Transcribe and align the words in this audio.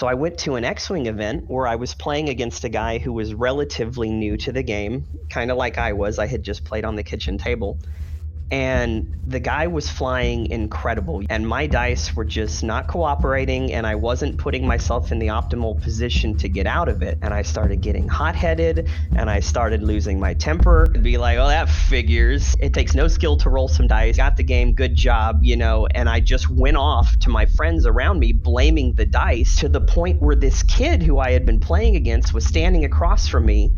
So 0.00 0.06
I 0.06 0.14
went 0.14 0.38
to 0.38 0.54
an 0.54 0.64
X 0.64 0.88
Wing 0.88 1.04
event 1.04 1.44
where 1.48 1.66
I 1.66 1.76
was 1.76 1.92
playing 1.92 2.30
against 2.30 2.64
a 2.64 2.70
guy 2.70 2.96
who 2.96 3.12
was 3.12 3.34
relatively 3.34 4.08
new 4.08 4.38
to 4.38 4.50
the 4.50 4.62
game, 4.62 5.04
kind 5.28 5.50
of 5.50 5.58
like 5.58 5.76
I 5.76 5.92
was. 5.92 6.18
I 6.18 6.26
had 6.26 6.42
just 6.42 6.64
played 6.64 6.86
on 6.86 6.96
the 6.96 7.02
kitchen 7.02 7.36
table 7.36 7.78
and 8.50 9.14
the 9.26 9.38
guy 9.38 9.68
was 9.68 9.88
flying 9.88 10.46
incredible. 10.46 11.22
And 11.30 11.46
my 11.46 11.66
dice 11.66 12.16
were 12.16 12.24
just 12.24 12.64
not 12.64 12.88
cooperating 12.88 13.72
and 13.72 13.86
i 13.86 13.94
wasn't 13.94 14.38
putting 14.38 14.66
myself 14.66 15.12
in 15.12 15.18
the 15.18 15.28
optimal 15.28 15.80
position 15.80 16.36
to 16.38 16.48
get 16.48 16.66
out 16.66 16.88
of 16.88 17.02
it. 17.02 17.18
And 17.22 17.32
i 17.32 17.42
started 17.42 17.80
getting 17.80 18.08
hot-headed 18.08 18.88
and 19.14 19.30
i 19.30 19.40
started 19.40 19.82
losing 19.82 20.18
my 20.18 20.34
temper. 20.34 20.90
And 20.94 21.04
be 21.04 21.16
like 21.16 21.38
oh 21.38 21.48
that 21.48 21.68
figures. 21.68 22.56
It 22.58 22.74
takes 22.74 22.94
no 22.94 23.08
skill 23.08 23.36
to 23.38 23.50
roll 23.50 23.68
some 23.68 23.86
dice. 23.86 24.16
Got 24.16 24.36
the 24.36 24.42
game. 24.42 24.72
Good 24.72 24.96
job 24.96 25.40
you 25.42 25.56
know. 25.56 25.86
And 25.94 26.08
i 26.08 26.20
just 26.20 26.50
went 26.50 26.76
off 26.76 27.16
to 27.20 27.30
my 27.30 27.46
friends 27.46 27.86
around 27.86 28.18
me 28.18 28.32
blaming 28.32 28.94
the 28.94 29.06
dice 29.06 29.60
to 29.60 29.68
the 29.68 29.80
point 29.80 30.20
where 30.20 30.36
this 30.36 30.62
kid 30.64 31.02
who 31.02 31.18
i 31.18 31.30
had 31.30 31.46
been 31.46 31.60
playing 31.60 31.96
against 31.96 32.34
was 32.34 32.44
standing 32.44 32.84
across 32.84 33.28
from 33.28 33.46
me 33.46 33.72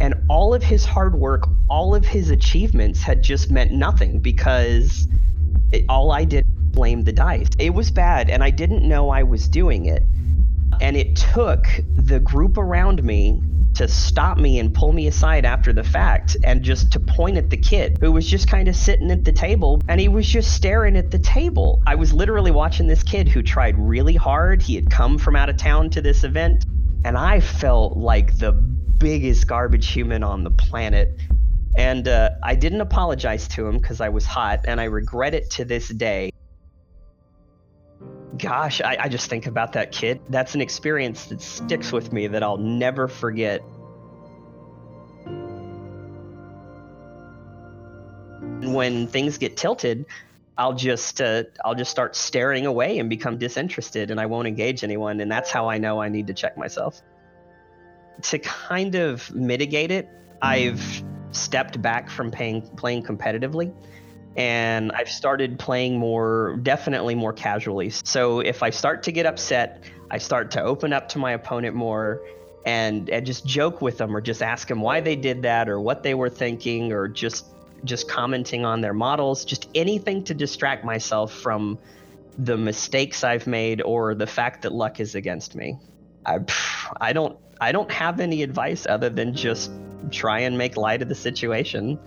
and 0.00 0.14
all 0.28 0.54
of 0.54 0.62
his 0.62 0.84
hard 0.84 1.14
work, 1.14 1.48
all 1.68 1.94
of 1.94 2.04
his 2.04 2.30
achievements 2.30 3.02
had 3.02 3.22
just 3.22 3.50
meant 3.50 3.72
nothing 3.72 4.18
because 4.20 5.08
it, 5.72 5.84
all 5.88 6.12
I 6.12 6.24
did 6.24 6.46
blame 6.72 7.02
the 7.04 7.12
dice. 7.12 7.48
It 7.58 7.74
was 7.74 7.90
bad, 7.90 8.30
and 8.30 8.44
I 8.44 8.50
didn't 8.50 8.86
know 8.86 9.08
I 9.08 9.22
was 9.22 9.48
doing 9.48 9.86
it. 9.86 10.02
And 10.80 10.96
it 10.96 11.16
took 11.16 11.66
the 11.94 12.20
group 12.20 12.58
around 12.58 13.02
me 13.02 13.40
to 13.76 13.88
stop 13.88 14.38
me 14.38 14.58
and 14.58 14.72
pull 14.72 14.92
me 14.92 15.06
aside 15.06 15.44
after 15.44 15.72
the 15.72 15.84
fact 15.84 16.34
and 16.44 16.62
just 16.62 16.92
to 16.92 17.00
point 17.00 17.36
at 17.36 17.50
the 17.50 17.56
kid 17.56 17.98
who 18.00 18.10
was 18.10 18.26
just 18.26 18.48
kind 18.48 18.68
of 18.68 18.76
sitting 18.76 19.10
at 19.10 19.22
the 19.22 19.32
table 19.32 19.82
and 19.86 20.00
he 20.00 20.08
was 20.08 20.26
just 20.26 20.54
staring 20.54 20.96
at 20.96 21.10
the 21.10 21.18
table. 21.18 21.82
I 21.86 21.94
was 21.94 22.10
literally 22.10 22.50
watching 22.50 22.86
this 22.86 23.02
kid 23.02 23.28
who 23.28 23.42
tried 23.42 23.78
really 23.78 24.16
hard. 24.16 24.62
He 24.62 24.76
had 24.76 24.90
come 24.90 25.18
from 25.18 25.36
out 25.36 25.50
of 25.50 25.58
town 25.58 25.90
to 25.90 26.00
this 26.00 26.24
event 26.24 26.64
and 27.06 27.16
I 27.16 27.38
felt 27.38 27.96
like 27.96 28.36
the 28.36 28.50
biggest 28.50 29.46
garbage 29.46 29.92
human 29.92 30.24
on 30.24 30.42
the 30.42 30.50
planet. 30.50 31.16
And 31.76 32.08
uh, 32.08 32.30
I 32.42 32.56
didn't 32.56 32.80
apologize 32.80 33.46
to 33.48 33.64
him 33.64 33.78
because 33.78 34.00
I 34.00 34.08
was 34.08 34.24
hot, 34.24 34.64
and 34.64 34.80
I 34.80 34.84
regret 34.84 35.32
it 35.32 35.48
to 35.50 35.64
this 35.64 35.88
day. 35.88 36.32
Gosh, 38.36 38.80
I, 38.80 38.96
I 39.02 39.08
just 39.08 39.30
think 39.30 39.46
about 39.46 39.74
that 39.74 39.92
kid. 39.92 40.20
That's 40.30 40.56
an 40.56 40.60
experience 40.60 41.26
that 41.26 41.40
sticks 41.40 41.92
with 41.92 42.12
me 42.12 42.26
that 42.26 42.42
I'll 42.42 42.56
never 42.56 43.06
forget. 43.06 43.60
When 48.62 49.06
things 49.06 49.38
get 49.38 49.56
tilted, 49.56 50.06
I'll 50.58 50.74
just 50.74 51.20
uh, 51.20 51.44
I'll 51.64 51.74
just 51.74 51.90
start 51.90 52.16
staring 52.16 52.66
away 52.66 52.98
and 52.98 53.10
become 53.10 53.38
disinterested, 53.38 54.10
and 54.10 54.20
I 54.20 54.26
won't 54.26 54.48
engage 54.48 54.84
anyone, 54.84 55.20
and 55.20 55.30
that's 55.30 55.50
how 55.50 55.68
I 55.68 55.78
know 55.78 56.00
I 56.00 56.08
need 56.08 56.26
to 56.28 56.34
check 56.34 56.56
myself 56.56 57.02
to 58.22 58.38
kind 58.38 58.94
of 58.94 59.32
mitigate 59.34 59.90
it, 59.90 60.08
I've 60.42 61.02
stepped 61.30 61.80
back 61.80 62.08
from 62.10 62.30
paying, 62.30 62.62
playing 62.76 63.04
competitively 63.04 63.72
and 64.36 64.92
I've 64.92 65.08
started 65.08 65.58
playing 65.58 65.98
more, 65.98 66.58
definitely 66.62 67.14
more 67.14 67.32
casually. 67.32 67.90
So 67.90 68.40
if 68.40 68.62
I 68.62 68.70
start 68.70 69.02
to 69.04 69.12
get 69.12 69.24
upset, 69.24 69.84
I 70.10 70.18
start 70.18 70.50
to 70.52 70.62
open 70.62 70.92
up 70.92 71.08
to 71.10 71.18
my 71.18 71.32
opponent 71.32 71.74
more 71.74 72.20
and, 72.66 73.08
and 73.08 73.24
just 73.24 73.46
joke 73.46 73.80
with 73.80 73.96
them 73.96 74.14
or 74.14 74.20
just 74.20 74.42
ask 74.42 74.68
them 74.68 74.82
why 74.82 75.00
they 75.00 75.16
did 75.16 75.42
that 75.42 75.68
or 75.68 75.80
what 75.80 76.02
they 76.02 76.14
were 76.14 76.28
thinking 76.28 76.92
or 76.92 77.08
just 77.08 77.46
just 77.86 78.08
commenting 78.08 78.64
on 78.64 78.80
their 78.80 78.94
models, 78.94 79.44
just 79.44 79.68
anything 79.74 80.22
to 80.24 80.34
distract 80.34 80.84
myself 80.84 81.32
from 81.32 81.78
the 82.38 82.56
mistakes 82.56 83.24
I've 83.24 83.46
made 83.46 83.80
or 83.82 84.14
the 84.14 84.26
fact 84.26 84.62
that 84.62 84.72
luck 84.72 85.00
is 85.00 85.14
against 85.14 85.54
me. 85.54 85.78
I, 86.26 86.40
I 87.00 87.12
don't 87.12 87.38
I 87.60 87.72
don't 87.72 87.90
have 87.90 88.20
any 88.20 88.42
advice 88.42 88.86
other 88.86 89.08
than 89.08 89.34
just 89.34 89.70
try 90.10 90.40
and 90.40 90.58
make 90.58 90.76
light 90.76 91.00
of 91.00 91.08
the 91.08 91.14
situation. 91.14 91.98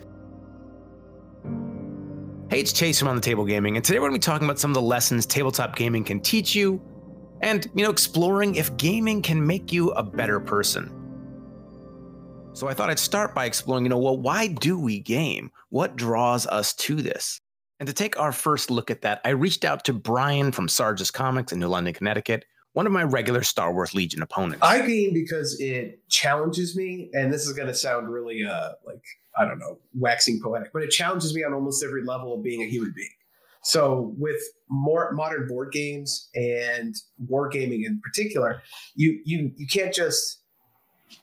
Hey, 2.50 2.60
it's 2.60 2.74
Chase 2.74 3.00
from 3.00 3.08
On 3.08 3.16
the 3.16 3.22
Table 3.22 3.46
Gaming, 3.46 3.76
and 3.76 3.86
today 3.86 4.00
we're 4.00 4.10
going 4.10 4.20
to 4.20 4.28
be 4.28 4.32
talking 4.32 4.46
about 4.46 4.60
some 4.60 4.72
of 4.72 4.76
the 4.76 4.82
lessons 4.82 5.26
tabletop 5.26 5.76
gaming 5.76 6.04
can 6.04 6.20
teach 6.20 6.56
you, 6.56 6.82
and 7.42 7.68
you 7.76 7.84
know, 7.84 7.92
exploring 7.92 8.56
if 8.56 8.76
gaming 8.78 9.22
can 9.22 9.46
make 9.46 9.72
you 9.72 9.92
a 9.92 10.04
better 10.04 10.40
person. 10.40 10.99
So 12.54 12.68
I 12.68 12.74
thought 12.74 12.90
I'd 12.90 13.00
start 13.00 13.34
by 13.34 13.46
exploring, 13.46 13.86
you 13.86 13.90
know, 13.90 14.00
well, 14.00 14.18
why 14.18 14.48
do 14.48 14.78
we 14.80 15.00
game? 15.00 15.52
What 15.70 15.96
draws 15.96 16.46
us 16.48 16.74
to 16.76 16.96
this? 16.96 17.40
And 17.80 17.88
to 17.88 17.94
take 17.94 18.20
our 18.20 18.34
first 18.34 18.70
look 18.70 18.92
at 18.92 19.04
that, 19.04 19.22
I 19.24 19.30
reached 19.30 19.64
out 19.64 19.86
to 19.86 19.94
Brian 19.94 20.52
from 20.52 20.68
Sarge's 20.68 21.12
Comics 21.12 21.54
in 21.54 21.60
New 21.60 21.68
London, 21.68 21.94
Connecticut, 21.94 22.44
one 22.74 22.86
of 22.86 22.92
my 22.92 23.04
regular 23.04 23.44
Star 23.44 23.74
Wars 23.74 23.96
Legion 23.96 24.22
opponents. 24.22 24.62
I 24.62 24.86
game 24.86 25.14
because 25.14 25.60
it 25.60 26.02
challenges 26.10 26.76
me, 26.76 27.10
and 27.14 27.32
this 27.32 27.46
is 27.48 27.54
going 27.54 27.68
to 27.68 27.74
sound 27.74 28.10
really 28.10 28.44
uh, 28.44 28.72
like 28.86 29.04
I 29.38 29.46
don't 29.46 29.60
know, 29.60 29.80
waxing 29.94 30.42
poetic, 30.44 30.74
but 30.74 30.84
it 30.84 30.90
challenges 30.90 31.34
me 31.34 31.44
on 31.44 31.54
almost 31.54 31.84
every 31.84 32.04
level 32.04 32.34
of 32.34 32.44
being 32.44 32.62
a 32.62 32.66
human 32.66 32.94
being. 32.96 33.10
So 33.64 34.14
with 34.18 34.42
more 34.70 35.12
modern 35.14 35.48
board 35.48 35.72
games 35.72 36.30
and 36.36 36.96
wargaming 37.30 37.86
in 37.86 38.02
particular, 38.04 38.62
you 38.96 39.22
you 39.26 39.52
you 39.56 39.68
can't 39.68 39.94
just 39.94 40.42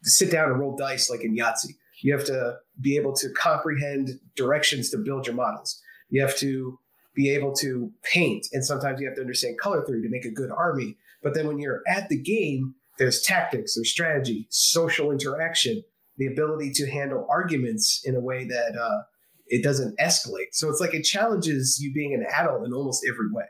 sit 0.03 0.31
down 0.31 0.51
and 0.51 0.61
roll 0.61 0.77
dice 0.77 1.11
like 1.11 1.23
in 1.23 1.37
Yahtzee. 1.37 1.75
You 2.03 2.13
have 2.17 2.27
to 2.27 2.57
be 2.81 2.97
able 2.97 3.15
to 3.15 3.31
comprehend 3.31 4.21
directions 4.37 4.91
to 4.91 4.99
build 4.99 5.27
your 5.27 5.35
models. 5.35 5.81
You 6.11 6.21
have 6.21 6.37
to 6.39 6.79
be 7.15 7.31
able 7.31 7.55
to 7.55 7.91
paint, 8.03 8.47
and 8.53 8.65
sometimes 8.65 9.01
you 9.01 9.07
have 9.07 9.17
to 9.17 9.23
understand 9.23 9.59
color 9.59 9.85
theory 9.85 10.03
to 10.03 10.09
make 10.11 10.27
a 10.27 10.31
good 10.31 10.51
army. 10.51 10.97
But 11.23 11.35
then 11.35 11.47
when 11.47 11.59
you're 11.59 11.83
at 11.89 12.09
the 12.09 12.21
game, 12.21 12.75
there's 12.99 13.23
tactics, 13.23 13.75
there's 13.75 13.91
strategy, 13.91 14.47
social 14.51 15.11
interaction, 15.11 15.83
the 16.19 16.27
ability 16.27 16.73
to 16.73 16.91
handle 16.91 17.27
arguments 17.29 18.03
in 18.05 18.15
a 18.15 18.21
way 18.21 18.47
that 18.47 18.77
uh, 18.79 19.03
it 19.47 19.63
doesn't 19.63 19.99
escalate. 19.99 20.53
So 20.53 20.69
it's 20.69 20.81
like 20.81 20.95
it 20.95 21.03
challenges 21.03 21.79
you 21.81 21.93
being 21.93 22.15
an 22.15 22.27
adult 22.35 22.67
in 22.67 22.73
almost 22.73 23.05
every 23.09 23.31
way. 23.33 23.45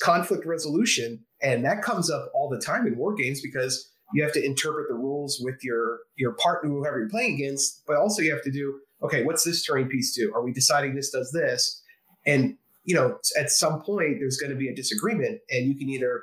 Conflict 0.00 0.46
resolution, 0.46 1.24
and 1.42 1.64
that 1.64 1.82
comes 1.82 2.10
up 2.10 2.30
all 2.34 2.48
the 2.48 2.60
time 2.60 2.86
in 2.86 2.96
war 2.96 3.14
games 3.14 3.40
because 3.42 3.91
you 4.14 4.22
have 4.22 4.32
to 4.32 4.44
interpret 4.44 4.88
the 4.88 4.94
rules 4.94 5.40
with 5.42 5.62
your 5.62 6.00
your 6.16 6.32
partner, 6.34 6.70
whoever 6.70 7.00
you're 7.00 7.08
playing 7.08 7.34
against, 7.34 7.82
but 7.86 7.96
also 7.96 8.22
you 8.22 8.32
have 8.32 8.42
to 8.42 8.50
do 8.50 8.80
okay, 9.02 9.24
what's 9.24 9.42
this 9.42 9.64
terrain 9.64 9.88
piece 9.88 10.14
do? 10.14 10.32
Are 10.34 10.42
we 10.42 10.52
deciding 10.52 10.94
this 10.94 11.10
does 11.10 11.32
this? 11.32 11.82
And 12.24 12.56
you 12.84 12.94
know, 12.94 13.18
at 13.38 13.50
some 13.50 13.82
point 13.82 14.18
there's 14.18 14.38
going 14.38 14.50
to 14.50 14.56
be 14.56 14.68
a 14.68 14.74
disagreement, 14.74 15.40
and 15.50 15.66
you 15.66 15.76
can 15.76 15.88
either 15.88 16.22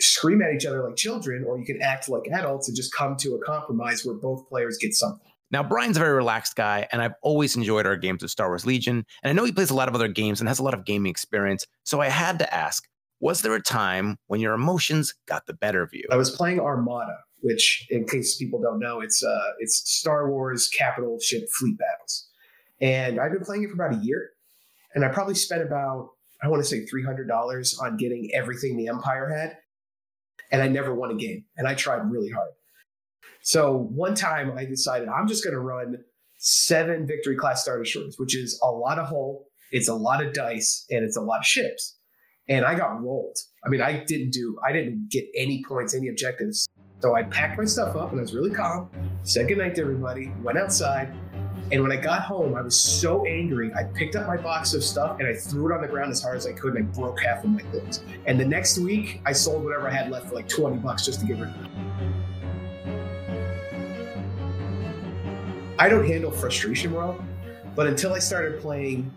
scream 0.00 0.42
at 0.42 0.52
each 0.52 0.66
other 0.66 0.82
like 0.82 0.96
children, 0.96 1.44
or 1.44 1.58
you 1.58 1.64
can 1.64 1.80
act 1.82 2.08
like 2.08 2.26
adults 2.32 2.68
and 2.68 2.76
just 2.76 2.92
come 2.92 3.16
to 3.16 3.34
a 3.34 3.38
compromise 3.40 4.04
where 4.04 4.14
both 4.14 4.48
players 4.48 4.78
get 4.78 4.94
something. 4.94 5.30
Now, 5.50 5.62
Brian's 5.62 5.96
a 5.96 6.00
very 6.00 6.14
relaxed 6.14 6.56
guy, 6.56 6.88
and 6.90 7.00
I've 7.00 7.14
always 7.22 7.54
enjoyed 7.54 7.86
our 7.86 7.96
games 7.96 8.22
of 8.22 8.30
Star 8.30 8.48
Wars 8.48 8.66
Legion. 8.66 9.04
And 9.22 9.30
I 9.30 9.32
know 9.32 9.44
he 9.44 9.52
plays 9.52 9.70
a 9.70 9.74
lot 9.74 9.88
of 9.88 9.94
other 9.94 10.08
games 10.08 10.40
and 10.40 10.48
has 10.48 10.58
a 10.58 10.64
lot 10.64 10.74
of 10.74 10.84
gaming 10.84 11.10
experience. 11.10 11.66
So 11.84 12.00
I 12.00 12.08
had 12.08 12.40
to 12.40 12.54
ask 12.54 12.84
Was 13.20 13.42
there 13.42 13.54
a 13.54 13.62
time 13.62 14.18
when 14.26 14.40
your 14.40 14.54
emotions 14.54 15.14
got 15.26 15.46
the 15.46 15.54
better 15.54 15.82
of 15.82 15.90
you? 15.92 16.04
I 16.10 16.16
was 16.16 16.30
playing 16.30 16.60
Armada, 16.60 17.18
which, 17.40 17.86
in 17.90 18.06
case 18.06 18.36
people 18.36 18.60
don't 18.60 18.78
know, 18.78 19.00
it's 19.00 19.22
uh, 19.22 19.52
it's 19.58 19.76
Star 19.90 20.30
Wars 20.30 20.68
capital 20.68 21.18
ship 21.20 21.44
fleet 21.58 21.78
battles. 21.78 22.28
And 22.80 23.20
I've 23.20 23.32
been 23.32 23.44
playing 23.44 23.62
it 23.62 23.68
for 23.68 23.74
about 23.74 24.00
a 24.00 24.04
year. 24.04 24.30
And 24.94 25.04
I 25.04 25.08
probably 25.08 25.34
spent 25.34 25.62
about, 25.62 26.10
I 26.42 26.48
want 26.48 26.62
to 26.62 26.68
say 26.68 26.84
$300 26.84 27.82
on 27.82 27.96
getting 27.96 28.30
everything 28.32 28.76
the 28.76 28.88
Empire 28.88 29.28
had 29.28 29.56
and 30.50 30.62
I 30.62 30.68
never 30.68 30.94
won 30.94 31.10
a 31.10 31.14
game. 31.14 31.44
And 31.56 31.66
I 31.66 31.74
tried 31.74 32.10
really 32.10 32.30
hard. 32.30 32.50
So 33.42 33.76
one 33.76 34.14
time 34.14 34.52
I 34.56 34.64
decided 34.64 35.08
I'm 35.08 35.26
just 35.26 35.44
going 35.44 35.54
to 35.54 35.60
run 35.60 35.98
seven 36.38 37.06
victory 37.06 37.36
class 37.36 37.62
star 37.62 37.78
destroyers, 37.78 38.16
which 38.18 38.36
is 38.36 38.58
a 38.62 38.70
lot 38.70 38.98
of 38.98 39.08
hull, 39.08 39.46
it's 39.72 39.88
a 39.88 39.94
lot 39.94 40.24
of 40.24 40.32
dice, 40.32 40.86
and 40.90 41.04
it's 41.04 41.16
a 41.16 41.20
lot 41.20 41.40
of 41.40 41.44
ships. 41.44 41.96
And 42.48 42.64
I 42.64 42.74
got 42.74 43.02
rolled. 43.02 43.38
I 43.64 43.68
mean, 43.70 43.80
I 43.80 44.04
didn't 44.04 44.30
do, 44.30 44.58
I 44.66 44.72
didn't 44.72 45.08
get 45.10 45.24
any 45.34 45.62
points, 45.66 45.94
any 45.94 46.08
objectives. 46.08 46.68
So 47.00 47.14
I 47.14 47.22
packed 47.22 47.58
my 47.58 47.64
stuff 47.64 47.96
up 47.96 48.10
and 48.10 48.20
I 48.20 48.22
was 48.22 48.34
really 48.34 48.50
calm. 48.50 48.90
Said 49.22 49.48
goodnight 49.48 49.74
to 49.76 49.82
everybody, 49.82 50.32
went 50.42 50.58
outside, 50.58 51.14
and 51.72 51.82
when 51.82 51.90
I 51.90 51.96
got 51.96 52.22
home, 52.22 52.54
I 52.54 52.60
was 52.60 52.78
so 52.78 53.24
angry. 53.24 53.72
I 53.74 53.84
picked 53.84 54.16
up 54.16 54.26
my 54.26 54.36
box 54.36 54.74
of 54.74 54.84
stuff 54.84 55.18
and 55.18 55.26
I 55.26 55.32
threw 55.32 55.72
it 55.72 55.74
on 55.74 55.80
the 55.80 55.88
ground 55.88 56.12
as 56.12 56.22
hard 56.22 56.36
as 56.36 56.46
I 56.46 56.52
could 56.52 56.74
and 56.74 56.86
I 56.86 56.92
broke 56.92 57.22
half 57.22 57.42
of 57.42 57.50
my 57.50 57.62
things. 57.62 58.02
And 58.26 58.38
the 58.38 58.44
next 58.44 58.78
week, 58.78 59.22
I 59.24 59.32
sold 59.32 59.64
whatever 59.64 59.88
I 59.88 59.92
had 59.92 60.10
left 60.10 60.28
for 60.28 60.34
like 60.34 60.46
20 60.46 60.76
bucks 60.76 61.06
just 61.06 61.20
to 61.20 61.26
get 61.26 61.38
rid 61.38 61.48
of 61.48 61.64
it. 61.64 61.70
I 65.78 65.88
don't 65.88 66.06
handle 66.06 66.30
frustration 66.30 66.92
well, 66.92 67.24
but 67.74 67.86
until 67.86 68.12
I 68.12 68.18
started 68.18 68.60
playing 68.60 69.10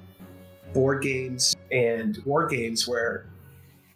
board 0.74 1.02
games 1.02 1.56
and 1.72 2.18
war 2.26 2.48
games 2.48 2.88
where 2.88 3.30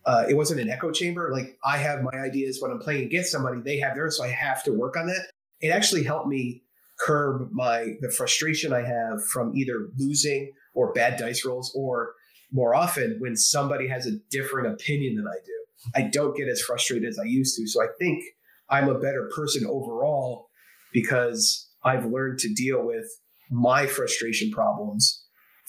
uh, 0.05 0.25
it 0.27 0.33
wasn't 0.33 0.59
an 0.59 0.69
echo 0.69 0.91
chamber, 0.91 1.29
like 1.31 1.57
I 1.63 1.77
have 1.77 2.01
my 2.01 2.17
ideas 2.19 2.59
when 2.59 2.71
I'm 2.71 2.79
playing 2.79 3.05
against 3.05 3.31
somebody, 3.31 3.61
they 3.61 3.77
have 3.77 3.95
theirs, 3.95 4.17
so 4.17 4.23
I 4.23 4.29
have 4.29 4.63
to 4.63 4.71
work 4.71 4.97
on 4.97 5.07
that. 5.07 5.29
It 5.59 5.69
actually 5.69 6.03
helped 6.03 6.27
me 6.27 6.63
curb 6.99 7.49
my 7.51 7.93
the 8.01 8.09
frustration 8.09 8.73
I 8.73 8.81
have 8.81 9.23
from 9.25 9.55
either 9.55 9.89
losing 9.97 10.51
or 10.73 10.93
bad 10.93 11.19
dice 11.19 11.45
rolls, 11.45 11.71
or 11.75 12.13
more 12.51 12.73
often 12.73 13.17
when 13.19 13.35
somebody 13.35 13.87
has 13.87 14.07
a 14.07 14.17
different 14.29 14.73
opinion 14.73 15.15
than 15.15 15.27
I 15.27 15.37
do. 15.45 15.51
I 15.95 16.09
don't 16.09 16.35
get 16.35 16.47
as 16.47 16.61
frustrated 16.61 17.07
as 17.07 17.19
I 17.19 17.23
used 17.23 17.57
to. 17.57 17.67
So 17.67 17.81
I 17.83 17.87
think 17.99 18.23
I'm 18.69 18.89
a 18.89 18.99
better 18.99 19.29
person 19.35 19.65
overall 19.65 20.49
because 20.93 21.69
I've 21.83 22.05
learned 22.05 22.39
to 22.39 22.53
deal 22.53 22.83
with 22.85 23.05
my 23.49 23.85
frustration 23.85 24.51
problems 24.51 25.23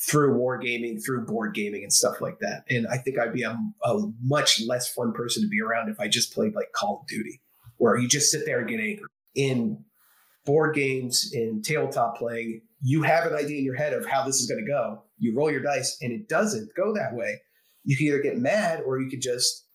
through 0.09 0.37
wargaming, 0.37 1.03
through 1.05 1.25
board 1.27 1.55
gaming, 1.55 1.83
and 1.83 1.93
stuff 1.93 2.21
like 2.21 2.39
that. 2.41 2.65
And 2.69 2.87
I 2.89 2.97
think 2.97 3.19
I'd 3.19 3.33
be 3.33 3.43
a, 3.43 3.57
a, 3.85 4.03
much 4.23 4.61
less 4.67 4.93
fun 4.93 5.13
person 5.13 5.43
to 5.43 5.49
be 5.49 5.61
around 5.61 5.91
if 5.91 6.01
I 6.01 6.09
just 6.09 6.35
played 6.35 6.55
like 6.55 6.73
Call 6.75 7.01
of 7.01 7.07
Duty, 7.07 7.41
where 7.77 7.97
you 7.97 8.09
just 8.09 8.31
sit 8.31 8.45
there 8.45 8.59
and 8.59 8.69
get 8.69 8.81
angry. 8.81 9.07
In 9.35 9.85
board 10.45 10.75
games, 10.75 11.31
in 11.33 11.63
tabletop 11.63 12.19
playing, 12.19 12.63
you 12.83 13.03
have 13.03 13.27
an 13.27 13.35
idea 13.35 13.59
in 13.59 13.65
your 13.65 13.77
head 13.77 13.93
of 13.93 14.05
how 14.05 14.25
this 14.25 14.41
is 14.41 14.47
going 14.47 14.65
to 14.65 14.71
go. 14.71 15.05
You 15.19 15.37
roll 15.37 15.51
your 15.51 15.63
dice, 15.63 15.97
and 16.03 16.13
it 16.13 16.29
doesn't 16.29 16.75
go 16.75 16.93
that 16.95 17.15
way. 17.15 17.41
You 17.85 17.97
can 17.97 18.07
either 18.07 18.23
get 18.23 18.39
mad 18.39 18.83
or 18.85 19.01
you 19.01 19.09
could 19.09 19.23
just, 19.23 19.67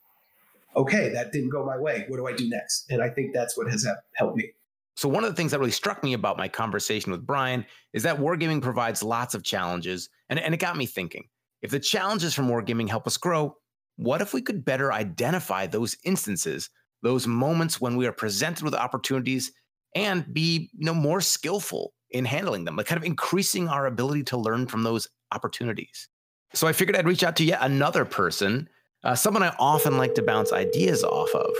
okay, 0.75 1.09
that 1.09 1.31
didn't 1.31 1.49
go 1.49 1.65
my 1.65 1.77
way. 1.77 2.05
What 2.09 2.17
do 2.17 2.27
I 2.27 2.33
do 2.33 2.49
next? 2.49 2.85
And 2.89 3.01
I 3.01 3.09
think 3.09 3.33
that's 3.33 3.57
what 3.57 3.69
has 3.71 3.87
helped 4.15 4.35
me. 4.35 4.51
So, 4.97 5.07
one 5.07 5.23
of 5.23 5.29
the 5.29 5.35
things 5.35 5.51
that 5.51 5.59
really 5.59 5.71
struck 5.71 6.03
me 6.03 6.13
about 6.13 6.37
my 6.37 6.47
conversation 6.47 7.11
with 7.11 7.25
Brian 7.25 7.65
is 7.93 8.03
that 8.03 8.17
wargaming 8.17 8.61
provides 8.61 9.03
lots 9.03 9.35
of 9.35 9.43
challenges. 9.43 10.09
And, 10.29 10.39
and 10.39 10.53
it 10.53 10.59
got 10.59 10.77
me 10.77 10.85
thinking 10.85 11.25
if 11.61 11.71
the 11.71 11.79
challenges 11.79 12.33
from 12.33 12.49
wargaming 12.49 12.89
help 12.89 13.07
us 13.07 13.17
grow, 13.17 13.55
what 13.95 14.21
if 14.21 14.33
we 14.33 14.41
could 14.41 14.63
better 14.63 14.93
identify 14.93 15.65
those 15.65 15.95
instances, 16.03 16.69
those 17.01 17.25
moments 17.25 17.81
when 17.81 17.97
we 17.97 18.05
are 18.05 18.11
presented 18.11 18.63
with 18.63 18.75
opportunities 18.75 19.51
and 19.95 20.31
be 20.33 20.69
you 20.77 20.85
know, 20.85 20.93
more 20.93 21.21
skillful 21.21 21.93
in 22.11 22.25
handling 22.25 22.65
them, 22.65 22.75
like 22.75 22.85
kind 22.85 22.99
of 22.99 23.05
increasing 23.05 23.67
our 23.67 23.87
ability 23.87 24.23
to 24.23 24.37
learn 24.37 24.67
from 24.67 24.83
those 24.83 25.07
opportunities? 25.31 26.07
So, 26.53 26.67
I 26.67 26.73
figured 26.73 26.95
I'd 26.95 27.07
reach 27.07 27.23
out 27.23 27.35
to 27.37 27.43
yet 27.43 27.59
another 27.61 28.05
person, 28.05 28.69
uh, 29.03 29.15
someone 29.15 29.43
I 29.43 29.53
often 29.59 29.97
like 29.97 30.15
to 30.15 30.21
bounce 30.21 30.53
ideas 30.53 31.03
off 31.03 31.29
of. 31.31 31.53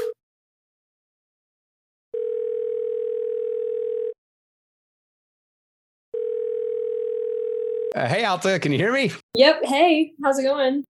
Uh, 7.98 8.08
hey, 8.08 8.24
Alta, 8.26 8.60
can 8.60 8.72
you 8.72 8.78
hear 8.78 8.94
me? 8.94 9.12
Yep. 9.34 9.62
Hey, 9.64 10.12
how's 10.24 10.38
it 10.38 10.44
going? 10.44 10.84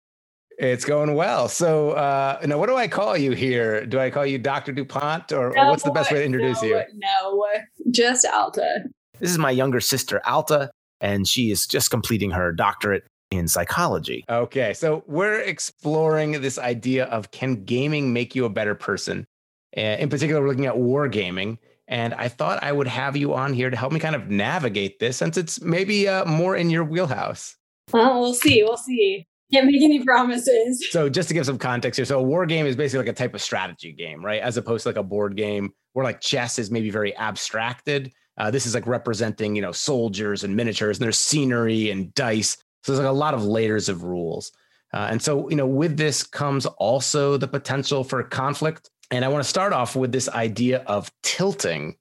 It's 0.57 0.83
going 0.83 1.13
well. 1.13 1.47
So, 1.47 1.91
uh, 1.91 2.37
now 2.45 2.57
what 2.57 2.67
do 2.67 2.75
I 2.75 2.89
call 2.89 3.15
you 3.15 3.31
here? 3.31 3.85
Do 3.85 3.97
I 3.97 4.09
call 4.09 4.25
you 4.25 4.37
Dr. 4.37 4.73
DuPont 4.73 5.31
or, 5.31 5.53
no, 5.55 5.61
or 5.61 5.69
what's 5.69 5.83
the 5.83 5.91
best 5.91 6.11
way 6.11 6.19
to 6.19 6.25
introduce 6.25 6.61
no, 6.61 6.67
you? 6.67 6.81
No, 6.95 7.47
just 7.91 8.25
Alta. 8.25 8.83
This 9.21 9.31
is 9.31 9.37
my 9.37 9.51
younger 9.51 9.79
sister, 9.79 10.19
Alta, 10.25 10.69
and 10.99 11.25
she 11.25 11.49
is 11.49 11.65
just 11.65 11.91
completing 11.91 12.31
her 12.31 12.51
doctorate 12.51 13.05
in 13.31 13.47
psychology. 13.47 14.25
Okay. 14.27 14.73
So, 14.73 15.05
we're 15.07 15.39
exploring 15.39 16.41
this 16.41 16.59
idea 16.59 17.05
of 17.05 17.31
can 17.31 17.63
gaming 17.63 18.11
make 18.11 18.35
you 18.35 18.43
a 18.43 18.49
better 18.49 18.75
person? 18.75 19.25
Uh, 19.77 19.79
in 19.79 20.09
particular, 20.09 20.41
we're 20.41 20.49
looking 20.49 20.65
at 20.65 20.75
wargaming. 20.75 21.57
And 21.87 22.13
I 22.13 22.27
thought 22.27 22.61
I 22.63 22.71
would 22.71 22.87
have 22.87 23.15
you 23.15 23.33
on 23.33 23.53
here 23.53 23.69
to 23.69 23.77
help 23.77 23.93
me 23.93 23.99
kind 23.99 24.15
of 24.15 24.29
navigate 24.29 24.99
this 24.99 25.17
since 25.17 25.37
it's 25.37 25.61
maybe 25.61 26.07
uh, 26.07 26.25
more 26.25 26.55
in 26.55 26.69
your 26.69 26.83
wheelhouse. 26.83 27.55
Well, 27.93 28.19
we'll 28.19 28.33
see. 28.33 28.63
We'll 28.63 28.77
see. 28.77 29.25
Can't 29.53 29.65
make 29.65 29.81
any 29.81 30.03
promises. 30.03 30.85
So, 30.91 31.07
just 31.07 31.29
to 31.29 31.33
give 31.33 31.45
some 31.45 31.57
context 31.57 31.97
here, 31.97 32.05
so 32.05 32.19
a 32.19 32.23
war 32.23 32.45
game 32.45 32.65
is 32.65 32.75
basically 32.75 33.05
like 33.05 33.15
a 33.15 33.17
type 33.17 33.33
of 33.33 33.41
strategy 33.41 33.93
game, 33.93 34.23
right? 34.23 34.41
As 34.41 34.57
opposed 34.57 34.83
to 34.83 34.89
like 34.89 34.97
a 34.97 35.03
board 35.03 35.37
game 35.37 35.71
where 35.93 36.03
like 36.03 36.19
chess 36.19 36.59
is 36.59 36.69
maybe 36.69 36.89
very 36.89 37.15
abstracted. 37.15 38.11
Uh, 38.37 38.51
this 38.51 38.65
is 38.65 38.75
like 38.75 38.85
representing, 38.85 39.55
you 39.55 39.61
know, 39.61 39.71
soldiers 39.71 40.43
and 40.43 40.53
miniatures, 40.53 40.97
and 40.97 41.05
there's 41.05 41.17
scenery 41.17 41.89
and 41.89 42.13
dice. 42.13 42.57
So 42.83 42.91
there's 42.91 42.99
like 42.99 43.09
a 43.09 43.17
lot 43.17 43.33
of 43.33 43.45
layers 43.45 43.87
of 43.87 44.03
rules. 44.03 44.51
Uh, 44.93 45.07
and 45.09 45.21
so, 45.21 45.49
you 45.49 45.55
know, 45.55 45.67
with 45.67 45.97
this 45.97 46.23
comes 46.23 46.65
also 46.65 47.37
the 47.37 47.47
potential 47.47 48.03
for 48.03 48.23
conflict 48.23 48.89
and 49.11 49.23
I 49.23 49.27
want 49.27 49.43
to 49.43 49.49
start 49.49 49.73
off 49.73 49.95
with 49.95 50.11
this 50.11 50.29
idea 50.29 50.83
of 50.87 51.11
tilting. 51.23 51.95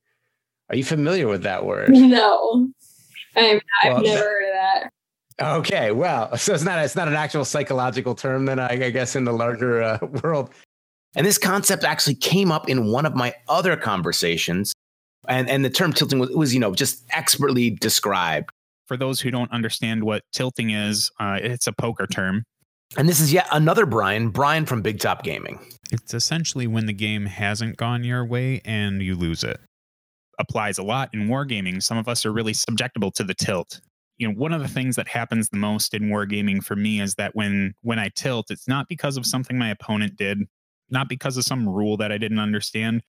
Are 0.70 0.76
you 0.76 0.84
familiar 0.84 1.28
with 1.28 1.42
that 1.42 1.64
word? 1.64 1.90
No, 1.96 2.68
I'm, 3.36 3.60
I've 3.82 3.92
well, 3.92 4.02
never 4.02 4.18
heard 4.18 4.44
of 4.44 4.54
that. 4.54 4.90
Okay, 5.58 5.92
well, 5.92 6.34
so 6.38 6.54
it's 6.54 6.64
not 6.64 6.82
it's 6.82 6.96
not 6.96 7.08
an 7.08 7.14
actual 7.14 7.44
psychological 7.44 8.14
term, 8.14 8.46
then 8.46 8.58
I, 8.58 8.70
I 8.70 8.90
guess 8.90 9.14
in 9.14 9.24
the 9.24 9.32
larger 9.32 9.82
uh, 9.82 9.98
world. 10.22 10.50
And 11.14 11.26
this 11.26 11.38
concept 11.38 11.84
actually 11.84 12.14
came 12.14 12.50
up 12.50 12.68
in 12.68 12.90
one 12.90 13.04
of 13.06 13.14
my 13.14 13.34
other 13.48 13.76
conversations, 13.76 14.72
and 15.28 15.48
and 15.50 15.64
the 15.64 15.70
term 15.70 15.92
tilting 15.92 16.18
was, 16.18 16.30
was 16.30 16.54
you 16.54 16.60
know 16.60 16.74
just 16.74 17.04
expertly 17.10 17.70
described. 17.70 18.50
For 18.86 18.96
those 18.96 19.20
who 19.20 19.30
don't 19.32 19.50
understand 19.50 20.04
what 20.04 20.22
tilting 20.32 20.70
is, 20.70 21.10
uh, 21.18 21.38
it's 21.42 21.66
a 21.66 21.72
poker 21.72 22.06
term. 22.06 22.44
And 22.96 23.08
this 23.08 23.20
is 23.20 23.32
yet 23.32 23.46
another 23.52 23.84
Brian, 23.84 24.30
Brian 24.30 24.64
from 24.64 24.82
Big 24.82 25.00
Top 25.00 25.22
Gaming. 25.22 25.58
It's 25.90 26.14
essentially 26.14 26.66
when 26.66 26.86
the 26.86 26.92
game 26.92 27.26
hasn't 27.26 27.76
gone 27.76 28.04
your 28.04 28.24
way 28.24 28.60
and 28.64 29.02
you 29.02 29.14
lose 29.14 29.44
it. 29.44 29.60
Applies 30.38 30.78
a 30.78 30.82
lot 30.82 31.10
in 31.12 31.28
wargaming. 31.28 31.82
Some 31.82 31.98
of 31.98 32.08
us 32.08 32.24
are 32.24 32.32
really 32.32 32.52
subjectable 32.52 33.12
to 33.14 33.24
the 33.24 33.34
tilt. 33.34 33.80
You 34.18 34.28
know, 34.28 34.34
one 34.34 34.52
of 34.52 34.60
the 34.60 34.68
things 34.68 34.96
that 34.96 35.08
happens 35.08 35.48
the 35.48 35.58
most 35.58 35.94
in 35.94 36.04
wargaming 36.04 36.64
for 36.64 36.76
me 36.76 37.00
is 37.00 37.14
that 37.16 37.34
when 37.34 37.74
when 37.82 37.98
I 37.98 38.10
tilt, 38.14 38.50
it's 38.50 38.68
not 38.68 38.88
because 38.88 39.16
of 39.16 39.26
something 39.26 39.58
my 39.58 39.70
opponent 39.70 40.16
did, 40.16 40.38
not 40.90 41.08
because 41.08 41.36
of 41.36 41.44
some 41.44 41.68
rule 41.68 41.96
that 41.98 42.12
I 42.12 42.18
didn't 42.18 42.38
understand 42.38 43.02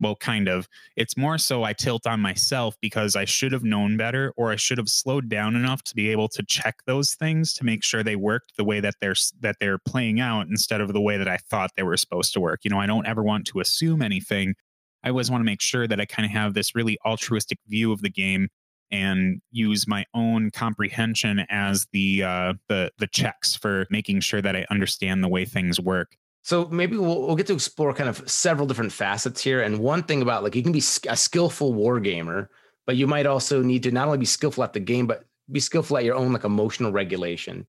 well, 0.00 0.16
kind 0.16 0.48
of. 0.48 0.68
It's 0.96 1.16
more 1.16 1.38
so 1.38 1.62
I 1.62 1.72
tilt 1.72 2.06
on 2.06 2.20
myself 2.20 2.76
because 2.80 3.16
I 3.16 3.24
should 3.24 3.52
have 3.52 3.64
known 3.64 3.96
better 3.96 4.32
or 4.36 4.50
I 4.50 4.56
should 4.56 4.78
have 4.78 4.88
slowed 4.88 5.28
down 5.28 5.54
enough 5.56 5.82
to 5.84 5.94
be 5.94 6.10
able 6.10 6.28
to 6.28 6.42
check 6.42 6.76
those 6.86 7.14
things 7.14 7.52
to 7.54 7.64
make 7.64 7.84
sure 7.84 8.02
they 8.02 8.16
worked 8.16 8.56
the 8.56 8.64
way 8.64 8.80
that 8.80 8.94
they're 9.00 9.14
that 9.40 9.56
they're 9.60 9.78
playing 9.78 10.20
out 10.20 10.48
instead 10.48 10.80
of 10.80 10.92
the 10.92 11.00
way 11.00 11.16
that 11.16 11.28
I 11.28 11.36
thought 11.36 11.70
they 11.76 11.82
were 11.82 11.96
supposed 11.96 12.32
to 12.34 12.40
work. 12.40 12.60
You 12.64 12.70
know, 12.70 12.80
I 12.80 12.86
don't 12.86 13.06
ever 13.06 13.22
want 13.22 13.46
to 13.46 13.60
assume 13.60 14.02
anything. 14.02 14.54
I 15.02 15.10
always 15.10 15.30
want 15.30 15.42
to 15.42 15.46
make 15.46 15.60
sure 15.60 15.86
that 15.86 16.00
I 16.00 16.06
kind 16.06 16.26
of 16.26 16.32
have 16.32 16.54
this 16.54 16.74
really 16.74 16.98
altruistic 17.04 17.58
view 17.68 17.92
of 17.92 18.00
the 18.00 18.10
game 18.10 18.48
and 18.90 19.40
use 19.50 19.88
my 19.88 20.04
own 20.14 20.50
comprehension 20.50 21.44
as 21.50 21.86
the 21.92 22.22
uh, 22.22 22.54
the 22.68 22.90
the 22.98 23.06
checks 23.06 23.54
for 23.54 23.86
making 23.90 24.20
sure 24.20 24.40
that 24.42 24.56
I 24.56 24.66
understand 24.70 25.22
the 25.22 25.28
way 25.28 25.44
things 25.44 25.80
work. 25.80 26.16
So 26.44 26.66
maybe 26.66 26.98
we'll, 26.98 27.22
we'll 27.22 27.36
get 27.36 27.46
to 27.46 27.54
explore 27.54 27.94
kind 27.94 28.08
of 28.08 28.28
several 28.30 28.68
different 28.68 28.92
facets 28.92 29.42
here. 29.42 29.62
And 29.62 29.78
one 29.78 30.02
thing 30.02 30.20
about 30.20 30.44
like 30.44 30.54
you 30.54 30.62
can 30.62 30.72
be 30.72 30.84
a 31.08 31.16
skillful 31.16 31.72
war 31.72 31.98
gamer, 32.00 32.50
but 32.86 32.96
you 32.96 33.06
might 33.06 33.24
also 33.24 33.62
need 33.62 33.82
to 33.84 33.90
not 33.90 34.06
only 34.06 34.18
be 34.18 34.26
skillful 34.26 34.62
at 34.62 34.74
the 34.74 34.80
game, 34.80 35.06
but 35.06 35.24
be 35.50 35.58
skillful 35.58 35.96
at 35.96 36.04
your 36.04 36.16
own 36.16 36.34
like 36.34 36.44
emotional 36.44 36.92
regulation. 36.92 37.66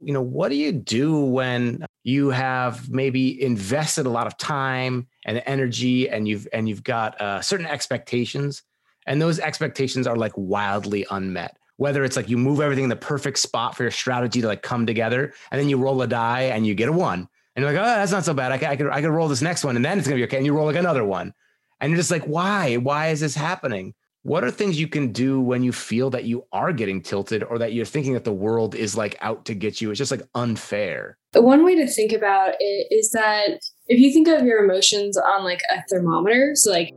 You 0.00 0.12
know, 0.12 0.22
what 0.22 0.50
do 0.50 0.54
you 0.54 0.70
do 0.70 1.18
when 1.18 1.84
you 2.04 2.28
have 2.30 2.88
maybe 2.88 3.42
invested 3.42 4.06
a 4.06 4.10
lot 4.10 4.28
of 4.28 4.38
time 4.38 5.08
and 5.24 5.42
energy, 5.44 6.08
and 6.08 6.28
you've 6.28 6.46
and 6.52 6.68
you've 6.68 6.84
got 6.84 7.20
uh, 7.20 7.40
certain 7.40 7.66
expectations, 7.66 8.62
and 9.06 9.20
those 9.20 9.40
expectations 9.40 10.06
are 10.06 10.16
like 10.16 10.32
wildly 10.36 11.06
unmet? 11.10 11.56
Whether 11.76 12.04
it's 12.04 12.16
like 12.16 12.28
you 12.28 12.38
move 12.38 12.60
everything 12.60 12.84
in 12.84 12.90
the 12.90 12.96
perfect 12.96 13.38
spot 13.38 13.74
for 13.74 13.82
your 13.82 13.90
strategy 13.90 14.42
to 14.42 14.46
like 14.46 14.62
come 14.62 14.86
together, 14.86 15.32
and 15.50 15.60
then 15.60 15.68
you 15.68 15.78
roll 15.78 16.00
a 16.02 16.06
die 16.06 16.42
and 16.42 16.66
you 16.66 16.74
get 16.74 16.88
a 16.88 16.92
one, 16.92 17.26
and 17.56 17.62
you're 17.62 17.72
like, 17.72 17.80
oh, 17.80 17.84
that's 17.84 18.12
not 18.12 18.24
so 18.24 18.34
bad. 18.34 18.52
I 18.52 18.58
can, 18.58 18.70
I 18.70 18.76
could, 18.76 18.88
I 18.88 19.00
could 19.00 19.10
roll 19.10 19.28
this 19.28 19.42
next 19.42 19.64
one, 19.64 19.76
and 19.76 19.84
then 19.84 19.98
it's 19.98 20.06
gonna 20.06 20.16
be 20.16 20.24
okay. 20.24 20.36
And 20.36 20.44
you 20.44 20.54
roll 20.54 20.66
like 20.66 20.76
another 20.76 21.04
one, 21.04 21.32
and 21.80 21.90
you're 21.90 21.96
just 21.96 22.10
like, 22.10 22.24
why? 22.24 22.76
Why 22.76 23.08
is 23.08 23.20
this 23.20 23.34
happening? 23.34 23.94
What 24.22 24.44
are 24.44 24.50
things 24.50 24.78
you 24.78 24.88
can 24.88 25.12
do 25.12 25.40
when 25.40 25.62
you 25.62 25.72
feel 25.72 26.10
that 26.10 26.24
you 26.24 26.44
are 26.52 26.72
getting 26.72 27.00
tilted, 27.00 27.42
or 27.42 27.58
that 27.58 27.72
you're 27.72 27.86
thinking 27.86 28.12
that 28.12 28.24
the 28.24 28.32
world 28.32 28.74
is 28.74 28.96
like 28.96 29.16
out 29.20 29.46
to 29.46 29.54
get 29.54 29.80
you? 29.80 29.90
It's 29.90 29.98
just 29.98 30.10
like 30.10 30.22
unfair. 30.34 31.16
One 31.32 31.64
way 31.64 31.74
to 31.76 31.86
think 31.86 32.12
about 32.12 32.54
it 32.58 32.86
is 32.90 33.10
that 33.12 33.60
if 33.88 33.98
you 33.98 34.12
think 34.12 34.28
of 34.28 34.44
your 34.44 34.62
emotions 34.62 35.16
on 35.16 35.42
like 35.44 35.62
a 35.70 35.82
thermometer, 35.88 36.52
so 36.54 36.70
like 36.70 36.92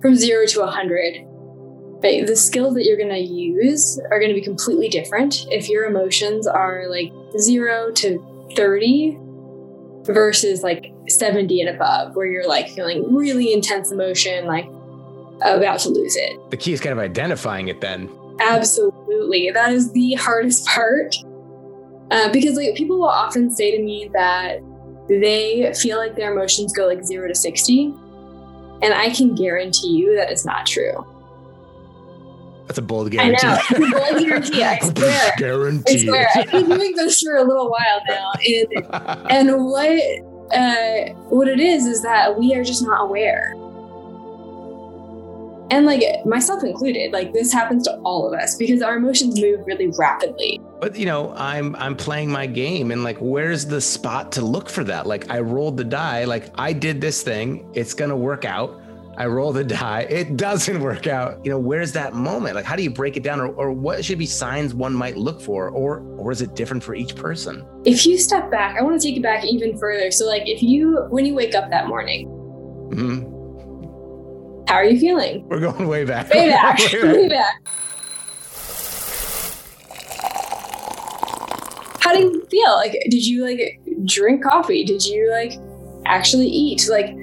from 0.00 0.16
zero 0.16 0.46
to 0.46 0.62
a 0.62 0.70
hundred, 0.70 1.14
right, 2.02 2.26
the 2.26 2.36
skills 2.36 2.74
that 2.74 2.84
you're 2.84 2.96
going 2.96 3.10
to 3.10 3.18
use 3.18 4.00
are 4.10 4.18
going 4.18 4.30
to 4.30 4.34
be 4.34 4.42
completely 4.42 4.88
different. 4.88 5.46
If 5.50 5.68
your 5.68 5.84
emotions 5.84 6.46
are 6.46 6.84
like 6.88 7.12
zero 7.38 7.90
to 7.92 8.52
30, 8.56 9.18
versus 10.04 10.62
like 10.62 10.92
70 11.08 11.60
and 11.60 11.74
above, 11.76 12.16
where 12.16 12.26
you're 12.26 12.48
like 12.48 12.68
feeling 12.70 13.14
really 13.14 13.52
intense 13.52 13.92
emotion, 13.92 14.46
like 14.46 14.66
about 15.42 15.80
to 15.80 15.88
lose 15.88 16.16
it. 16.16 16.50
The 16.50 16.56
key 16.56 16.72
is 16.72 16.80
kind 16.80 16.92
of 16.92 16.98
identifying 16.98 17.68
it 17.68 17.80
then. 17.80 18.10
Absolutely. 18.40 19.50
That 19.50 19.72
is 19.72 19.92
the 19.92 20.14
hardest 20.14 20.66
part. 20.66 21.14
Uh, 22.10 22.30
because 22.32 22.56
like 22.56 22.74
people 22.74 22.98
will 22.98 23.08
often 23.08 23.50
say 23.50 23.76
to 23.76 23.82
me 23.82 24.10
that 24.12 24.60
they 25.08 25.72
feel 25.74 25.98
like 25.98 26.16
their 26.16 26.32
emotions 26.32 26.72
go 26.72 26.86
like 26.86 27.04
zero 27.04 27.28
to 27.28 27.34
60. 27.34 27.94
And 28.82 28.94
I 28.94 29.10
can 29.10 29.34
guarantee 29.34 29.88
you 29.88 30.16
that 30.16 30.32
is 30.32 30.44
not 30.44 30.66
true. 30.66 31.06
That's 32.70 32.78
a 32.78 32.82
bold 32.82 33.10
guarantee. 33.10 33.44
I 33.48 33.50
know. 33.50 33.58
It's 33.68 33.70
a 33.72 33.80
bold 33.80 34.24
guarantee. 34.24 34.62
I 34.62 34.78
swear. 34.94 35.32
guarantee. 35.38 36.02
I 36.02 36.04
swear. 36.04 36.28
I've 36.36 36.50
been 36.52 36.68
doing 36.68 36.94
this 36.94 37.20
for 37.20 37.34
a 37.34 37.42
little 37.42 37.68
while 37.68 38.00
now, 38.08 38.30
and 38.46 39.28
and 39.28 39.64
what 39.64 40.00
uh, 40.54 41.12
what 41.30 41.48
it 41.48 41.58
is 41.58 41.86
is 41.86 42.02
that 42.02 42.38
we 42.38 42.54
are 42.54 42.62
just 42.62 42.84
not 42.84 43.02
aware. 43.02 43.54
And 45.72 45.84
like 45.84 46.04
myself 46.24 46.62
included, 46.62 47.12
like 47.12 47.32
this 47.32 47.52
happens 47.52 47.88
to 47.88 47.96
all 48.04 48.32
of 48.32 48.38
us 48.38 48.54
because 48.54 48.82
our 48.82 48.96
emotions 48.98 49.40
move 49.40 49.66
really 49.66 49.88
rapidly. 49.98 50.60
But 50.80 50.94
you 50.94 51.06
know, 51.06 51.34
I'm 51.34 51.74
I'm 51.74 51.96
playing 51.96 52.30
my 52.30 52.46
game 52.46 52.92
and 52.92 53.02
like 53.02 53.18
where's 53.18 53.66
the 53.66 53.80
spot 53.80 54.30
to 54.32 54.42
look 54.42 54.70
for 54.70 54.84
that? 54.84 55.08
Like 55.08 55.28
I 55.28 55.40
rolled 55.40 55.76
the 55.76 55.82
die, 55.82 56.22
like 56.22 56.52
I 56.56 56.72
did 56.72 57.00
this 57.00 57.24
thing, 57.24 57.68
it's 57.74 57.94
gonna 57.94 58.16
work 58.16 58.44
out. 58.44 58.79
I 59.20 59.26
roll 59.26 59.52
the 59.52 59.62
die, 59.62 60.06
it 60.08 60.38
doesn't 60.38 60.80
work 60.80 61.06
out. 61.06 61.44
You 61.44 61.50
know, 61.50 61.58
where's 61.58 61.92
that 61.92 62.14
moment? 62.14 62.54
Like 62.54 62.64
how 62.64 62.74
do 62.74 62.82
you 62.82 62.88
break 62.88 63.18
it 63.18 63.22
down 63.22 63.38
or, 63.38 63.48
or 63.48 63.70
what 63.70 64.02
should 64.02 64.16
be 64.18 64.24
signs 64.24 64.72
one 64.72 64.94
might 64.94 65.18
look 65.18 65.42
for? 65.42 65.68
Or 65.68 66.00
or 66.16 66.32
is 66.32 66.40
it 66.40 66.56
different 66.56 66.82
for 66.82 66.94
each 66.94 67.14
person? 67.14 67.62
If 67.84 68.06
you 68.06 68.16
step 68.16 68.50
back, 68.50 68.78
I 68.78 68.82
want 68.82 68.98
to 68.98 69.06
take 69.06 69.18
it 69.18 69.22
back 69.22 69.44
even 69.44 69.76
further. 69.76 70.10
So 70.10 70.24
like 70.24 70.48
if 70.48 70.62
you 70.62 71.06
when 71.10 71.26
you 71.26 71.34
wake 71.34 71.54
up 71.54 71.68
that 71.68 71.86
morning, 71.86 72.28
hmm 72.94 73.26
how 74.70 74.76
are 74.76 74.84
you 74.84 74.98
feeling? 74.98 75.46
We're 75.48 75.60
going 75.60 75.86
way 75.86 76.04
back. 76.04 76.30
Way 76.30 76.48
back. 76.48 76.78
Way 76.92 77.02
back. 77.02 77.02
Way 77.02 77.28
back. 77.28 77.68
How 82.00 82.14
do 82.14 82.20
you 82.20 82.46
feel? 82.50 82.70
Like, 82.70 82.92
did 83.10 83.26
you 83.26 83.44
like 83.44 83.82
drink 84.06 84.42
coffee? 84.44 84.82
Did 84.84 85.04
you 85.04 85.30
like 85.30 85.52
actually 86.06 86.46
eat? 86.46 86.88
Like, 86.88 87.14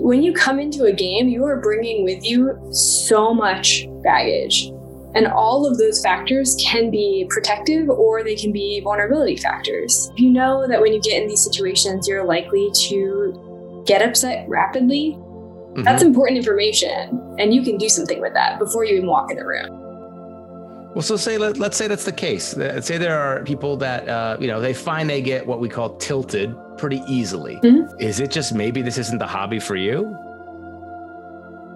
when 0.00 0.22
you 0.22 0.32
come 0.32 0.58
into 0.58 0.84
a 0.84 0.92
game, 0.92 1.28
you 1.28 1.44
are 1.44 1.60
bringing 1.60 2.04
with 2.04 2.24
you 2.24 2.58
so 2.72 3.32
much 3.34 3.86
baggage. 4.02 4.70
And 5.14 5.26
all 5.26 5.66
of 5.66 5.78
those 5.78 6.00
factors 6.02 6.56
can 6.58 6.90
be 6.90 7.26
protective 7.28 7.90
or 7.90 8.22
they 8.22 8.34
can 8.34 8.50
be 8.50 8.80
vulnerability 8.80 9.36
factors. 9.36 10.10
If 10.14 10.20
you 10.20 10.30
know 10.30 10.66
that 10.66 10.80
when 10.80 10.92
you 10.92 11.00
get 11.00 11.20
in 11.20 11.28
these 11.28 11.44
situations, 11.44 12.08
you're 12.08 12.24
likely 12.24 12.70
to 12.88 13.82
get 13.86 14.00
upset 14.00 14.48
rapidly, 14.48 15.18
Mhm. 15.74 15.84
that's 15.84 16.02
important 16.02 16.38
information. 16.38 17.20
And 17.38 17.52
you 17.52 17.62
can 17.62 17.76
do 17.76 17.88
something 17.88 18.20
with 18.20 18.32
that 18.34 18.58
before 18.58 18.84
you 18.84 18.96
even 18.96 19.08
walk 19.08 19.30
in 19.30 19.36
the 19.36 19.44
room. 19.44 19.81
Well, 20.94 21.02
so 21.02 21.16
say 21.16 21.38
let, 21.38 21.56
let's 21.58 21.76
say 21.76 21.88
that's 21.88 22.04
the 22.04 22.12
case. 22.12 22.54
Let's 22.56 22.86
say 22.86 22.98
there 22.98 23.18
are 23.18 23.42
people 23.44 23.76
that 23.78 24.08
uh, 24.08 24.36
you 24.38 24.46
know 24.46 24.60
they 24.60 24.74
find 24.74 25.08
they 25.08 25.22
get 25.22 25.46
what 25.46 25.58
we 25.58 25.68
call 25.68 25.96
tilted 25.96 26.54
pretty 26.76 27.02
easily. 27.08 27.56
Mhm. 27.62 27.88
Is 28.00 28.20
it 28.20 28.30
just 28.30 28.54
maybe 28.54 28.82
this 28.82 28.98
isn't 28.98 29.18
the 29.18 29.26
hobby 29.26 29.58
for 29.58 29.76
you? 29.76 30.14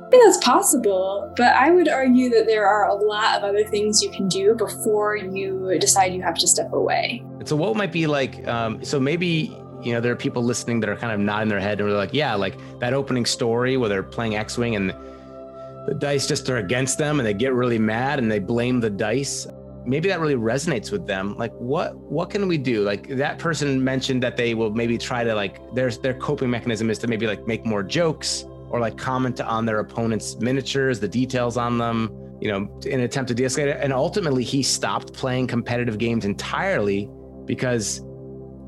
I 0.06 0.08
think 0.10 0.22
that's 0.24 0.44
possible, 0.44 1.32
but 1.36 1.52
I 1.54 1.70
would 1.70 1.88
argue 1.88 2.28
that 2.30 2.46
there 2.46 2.66
are 2.66 2.88
a 2.88 2.94
lot 2.94 3.38
of 3.38 3.42
other 3.42 3.64
things 3.64 4.02
you 4.02 4.10
can 4.10 4.28
do 4.28 4.54
before 4.54 5.16
you 5.16 5.76
decide 5.80 6.12
you 6.12 6.22
have 6.22 6.36
to 6.38 6.46
step 6.46 6.72
away. 6.72 7.24
So 7.44 7.56
what 7.56 7.74
might 7.74 7.90
be 7.92 8.06
like? 8.06 8.46
Um, 8.46 8.84
so 8.84 9.00
maybe 9.00 9.56
you 9.82 9.92
know 9.94 10.00
there 10.00 10.12
are 10.12 10.16
people 10.16 10.44
listening 10.44 10.80
that 10.80 10.90
are 10.90 10.96
kind 10.96 11.12
of 11.12 11.20
nodding 11.20 11.48
their 11.48 11.60
head 11.60 11.80
and 11.80 11.88
they're 11.88 11.96
like, 11.96 12.12
yeah, 12.12 12.34
like 12.34 12.56
that 12.80 12.92
opening 12.92 13.24
story 13.24 13.76
where 13.78 13.88
they're 13.88 14.02
playing 14.02 14.36
X-wing 14.36 14.76
and 14.76 14.94
the 15.86 15.94
dice 15.94 16.26
just 16.26 16.48
are 16.50 16.56
against 16.58 16.98
them 16.98 17.20
and 17.20 17.26
they 17.26 17.34
get 17.34 17.52
really 17.54 17.78
mad 17.78 18.18
and 18.18 18.30
they 18.30 18.38
blame 18.38 18.80
the 18.80 18.90
dice. 18.90 19.46
Maybe 19.84 20.08
that 20.08 20.20
really 20.20 20.34
resonates 20.34 20.90
with 20.90 21.06
them. 21.06 21.36
Like, 21.38 21.52
what 21.54 21.96
what 21.96 22.28
can 22.28 22.48
we 22.48 22.58
do? 22.58 22.82
Like 22.82 23.08
that 23.16 23.38
person 23.38 23.82
mentioned 23.82 24.22
that 24.24 24.36
they 24.36 24.54
will 24.54 24.70
maybe 24.70 24.98
try 24.98 25.22
to 25.22 25.34
like 25.34 25.60
their 25.74 25.90
their 25.90 26.14
coping 26.14 26.50
mechanism 26.50 26.90
is 26.90 26.98
to 26.98 27.06
maybe 27.06 27.26
like 27.26 27.46
make 27.46 27.64
more 27.64 27.84
jokes 27.84 28.44
or 28.68 28.80
like 28.80 28.98
comment 28.98 29.40
on 29.40 29.64
their 29.64 29.78
opponent's 29.78 30.36
miniatures, 30.36 30.98
the 30.98 31.06
details 31.06 31.56
on 31.56 31.78
them, 31.78 32.10
you 32.40 32.50
know, 32.50 32.68
in 32.84 32.94
an 32.94 33.00
attempt 33.02 33.28
to 33.28 33.34
de-escalate 33.34 33.68
it. 33.68 33.78
And 33.80 33.92
ultimately, 33.92 34.42
he 34.42 34.62
stopped 34.62 35.12
playing 35.12 35.46
competitive 35.46 35.98
games 35.98 36.24
entirely 36.24 37.08
because 37.44 38.04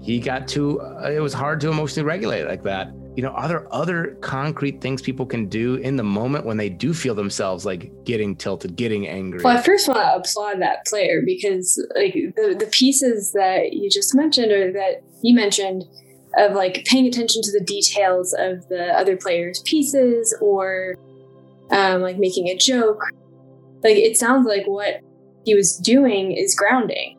he 0.00 0.20
got 0.20 0.46
too. 0.46 0.80
Uh, 0.80 1.10
it 1.10 1.20
was 1.20 1.34
hard 1.34 1.60
to 1.62 1.70
emotionally 1.70 2.06
regulate 2.06 2.44
like 2.44 2.62
that. 2.62 2.92
You 3.18 3.24
know, 3.24 3.30
are 3.30 3.48
there 3.48 3.66
other 3.74 4.16
concrete 4.20 4.80
things 4.80 5.02
people 5.02 5.26
can 5.26 5.48
do 5.48 5.74
in 5.74 5.96
the 5.96 6.04
moment 6.04 6.46
when 6.46 6.56
they 6.56 6.68
do 6.68 6.94
feel 6.94 7.16
themselves 7.16 7.66
like 7.66 7.90
getting 8.04 8.36
tilted, 8.36 8.76
getting 8.76 9.08
angry? 9.08 9.40
Well, 9.42 9.58
I 9.58 9.60
first 9.60 9.88
want 9.88 9.98
to 9.98 10.14
applaud 10.14 10.60
that 10.60 10.86
player 10.86 11.20
because 11.26 11.84
like 11.96 12.14
the, 12.14 12.54
the 12.56 12.68
pieces 12.70 13.32
that 13.32 13.72
you 13.72 13.90
just 13.90 14.14
mentioned 14.14 14.52
or 14.52 14.70
that 14.70 15.02
you 15.24 15.34
mentioned 15.34 15.82
of 16.36 16.52
like 16.52 16.84
paying 16.84 17.08
attention 17.08 17.42
to 17.42 17.50
the 17.50 17.64
details 17.64 18.36
of 18.38 18.68
the 18.68 18.96
other 18.96 19.16
player's 19.16 19.62
pieces 19.62 20.32
or 20.40 20.94
um, 21.72 22.02
like 22.02 22.18
making 22.18 22.46
a 22.46 22.56
joke, 22.56 23.02
like 23.82 23.96
it 23.96 24.16
sounds 24.16 24.46
like 24.46 24.64
what 24.68 25.00
he 25.44 25.56
was 25.56 25.76
doing 25.76 26.30
is 26.30 26.54
grounding. 26.54 27.17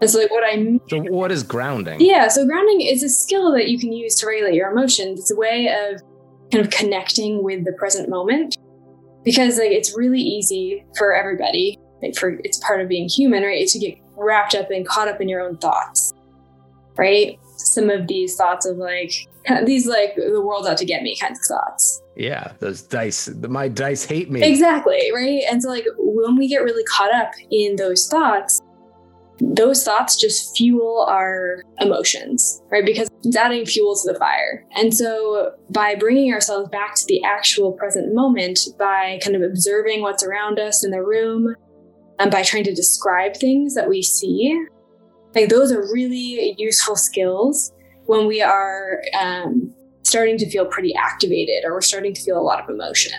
And 0.00 0.10
so 0.10 0.18
like 0.18 0.30
what 0.30 0.44
I 0.44 0.78
so, 0.88 1.00
what 1.00 1.32
is 1.32 1.42
grounding? 1.42 2.00
Yeah, 2.00 2.28
so 2.28 2.44
grounding 2.46 2.82
is 2.82 3.02
a 3.02 3.08
skill 3.08 3.52
that 3.52 3.68
you 3.68 3.78
can 3.78 3.92
use 3.92 4.14
to 4.16 4.26
regulate 4.26 4.54
your 4.54 4.70
emotions. 4.70 5.20
It's 5.20 5.30
a 5.30 5.36
way 5.36 5.68
of 5.68 6.02
kind 6.52 6.64
of 6.64 6.70
connecting 6.70 7.42
with 7.42 7.64
the 7.64 7.72
present 7.72 8.08
moment 8.08 8.56
because 9.24 9.58
like 9.58 9.70
it's 9.70 9.96
really 9.96 10.20
easy 10.20 10.84
for 10.98 11.14
everybody, 11.14 11.78
like 12.02 12.14
for 12.16 12.38
it's 12.44 12.58
part 12.58 12.80
of 12.80 12.88
being 12.88 13.08
human, 13.08 13.42
right? 13.42 13.66
To 13.66 13.78
get 13.78 13.98
wrapped 14.16 14.54
up 14.54 14.70
and 14.70 14.86
caught 14.86 15.08
up 15.08 15.20
in 15.20 15.28
your 15.28 15.40
own 15.40 15.56
thoughts. 15.58 16.12
Right? 16.96 17.38
Some 17.56 17.90
of 17.90 18.06
these 18.06 18.36
thoughts 18.36 18.66
of 18.66 18.76
like 18.76 19.12
these 19.64 19.86
like 19.86 20.14
the 20.16 20.42
world's 20.42 20.68
out 20.68 20.76
to 20.78 20.84
get 20.84 21.02
me 21.02 21.16
kinds 21.16 21.38
of 21.38 21.56
thoughts. 21.56 22.02
Yeah, 22.16 22.52
those 22.60 22.82
dice. 22.82 23.28
My 23.28 23.68
dice 23.68 24.04
hate 24.04 24.30
me. 24.30 24.42
Exactly, 24.42 25.10
right? 25.14 25.42
And 25.50 25.62
so 25.62 25.68
like 25.68 25.86
when 25.98 26.36
we 26.36 26.48
get 26.48 26.62
really 26.62 26.84
caught 26.84 27.14
up 27.14 27.32
in 27.50 27.76
those 27.76 28.08
thoughts, 28.08 28.60
those 29.38 29.84
thoughts 29.84 30.16
just 30.16 30.56
fuel 30.56 31.06
our 31.08 31.62
emotions, 31.80 32.62
right? 32.70 32.84
Because 32.84 33.08
it's 33.22 33.36
adding 33.36 33.66
fuel 33.66 33.94
to 33.94 34.12
the 34.12 34.18
fire. 34.18 34.64
And 34.74 34.94
so 34.94 35.52
by 35.70 35.94
bringing 35.94 36.32
ourselves 36.32 36.68
back 36.70 36.94
to 36.94 37.04
the 37.06 37.22
actual 37.24 37.72
present 37.72 38.14
moment, 38.14 38.60
by 38.78 39.20
kind 39.22 39.36
of 39.36 39.42
observing 39.42 40.00
what's 40.00 40.24
around 40.24 40.58
us 40.58 40.84
in 40.84 40.90
the 40.90 41.02
room, 41.02 41.54
and 42.18 42.30
by 42.30 42.42
trying 42.42 42.64
to 42.64 42.74
describe 42.74 43.36
things 43.36 43.74
that 43.74 43.88
we 43.88 44.02
see, 44.02 44.64
like 45.34 45.50
those 45.50 45.70
are 45.70 45.82
really 45.92 46.54
useful 46.56 46.96
skills 46.96 47.72
when 48.06 48.26
we 48.26 48.40
are 48.40 49.02
um, 49.20 49.74
starting 50.02 50.38
to 50.38 50.48
feel 50.48 50.64
pretty 50.64 50.94
activated 50.94 51.64
or 51.64 51.74
we're 51.74 51.82
starting 51.82 52.14
to 52.14 52.22
feel 52.22 52.38
a 52.38 52.40
lot 52.40 52.62
of 52.62 52.70
emotion. 52.70 53.12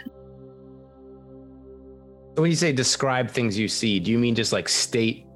When 2.36 2.50
you 2.50 2.56
say 2.56 2.72
describe 2.72 3.30
things 3.30 3.58
you 3.58 3.68
see, 3.68 4.00
do 4.00 4.10
you 4.10 4.18
mean 4.18 4.34
just 4.34 4.54
like 4.54 4.70
state 4.70 5.27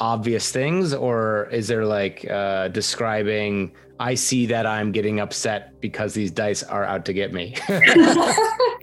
obvious 0.00 0.50
things, 0.52 0.94
or 0.94 1.48
is 1.50 1.68
there 1.68 1.84
like 1.84 2.28
uh, 2.30 2.68
describing? 2.68 3.72
I 4.00 4.14
see 4.14 4.46
that 4.46 4.64
I'm 4.64 4.92
getting 4.92 5.18
upset 5.18 5.80
because 5.80 6.14
these 6.14 6.30
dice 6.30 6.62
are 6.62 6.84
out 6.84 7.04
to 7.06 7.12
get 7.12 7.32
me. 7.32 7.56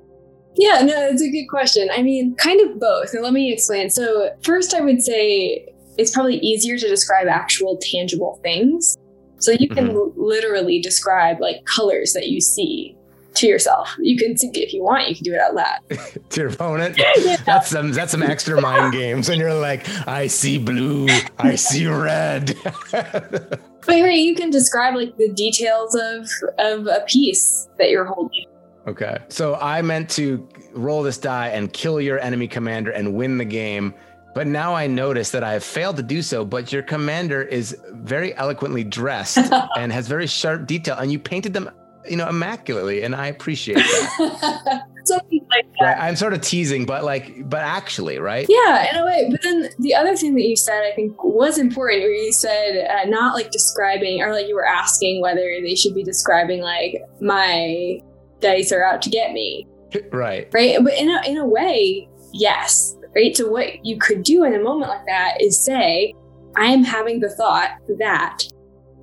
Yeah, 0.58 0.82
no, 0.82 1.08
it's 1.08 1.22
a 1.22 1.30
good 1.30 1.48
question. 1.50 1.90
I 1.92 2.02
mean, 2.02 2.36
kind 2.36 2.62
of 2.62 2.80
both. 2.80 3.14
And 3.14 3.24
let 3.24 3.34
me 3.34 3.52
explain. 3.52 3.90
So, 3.90 4.30
first, 4.44 4.74
I 4.74 4.82
would 4.82 5.02
say 5.02 5.68
it's 5.98 6.12
probably 6.12 6.38
easier 6.38 6.78
to 6.78 6.88
describe 6.88 7.28
actual 7.28 7.78
tangible 7.82 8.40
things. 8.42 8.98
So, 9.40 9.52
you 9.52 9.68
can 9.68 9.92
l- 9.92 10.14
literally 10.16 10.80
describe 10.80 11.42
like 11.42 11.66
colors 11.66 12.14
that 12.14 12.30
you 12.30 12.40
see 12.40 12.96
to 13.36 13.48
yourself. 13.48 13.96
You 14.00 14.18
can, 14.18 14.38
see, 14.38 14.50
if 14.54 14.74
you 14.74 14.84
want, 14.84 15.08
you 15.10 15.16
can 15.16 15.24
do 15.24 15.34
it 15.34 15.40
out 15.40 15.56
loud. 15.56 15.80
to 16.30 16.40
your 16.42 16.50
opponent. 16.50 16.98
Yeah. 17.18 17.38
That's 17.46 17.70
some 17.70 17.92
that's 17.92 18.12
some 18.12 18.24
extra 18.24 18.60
mind 18.62 18.94
games, 18.94 19.30
and 19.30 19.40
you're 19.40 19.54
like, 19.54 19.88
I 20.08 20.28
see 20.28 20.58
blue, 20.58 21.08
I 21.38 21.56
see 21.68 21.88
red. 21.88 22.56
But 22.92 23.60
right, 23.88 24.18
you 24.18 24.36
can 24.36 24.50
describe 24.50 24.96
like 24.96 25.16
the 25.18 25.30
details 25.34 25.96
of 25.96 26.30
of 26.60 26.88
a 26.88 27.04
piece 27.08 27.68
that 27.78 27.90
you're 27.90 28.06
holding. 28.06 28.46
okay, 28.88 29.18
so 29.30 29.56
I 29.56 29.82
meant 29.82 30.10
to 30.12 30.48
roll 30.74 31.04
this 31.04 31.18
die 31.18 31.50
and 31.50 31.72
kill 31.72 32.02
your 32.02 32.20
enemy 32.20 32.48
commander 32.48 32.92
and 32.92 33.14
win 33.14 33.38
the 33.38 33.46
game. 33.46 33.94
But 34.34 34.48
now 34.48 34.74
I 34.76 34.88
notice 34.88 35.32
that 35.32 35.44
I 35.44 35.54
have 35.54 35.64
failed 35.64 35.96
to 35.98 36.04
do 36.04 36.22
so. 36.22 36.44
But 36.44 36.74
your 36.74 36.84
commander 36.84 37.42
is 37.42 37.78
very 37.92 38.36
eloquently 38.36 38.84
dressed 38.84 39.38
and 39.78 39.92
has 39.94 40.08
very 40.08 40.28
sharp 40.28 40.68
detail, 40.68 40.98
and 40.98 41.12
you 41.12 41.20
painted 41.20 41.54
them, 41.54 41.70
you 42.10 42.16
know, 42.18 42.28
immaculately, 42.30 43.04
and 43.04 43.16
I 43.16 43.28
appreciate 43.28 43.78
that. 43.78 44.82
Something 45.06 45.46
like 45.52 45.66
that. 45.80 45.86
Right? 45.86 45.98
I'm 46.00 46.16
sort 46.16 46.34
of 46.34 46.42
teasing, 46.42 46.86
but 46.86 47.04
like, 47.04 47.48
but 47.48 47.62
actually, 47.62 48.18
right? 48.18 48.46
Yeah, 48.50 48.90
in 48.92 48.98
a 49.02 49.06
way. 49.06 49.28
But 49.30 49.42
then 49.44 49.70
the 49.80 49.94
other 49.94 50.16
thing 50.16 50.34
that 50.36 50.42
you 50.44 50.56
said, 50.56 50.82
I 50.84 50.96
think, 50.96 51.24
was 51.24 51.58
important. 51.58 52.02
Where 52.02 52.12
you 52.12 52.32
said 52.34 52.88
uh, 52.90 53.08
not 53.10 53.36
like 53.36 53.52
describing, 53.52 54.22
or 54.22 54.32
like 54.32 54.48
you 54.48 54.56
were 54.56 54.68
asking 54.68 55.22
whether 55.22 55.42
they 55.64 55.76
should 55.76 55.94
be 55.94 56.04
describing 56.04 56.62
like 56.62 57.02
my 57.22 58.00
dice 58.40 58.72
are 58.72 58.84
out 58.84 59.02
to 59.04 59.10
get 59.10 59.32
me, 59.32 59.68
Right. 60.12 60.50
right? 60.54 60.84
But 60.84 60.94
in 60.94 61.10
a 61.10 61.22
in 61.28 61.38
a 61.38 61.46
way, 61.46 62.08
yes, 62.34 62.96
right. 63.16 63.36
So 63.38 63.48
what 63.50 63.86
you 63.86 63.98
could 64.00 64.24
do 64.24 64.44
in 64.44 64.56
a 64.56 64.60
moment 64.60 64.90
like 64.90 65.06
that 65.06 65.38
is 65.40 65.64
say, 65.64 66.14
I 66.56 66.66
am 66.66 66.84
having 66.84 67.20
the 67.20 67.30
thought 67.30 67.72
that 68.00 68.40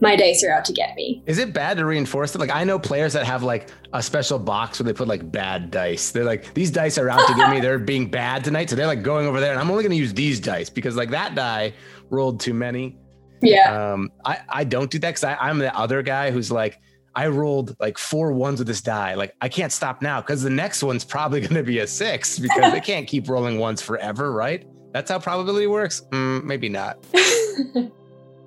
my 0.02 0.16
dice 0.16 0.42
are 0.42 0.50
out 0.50 0.64
to 0.64 0.72
get 0.72 0.96
me. 0.96 1.22
Is 1.26 1.38
it 1.38 1.52
bad 1.52 1.76
to 1.76 1.86
reinforce 1.86 2.34
it? 2.34 2.38
Like 2.40 2.50
I 2.50 2.64
know 2.64 2.76
players 2.76 3.12
that 3.12 3.24
have 3.24 3.44
like 3.44 3.70
a 3.92 4.02
special 4.02 4.36
box 4.36 4.80
where 4.80 4.84
they 4.84 4.92
put 4.92 5.06
like 5.06 5.30
bad 5.30 5.70
dice. 5.70 6.10
They're 6.10 6.24
like, 6.24 6.52
these 6.54 6.72
dice 6.72 6.98
are 6.98 7.08
out 7.08 7.24
to 7.28 7.34
get 7.34 7.50
me. 7.50 7.60
They're 7.62 7.78
being 7.78 8.10
bad 8.10 8.42
tonight. 8.42 8.68
So 8.68 8.74
they're 8.74 8.88
like 8.88 9.04
going 9.04 9.28
over 9.28 9.38
there 9.38 9.52
and 9.52 9.60
I'm 9.60 9.70
only 9.70 9.84
gonna 9.84 9.94
use 9.94 10.12
these 10.12 10.40
dice 10.40 10.68
because 10.68 10.96
like 10.96 11.10
that 11.10 11.36
die 11.36 11.72
rolled 12.10 12.40
too 12.40 12.52
many. 12.52 12.98
Yeah. 13.42 13.92
Um 13.92 14.10
I, 14.24 14.40
I 14.48 14.64
don't 14.64 14.90
do 14.90 14.98
that 14.98 15.14
because 15.14 15.36
I'm 15.40 15.58
the 15.58 15.74
other 15.76 16.02
guy 16.02 16.32
who's 16.32 16.50
like, 16.50 16.80
I 17.14 17.28
rolled 17.28 17.76
like 17.78 17.96
four 17.96 18.32
ones 18.32 18.58
with 18.58 18.66
this 18.66 18.80
die. 18.80 19.14
Like 19.14 19.36
I 19.40 19.48
can't 19.48 19.70
stop 19.70 20.02
now 20.02 20.20
because 20.20 20.42
the 20.42 20.50
next 20.50 20.82
one's 20.82 21.04
probably 21.04 21.40
going 21.42 21.54
to 21.54 21.62
be 21.62 21.78
a 21.78 21.86
six 21.86 22.40
because 22.40 22.72
they 22.72 22.80
can't 22.80 23.06
keep 23.06 23.28
rolling 23.28 23.58
ones 23.58 23.80
forever, 23.80 24.32
right? 24.32 24.66
That's 24.92 25.10
how 25.10 25.20
probability 25.20 25.68
works. 25.68 26.02
Mm, 26.10 26.42
maybe 26.42 26.68
not. 26.68 27.04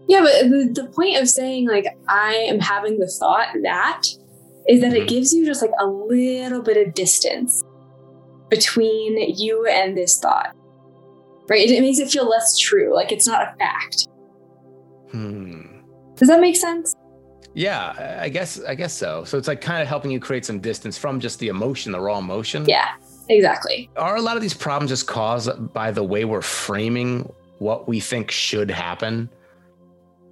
yeah, 0.07 0.21
but 0.21 0.49
the, 0.49 0.83
the 0.83 0.89
point 0.89 1.17
of 1.17 1.29
saying 1.29 1.67
like 1.67 1.85
I 2.07 2.33
am 2.33 2.59
having 2.59 2.99
the 2.99 3.07
thought 3.07 3.47
that 3.63 4.03
is 4.67 4.81
that 4.81 4.93
it 4.93 5.07
gives 5.07 5.33
you 5.33 5.45
just 5.45 5.61
like 5.61 5.71
a 5.79 5.85
little 5.85 6.61
bit 6.61 6.77
of 6.85 6.93
distance 6.93 7.63
between 8.49 9.35
you 9.37 9.65
and 9.67 9.97
this 9.97 10.19
thought. 10.19 10.55
Right? 11.47 11.61
It, 11.61 11.71
it 11.71 11.81
makes 11.81 11.99
it 11.99 12.09
feel 12.09 12.27
less 12.27 12.57
true, 12.57 12.95
like 12.95 13.11
it's 13.11 13.27
not 13.27 13.41
a 13.41 13.55
fact. 13.57 14.07
Hmm. 15.11 15.81
Does 16.15 16.27
that 16.27 16.39
make 16.39 16.55
sense? 16.55 16.95
Yeah, 17.53 18.19
I 18.21 18.29
guess 18.29 18.61
I 18.63 18.75
guess 18.75 18.93
so. 18.93 19.23
So 19.23 19.37
it's 19.37 19.47
like 19.47 19.61
kind 19.61 19.81
of 19.81 19.87
helping 19.87 20.11
you 20.11 20.19
create 20.19 20.45
some 20.45 20.59
distance 20.59 20.97
from 20.97 21.19
just 21.19 21.39
the 21.39 21.47
emotion, 21.47 21.93
the 21.93 22.01
raw 22.01 22.19
emotion. 22.19 22.65
Yeah, 22.67 22.89
exactly. 23.29 23.89
Are 23.95 24.17
a 24.17 24.21
lot 24.21 24.35
of 24.35 24.41
these 24.41 24.53
problems 24.53 24.91
just 24.91 25.07
caused 25.07 25.73
by 25.73 25.91
the 25.91 26.03
way 26.03 26.25
we're 26.25 26.41
framing 26.41 27.31
what 27.59 27.87
we 27.87 27.99
think 27.99 28.29
should 28.29 28.69
happen? 28.69 29.29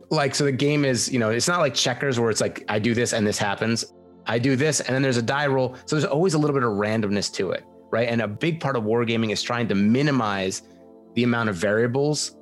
Like, 0.09 0.35
so 0.35 0.43
the 0.45 0.51
game 0.51 0.85
is, 0.85 1.11
you 1.11 1.19
know, 1.19 1.29
it's 1.29 1.47
not 1.47 1.59
like 1.59 1.73
checkers 1.73 2.19
where 2.19 2.29
it's 2.29 2.41
like 2.41 2.63
I 2.69 2.79
do 2.79 2.93
this 2.93 3.13
and 3.13 3.25
this 3.25 3.37
happens. 3.37 3.85
I 4.25 4.39
do 4.39 4.55
this 4.55 4.79
and 4.79 4.93
then 4.93 5.01
there's 5.01 5.17
a 5.17 5.23
die 5.23 5.47
roll. 5.47 5.75
So 5.85 5.95
there's 5.95 6.05
always 6.05 6.33
a 6.33 6.37
little 6.37 6.53
bit 6.53 6.63
of 6.63 6.71
randomness 6.73 7.33
to 7.35 7.51
it, 7.51 7.63
right? 7.91 8.07
And 8.07 8.21
a 8.21 8.27
big 8.27 8.59
part 8.59 8.75
of 8.75 8.83
wargaming 8.83 9.31
is 9.31 9.41
trying 9.41 9.67
to 9.69 9.75
minimize 9.75 10.63
the 11.15 11.23
amount 11.23 11.49
of 11.49 11.55
variables 11.55 12.35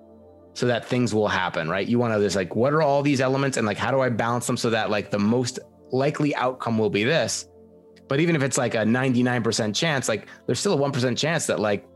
so 0.53 0.67
that 0.67 0.85
things 0.85 1.13
will 1.13 1.27
happen, 1.27 1.69
right? 1.69 1.87
You 1.87 1.97
want 1.97 2.13
to 2.13 2.19
just 2.19 2.35
like, 2.35 2.55
what 2.55 2.73
are 2.73 2.81
all 2.81 3.01
these 3.01 3.21
elements 3.21 3.57
and 3.57 3.65
like, 3.65 3.77
how 3.77 3.91
do 3.91 4.01
I 4.01 4.09
balance 4.09 4.47
them 4.47 4.57
so 4.57 4.69
that 4.69 4.89
like 4.89 5.11
the 5.11 5.19
most 5.19 5.59
likely 5.91 6.35
outcome 6.35 6.77
will 6.77 6.89
be 6.89 7.03
this? 7.03 7.47
But 8.07 8.19
even 8.19 8.35
if 8.35 8.43
it's 8.43 8.57
like 8.57 8.75
a 8.75 8.79
99% 8.79 9.73
chance, 9.73 10.09
like 10.09 10.27
there's 10.45 10.59
still 10.59 10.73
a 10.73 10.91
1% 10.91 11.17
chance 11.17 11.45
that 11.47 11.59
like 11.59 11.87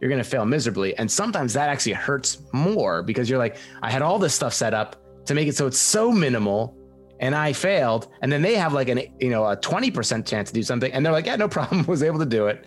you're 0.00 0.08
going 0.08 0.22
to 0.22 0.28
fail 0.28 0.44
miserably. 0.44 0.96
And 0.96 1.10
sometimes 1.10 1.52
that 1.54 1.68
actually 1.68 1.92
hurts 1.92 2.42
more 2.52 3.02
because 3.02 3.28
you're 3.28 3.38
like, 3.38 3.56
I 3.82 3.90
had 3.90 4.02
all 4.02 4.18
this 4.18 4.34
stuff 4.34 4.54
set 4.54 4.74
up 4.74 4.96
to 5.26 5.34
make 5.34 5.48
it 5.48 5.56
so 5.56 5.66
it's 5.66 5.78
so 5.78 6.12
minimal 6.12 6.76
and 7.20 7.34
I 7.34 7.52
failed. 7.52 8.08
And 8.22 8.30
then 8.30 8.42
they 8.42 8.54
have 8.54 8.72
like 8.72 8.88
an, 8.88 9.00
you 9.18 9.30
know, 9.30 9.44
a 9.44 9.56
20% 9.56 10.26
chance 10.26 10.48
to 10.50 10.54
do 10.54 10.62
something. 10.62 10.92
And 10.92 11.04
they're 11.04 11.12
like, 11.12 11.26
yeah, 11.26 11.36
no 11.36 11.48
problem, 11.48 11.84
was 11.86 12.02
able 12.02 12.18
to 12.20 12.26
do 12.26 12.46
it. 12.46 12.66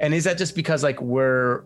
And 0.00 0.14
is 0.14 0.24
that 0.24 0.38
just 0.38 0.54
because 0.54 0.82
like 0.82 1.00
we're, 1.00 1.64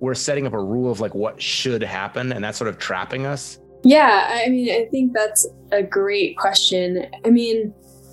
we're 0.00 0.14
setting 0.14 0.46
up 0.46 0.52
a 0.52 0.62
rule 0.62 0.90
of 0.90 1.00
like 1.00 1.14
what 1.14 1.40
should 1.40 1.82
happen 1.82 2.32
and 2.32 2.44
that's 2.44 2.58
sort 2.58 2.68
of 2.68 2.78
trapping 2.78 3.26
us? 3.26 3.58
Yeah, 3.84 4.42
I 4.44 4.48
mean, 4.48 4.70
I 4.70 4.88
think 4.90 5.12
that's 5.12 5.46
a 5.72 5.82
great 5.82 6.36
question. 6.36 7.06
I 7.24 7.30
mean, 7.30 7.72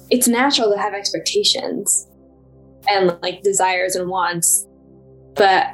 it's 0.09 0.27
natural 0.27 0.71
to 0.71 0.77
have 0.77 0.93
expectations 0.93 2.07
and 2.87 3.17
like 3.21 3.41
desires 3.41 3.95
and 3.95 4.07
wants, 4.09 4.67
but 5.35 5.67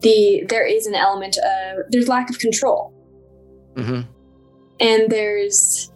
the 0.00 0.44
there 0.48 0.66
is 0.66 0.86
an 0.86 0.94
element 0.94 1.36
of 1.38 1.84
there's 1.90 2.08
lack 2.08 2.30
of 2.30 2.38
control. 2.38 2.92
Mm-hmm. 3.76 4.02
and 4.78 5.10
there's 5.10 5.90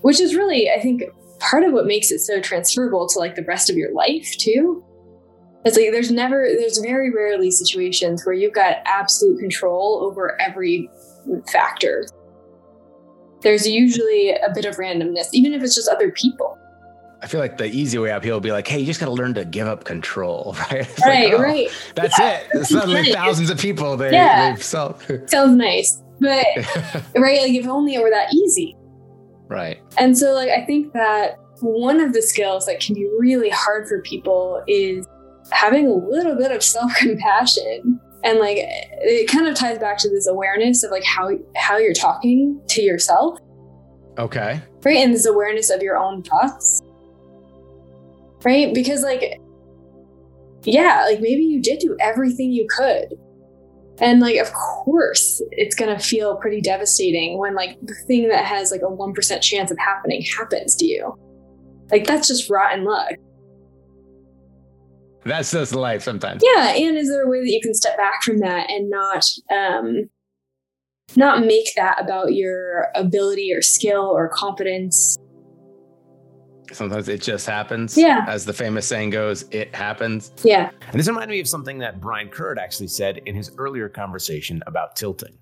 which 0.00 0.18
is 0.18 0.34
really 0.34 0.68
i 0.68 0.80
think 0.80 1.04
part 1.38 1.62
of 1.62 1.72
what 1.72 1.86
makes 1.86 2.10
it 2.10 2.18
so 2.18 2.40
transferable 2.40 3.06
to 3.06 3.20
like 3.20 3.36
the 3.36 3.44
rest 3.44 3.70
of 3.70 3.76
your 3.76 3.92
life 3.94 4.36
too 4.36 4.84
it's 5.64 5.76
like 5.76 5.92
there's 5.92 6.10
never 6.10 6.48
there's 6.58 6.78
very 6.78 7.12
rarely 7.12 7.52
situations 7.52 8.26
where 8.26 8.34
you've 8.34 8.52
got 8.52 8.78
absolute 8.84 9.38
control 9.38 10.00
over 10.02 10.40
every 10.40 10.90
factor 11.52 12.04
there's 13.42 13.64
usually 13.64 14.30
a 14.30 14.50
bit 14.52 14.64
of 14.64 14.74
randomness 14.74 15.28
even 15.32 15.54
if 15.54 15.62
it's 15.62 15.76
just 15.76 15.88
other 15.88 16.10
people 16.10 16.58
I 17.22 17.26
feel 17.26 17.40
like 17.40 17.58
the 17.58 17.66
easy 17.66 17.98
way 17.98 18.10
out 18.10 18.24
here 18.24 18.32
will 18.32 18.40
be 18.40 18.52
like, 18.52 18.66
hey, 18.66 18.80
you 18.80 18.86
just 18.86 18.98
got 19.00 19.06
to 19.06 19.12
learn 19.12 19.34
to 19.34 19.44
give 19.44 19.66
up 19.66 19.84
control, 19.84 20.56
right? 20.70 20.80
It's 20.88 21.06
right 21.06 21.30
like, 21.30 21.38
oh, 21.38 21.42
right 21.42 21.68
That's 21.94 22.18
Yeah, 22.18 22.40
it. 22.54 22.64
Suddenly, 22.66 23.12
thousands 23.12 23.50
of 23.50 23.58
people 23.58 23.96
they 23.96 24.12
Yeah. 24.12 24.50
they've 24.52 24.62
solved. 24.62 25.10
sounds 25.30 25.56
nice 25.56 26.02
but 26.20 26.44
right 27.16 27.40
like 27.40 27.52
if 27.52 27.66
only 27.66 27.94
it 27.94 28.02
were 28.02 28.10
that 28.10 28.32
easy 28.34 28.76
right. 29.48 29.80
And 29.98 30.16
so, 30.16 30.32
like, 30.32 30.48
I 30.50 30.64
think 30.66 30.92
that 30.92 31.36
one 31.60 31.98
of 32.00 32.12
the 32.12 32.22
skills 32.22 32.66
that 32.66 32.78
can 32.78 32.94
be 32.94 33.08
really 33.18 33.48
hard 33.50 33.88
for 33.88 34.00
people 34.02 34.62
is 34.68 35.04
having 35.50 35.86
a 35.88 35.92
little 35.94 36.36
bit 36.36 36.52
of 36.52 36.62
self 36.62 36.94
compassion. 36.96 37.98
And 38.22 38.38
like, 38.38 38.58
it 38.60 39.28
kind 39.28 39.48
of 39.48 39.54
ties 39.56 39.78
back 39.78 39.98
to 39.98 40.08
this 40.10 40.26
awareness 40.28 40.84
of 40.84 40.90
like 40.92 41.02
how 41.04 41.30
how 41.56 41.78
you're 41.78 41.94
talking 41.94 42.60
to 42.68 42.82
yourself, 42.82 43.38
Okay. 44.18 44.60
right? 44.84 44.96
And 44.98 45.12
this 45.14 45.26
awareness 45.26 45.70
of 45.70 45.82
your 45.82 45.96
own 45.96 46.22
thoughts, 46.22 46.82
right? 48.44 48.74
Because 48.74 49.02
like, 49.02 49.40
yeah, 50.64 51.04
like 51.06 51.20
maybe 51.20 51.42
you 51.42 51.60
did 51.60 51.78
do 51.78 51.96
everything 52.00 52.52
you 52.52 52.66
could. 52.76 53.14
And 54.00 54.20
like, 54.20 54.36
of 54.36 54.52
course, 54.52 55.42
it's 55.52 55.74
gonna 55.74 55.98
feel 55.98 56.36
pretty 56.36 56.60
devastating 56.60 57.38
when 57.38 57.54
like 57.54 57.78
the 57.82 57.94
thing 58.06 58.28
that 58.28 58.44
has 58.44 58.70
like 58.70 58.82
a 58.82 58.86
1% 58.86 59.42
chance 59.42 59.70
of 59.70 59.78
happening 59.78 60.22
happens 60.38 60.74
to 60.76 60.86
you. 60.86 61.14
Like, 61.90 62.06
that's 62.06 62.28
just 62.28 62.48
rotten 62.48 62.84
luck. 62.84 63.12
That's 65.24 65.50
just 65.50 65.74
life 65.74 66.02
sometimes. 66.02 66.42
Yeah. 66.44 66.68
And 66.68 66.96
is 66.96 67.10
there 67.10 67.24
a 67.24 67.28
way 67.28 67.40
that 67.40 67.50
you 67.50 67.60
can 67.60 67.74
step 67.74 67.96
back 67.96 68.22
from 68.22 68.38
that 68.38 68.70
and 68.70 68.88
not, 68.88 69.26
um, 69.52 70.08
not 71.16 71.44
make 71.44 71.74
that 71.76 72.00
about 72.00 72.34
your 72.34 72.88
ability 72.94 73.52
or 73.52 73.60
skill 73.60 74.04
or 74.04 74.28
competence? 74.28 75.18
Sometimes 76.72 77.08
it 77.08 77.20
just 77.22 77.46
happens. 77.46 77.96
Yeah. 77.96 78.24
As 78.28 78.44
the 78.44 78.52
famous 78.52 78.86
saying 78.86 79.10
goes, 79.10 79.44
it 79.50 79.74
happens. 79.74 80.30
Yeah. 80.44 80.70
And 80.88 80.98
this 81.00 81.08
reminded 81.08 81.34
me 81.34 81.40
of 81.40 81.48
something 81.48 81.78
that 81.78 82.00
Brian 82.00 82.28
Curd 82.28 82.58
actually 82.58 82.88
said 82.88 83.18
in 83.26 83.34
his 83.34 83.50
earlier 83.58 83.88
conversation 83.88 84.62
about 84.66 84.96
tilting. 84.96 85.36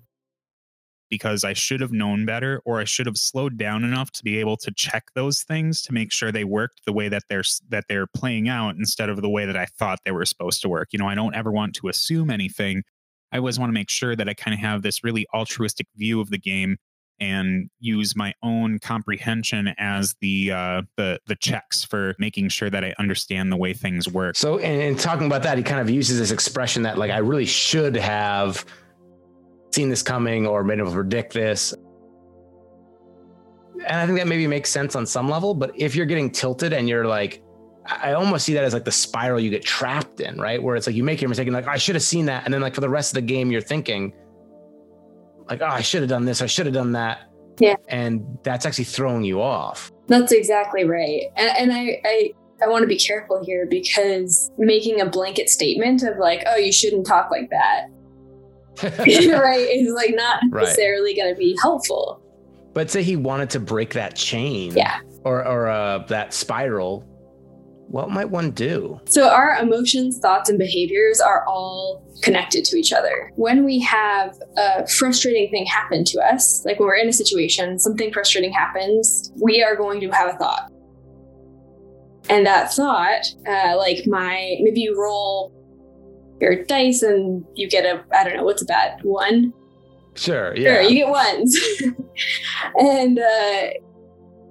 because 1.09 1.43
I 1.43 1.53
should 1.53 1.81
have 1.81 1.91
known 1.91 2.25
better 2.25 2.61
or 2.65 2.79
I 2.79 2.83
should 2.83 3.07
have 3.07 3.17
slowed 3.17 3.57
down 3.57 3.83
enough 3.83 4.11
to 4.11 4.23
be 4.23 4.37
able 4.39 4.57
to 4.57 4.71
check 4.71 5.05
those 5.15 5.41
things 5.41 5.81
to 5.83 5.93
make 5.93 6.11
sure 6.11 6.31
they 6.31 6.43
worked 6.43 6.81
the 6.85 6.93
way 6.93 7.09
that 7.09 7.23
they're 7.29 7.43
that 7.69 7.85
they're 7.89 8.05
playing 8.07 8.47
out 8.47 8.75
instead 8.75 9.09
of 9.09 9.21
the 9.21 9.29
way 9.29 9.45
that 9.45 9.57
I 9.57 9.65
thought 9.65 9.99
they 10.05 10.11
were 10.11 10.25
supposed 10.25 10.61
to 10.61 10.69
work. 10.69 10.89
You 10.91 10.99
know, 10.99 11.07
I 11.07 11.15
don't 11.15 11.35
ever 11.35 11.51
want 11.51 11.73
to 11.75 11.87
assume 11.87 12.29
anything. 12.29 12.83
I 13.31 13.37
always 13.37 13.57
want 13.59 13.69
to 13.69 13.73
make 13.73 13.89
sure 13.89 14.15
that 14.15 14.29
I 14.29 14.33
kind 14.35 14.53
of 14.53 14.59
have 14.59 14.81
this 14.83 15.03
really 15.03 15.25
altruistic 15.33 15.87
view 15.95 16.21
of 16.21 16.29
the 16.29 16.37
game 16.39 16.77
and 17.19 17.69
use 17.79 18.15
my 18.15 18.33
own 18.43 18.79
comprehension 18.79 19.73
as 19.77 20.15
the 20.21 20.51
uh, 20.51 20.81
the 20.95 21.19
the 21.27 21.35
checks 21.35 21.83
for 21.83 22.15
making 22.19 22.49
sure 22.49 22.69
that 22.69 22.83
I 22.83 22.93
understand 22.99 23.51
the 23.51 23.57
way 23.57 23.73
things 23.73 24.07
work. 24.07 24.35
So, 24.35 24.57
in, 24.57 24.81
in 24.81 24.95
talking 24.95 25.27
about 25.27 25.43
that, 25.43 25.57
he 25.57 25.63
kind 25.63 25.81
of 25.81 25.89
uses 25.89 26.19
this 26.19 26.31
expression 26.31 26.83
that, 26.83 26.97
like, 26.97 27.11
I 27.11 27.17
really 27.19 27.45
should 27.45 27.95
have 27.95 28.65
seen 29.73 29.89
this 29.89 30.01
coming 30.01 30.47
or 30.47 30.63
been 30.63 30.79
able 30.79 30.89
to 30.89 30.95
predict 30.95 31.33
this. 31.33 31.73
And 33.85 33.97
I 33.97 34.05
think 34.05 34.17
that 34.17 34.27
maybe 34.27 34.45
makes 34.47 34.69
sense 34.69 34.95
on 34.95 35.05
some 35.05 35.29
level. 35.29 35.53
But 35.53 35.71
if 35.75 35.95
you're 35.95 36.05
getting 36.05 36.29
tilted 36.31 36.73
and 36.73 36.89
you're 36.89 37.05
like, 37.05 37.41
I 37.85 38.13
almost 38.13 38.45
see 38.45 38.53
that 38.53 38.63
as 38.63 38.73
like 38.73 38.83
the 38.83 38.91
spiral 38.91 39.39
you 39.39 39.49
get 39.49 39.63
trapped 39.63 40.19
in, 40.19 40.39
right? 40.39 40.61
Where 40.61 40.75
it's 40.75 40.85
like 40.85 40.95
you 40.95 41.03
make 41.03 41.21
your 41.21 41.29
mistake 41.29 41.47
and 41.47 41.55
like, 41.55 41.67
I 41.67 41.77
should 41.77 41.95
have 41.95 42.03
seen 42.03 42.25
that. 42.25 42.45
And 42.45 42.53
then, 42.53 42.61
like, 42.61 42.75
for 42.75 42.81
the 42.81 42.89
rest 42.89 43.11
of 43.11 43.15
the 43.15 43.21
game, 43.21 43.51
you're 43.51 43.61
thinking, 43.61 44.13
like, 45.49 45.61
oh, 45.61 45.65
I 45.67 45.81
should 45.81 46.01
have 46.01 46.09
done 46.09 46.25
this. 46.25 46.41
I 46.41 46.45
should 46.45 46.65
have 46.65 46.75
done 46.75 46.91
that. 46.93 47.19
Yeah. 47.59 47.75
And 47.87 48.37
that's 48.43 48.65
actually 48.65 48.85
throwing 48.85 49.23
you 49.23 49.41
off. 49.41 49.91
That's 50.07 50.31
exactly 50.31 50.85
right. 50.85 51.23
And, 51.35 51.57
and 51.57 51.73
I, 51.73 52.01
I, 52.05 52.31
I 52.63 52.67
want 52.67 52.83
to 52.83 52.87
be 52.87 52.97
careful 52.97 53.43
here 53.43 53.65
because 53.69 54.51
making 54.57 55.01
a 55.01 55.05
blanket 55.05 55.49
statement 55.49 56.03
of 56.03 56.17
like, 56.17 56.43
oh, 56.47 56.55
you 56.57 56.71
shouldn't 56.71 57.05
talk 57.05 57.29
like 57.31 57.49
that, 57.49 57.87
right, 58.83 59.67
is 59.69 59.91
like 59.93 60.13
not 60.15 60.41
Right. 60.51 60.63
necessarily 60.63 61.13
going 61.15 61.33
to 61.33 61.37
be 61.37 61.57
helpful. 61.61 62.21
But 62.73 62.89
say 62.89 63.03
he 63.03 63.15
wanted 63.15 63.49
to 63.51 63.59
break 63.59 63.93
that 63.93 64.15
chain, 64.15 64.71
Yeah. 64.75 64.99
or 65.25 65.45
or 65.45 65.67
uh, 65.67 65.99
that 66.07 66.33
spiral. 66.33 67.03
What 67.89 68.11
might 68.11 68.29
one 68.29 68.51
do? 68.51 69.01
So 69.05 69.29
our 69.29 69.57
emotions, 69.57 70.19
thoughts, 70.19 70.47
and 70.47 70.59
behaviors 70.59 71.19
are 71.19 71.43
all 71.47 72.03
connected 72.21 72.63
to 72.65 72.77
each 72.77 72.93
other. 72.93 73.31
When 73.35 73.65
we 73.65 73.79
have 73.79 74.37
a 74.57 74.87
frustrating 74.87 75.49
thing 75.49 75.65
happen 75.65 76.03
to 76.05 76.19
us, 76.21 76.63
like 76.65 76.79
when 76.79 76.87
we're 76.87 76.97
in 76.97 77.09
a 77.09 77.13
situation, 77.13 77.79
something 77.79 78.13
frustrating 78.13 78.53
happens, 78.53 79.31
we 79.41 79.63
are 79.63 79.75
going 79.75 79.99
to 80.01 80.09
have 80.11 80.35
a 80.35 80.37
thought. 80.37 80.71
And 82.29 82.45
that 82.45 82.71
thought, 82.71 83.25
uh, 83.47 83.75
like 83.75 84.05
my, 84.05 84.57
maybe 84.61 84.81
you 84.81 84.95
roll 84.95 85.51
your 86.39 86.63
dice 86.65 87.01
and 87.01 87.43
you 87.55 87.67
get 87.67 87.85
a, 87.85 88.05
I 88.15 88.23
don't 88.23 88.37
know, 88.37 88.43
what's 88.43 88.61
a 88.61 88.65
bad 88.65 88.99
one? 89.01 89.51
Sure, 90.13 90.55
yeah, 90.55 90.75
Sure, 90.75 90.81
you 90.83 90.95
get 90.95 91.09
ones. 91.09 91.59
and 92.79 93.17
uh, 93.17 93.61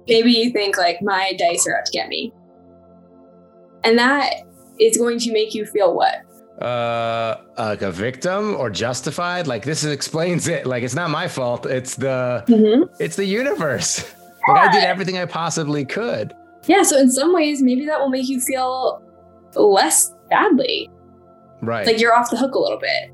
maybe 0.09 0.31
you 0.31 0.51
think 0.51 0.77
like 0.77 1.01
my 1.01 1.31
dice 1.39 1.65
are 1.67 1.77
out 1.77 1.85
to 1.85 1.91
get 1.93 2.09
me. 2.09 2.33
And 3.83 3.97
that 3.97 4.33
is 4.79 4.97
going 4.97 5.19
to 5.19 5.31
make 5.33 5.53
you 5.53 5.65
feel 5.65 5.93
what? 5.93 6.25
uh, 6.61 7.37
like 7.57 7.81
a 7.81 7.89
victim 7.91 8.53
or 8.57 8.69
justified. 8.69 9.47
Like 9.47 9.63
this 9.63 9.85
explains 9.85 10.49
it. 10.49 10.65
Like 10.65 10.83
it's 10.83 10.93
not 10.95 11.09
my 11.09 11.27
fault. 11.29 11.65
It's 11.65 11.95
the 11.95 12.43
Mm-hmm. 12.47 12.93
it's 13.01 13.15
the 13.15 13.23
universe. 13.25 14.03
Like 14.49 14.67
I 14.67 14.71
did 14.71 14.83
everything 14.83 15.17
I 15.17 15.25
possibly 15.25 15.85
could. 15.85 16.33
Yeah, 16.67 16.83
so 16.83 16.97
in 16.97 17.09
some 17.11 17.33
ways, 17.33 17.61
maybe 17.61 17.85
that 17.85 17.99
will 17.99 18.09
make 18.09 18.27
you 18.27 18.41
feel 18.41 19.01
less 19.55 20.13
badly. 20.29 20.89
Right. 21.61 21.85
Like 21.87 21.99
you're 21.99 22.13
off 22.13 22.29
the 22.29 22.35
hook 22.37 22.55
a 22.55 22.59
little 22.59 22.79
bit. 22.79 23.11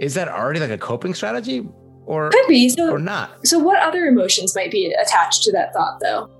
Is 0.00 0.14
that 0.14 0.26
already 0.28 0.58
like 0.58 0.70
a 0.70 0.78
coping 0.78 1.14
strategy 1.14 1.68
or 2.04 2.30
Could 2.30 2.46
be. 2.48 2.68
So, 2.68 2.90
or 2.90 2.98
not? 2.98 3.46
so 3.46 3.58
what 3.60 3.80
other 3.82 4.06
emotions 4.06 4.54
might 4.56 4.70
be 4.72 4.92
attached 5.00 5.42
to 5.44 5.52
that 5.52 5.72
thought, 5.72 6.00
though? 6.00 6.30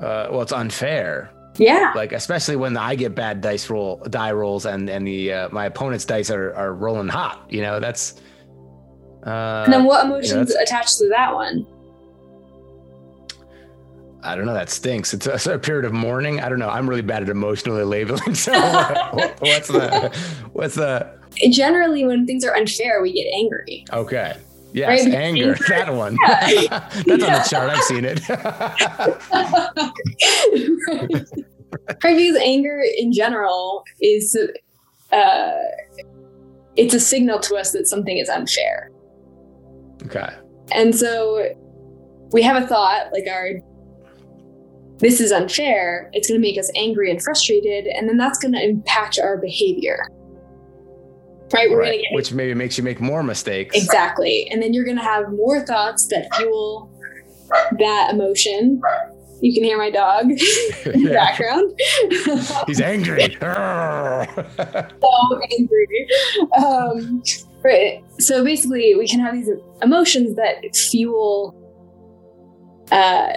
Uh, 0.00 0.28
well, 0.30 0.42
it's 0.42 0.52
unfair. 0.52 1.30
Yeah. 1.56 1.92
Like 1.94 2.12
especially 2.12 2.56
when 2.56 2.76
I 2.76 2.94
get 2.94 3.14
bad 3.14 3.40
dice 3.40 3.70
roll 3.70 3.98
die 4.10 4.32
rolls 4.32 4.66
and 4.66 4.88
and 4.90 5.06
the 5.06 5.32
uh, 5.32 5.48
my 5.50 5.66
opponent's 5.66 6.04
dice 6.04 6.30
are 6.30 6.52
are 6.54 6.72
rolling 6.74 7.08
hot. 7.08 7.46
You 7.48 7.62
know 7.62 7.80
that's. 7.80 8.14
Uh, 9.26 9.62
and 9.64 9.72
then 9.72 9.84
what 9.84 10.04
emotions 10.04 10.48
that's- 10.48 10.68
attached 10.70 10.98
to 10.98 11.08
that 11.10 11.32
one? 11.34 11.66
I 14.22 14.34
don't 14.36 14.46
know. 14.46 14.54
That 14.54 14.70
stinks. 14.70 15.12
It's 15.12 15.26
a, 15.26 15.32
it's 15.34 15.46
a 15.46 15.58
period 15.58 15.84
of 15.84 15.92
mourning. 15.92 16.40
I 16.40 16.48
don't 16.48 16.58
know. 16.58 16.68
I'm 16.70 16.88
really 16.88 17.02
bad 17.02 17.22
at 17.22 17.28
emotionally 17.28 17.84
labeling. 17.96 18.34
So 18.34 18.52
what- 18.52 19.36
what's 19.40 19.68
the 19.68 20.16
what's 20.52 20.74
the 20.76 21.12
Generally, 21.50 22.04
when 22.06 22.26
things 22.26 22.44
are 22.44 22.54
unfair, 22.54 23.02
we 23.02 23.12
get 23.12 23.26
angry. 23.34 23.84
okay? 23.92 24.36
Yes, 24.74 25.06
Right, 25.06 25.14
anger. 25.14 25.56
That 25.68 25.94
one. 25.94 26.18
Yeah. 26.48 26.68
That's 27.06 27.22
on 27.22 27.32
the 27.32 27.46
chart. 27.48 27.70
I've 27.70 27.84
seen 27.84 28.04
it. 28.04 28.28
right, 32.02 32.16
because 32.16 32.36
anger 32.42 32.82
in 32.98 33.12
general 33.12 33.84
is, 34.00 34.36
uh, 35.12 35.52
it's 36.76 36.92
a 36.92 36.98
signal 36.98 37.38
to 37.40 37.54
us 37.54 37.70
that 37.70 37.86
something 37.86 38.18
is 38.18 38.28
unfair. 38.28 38.90
okay. 40.06 40.34
And 40.72 40.92
so 40.94 41.54
we 42.32 42.42
have 42.42 42.60
a 42.60 42.66
thought 42.66 43.12
like 43.12 43.26
our 43.30 43.60
this 44.98 45.20
is 45.20 45.32
unfair, 45.32 46.08
it's 46.12 46.28
going 46.28 46.40
to 46.40 46.46
make 46.46 46.58
us 46.58 46.70
angry 46.76 47.10
and 47.10 47.20
frustrated, 47.22 47.86
and 47.86 48.08
then 48.08 48.16
that's 48.16 48.38
going 48.38 48.54
to 48.54 48.62
impact 48.62 49.18
our 49.18 49.36
behavior. 49.36 50.06
Right? 51.52 51.70
We're 51.70 51.80
Right. 51.80 51.92
to 51.92 51.96
get 51.98 52.12
Which 52.14 52.32
maybe 52.32 52.54
makes 52.54 52.76
you 52.78 52.84
make 52.84 53.00
more 53.00 53.22
mistakes. 53.22 53.76
exactly. 53.76 54.48
And 54.50 54.62
then 54.62 54.72
you're 54.74 54.84
going 54.84 54.96
to 54.96 55.02
have 55.02 55.30
more 55.32 55.60
thoughts 55.60 56.06
that 56.08 56.26
fuel 56.36 56.90
that 57.78 58.10
emotion. 58.12 58.80
You 59.40 59.52
can 59.52 59.62
hear 59.62 59.76
my 59.76 59.90
dog 59.90 60.24
in 60.30 61.02
the 61.04 61.10
background. 61.12 61.78
He's 62.66 62.80
angry. 62.80 63.36
so 63.40 64.26
angry. 65.58 66.08
Um, 66.56 67.22
right. 67.62 68.02
So 68.18 68.42
basically, 68.42 68.94
we 68.94 69.06
can 69.06 69.20
have 69.20 69.34
these 69.34 69.50
emotions 69.82 70.34
that 70.36 70.56
fuel. 70.90 71.54
Uh, 72.90 73.32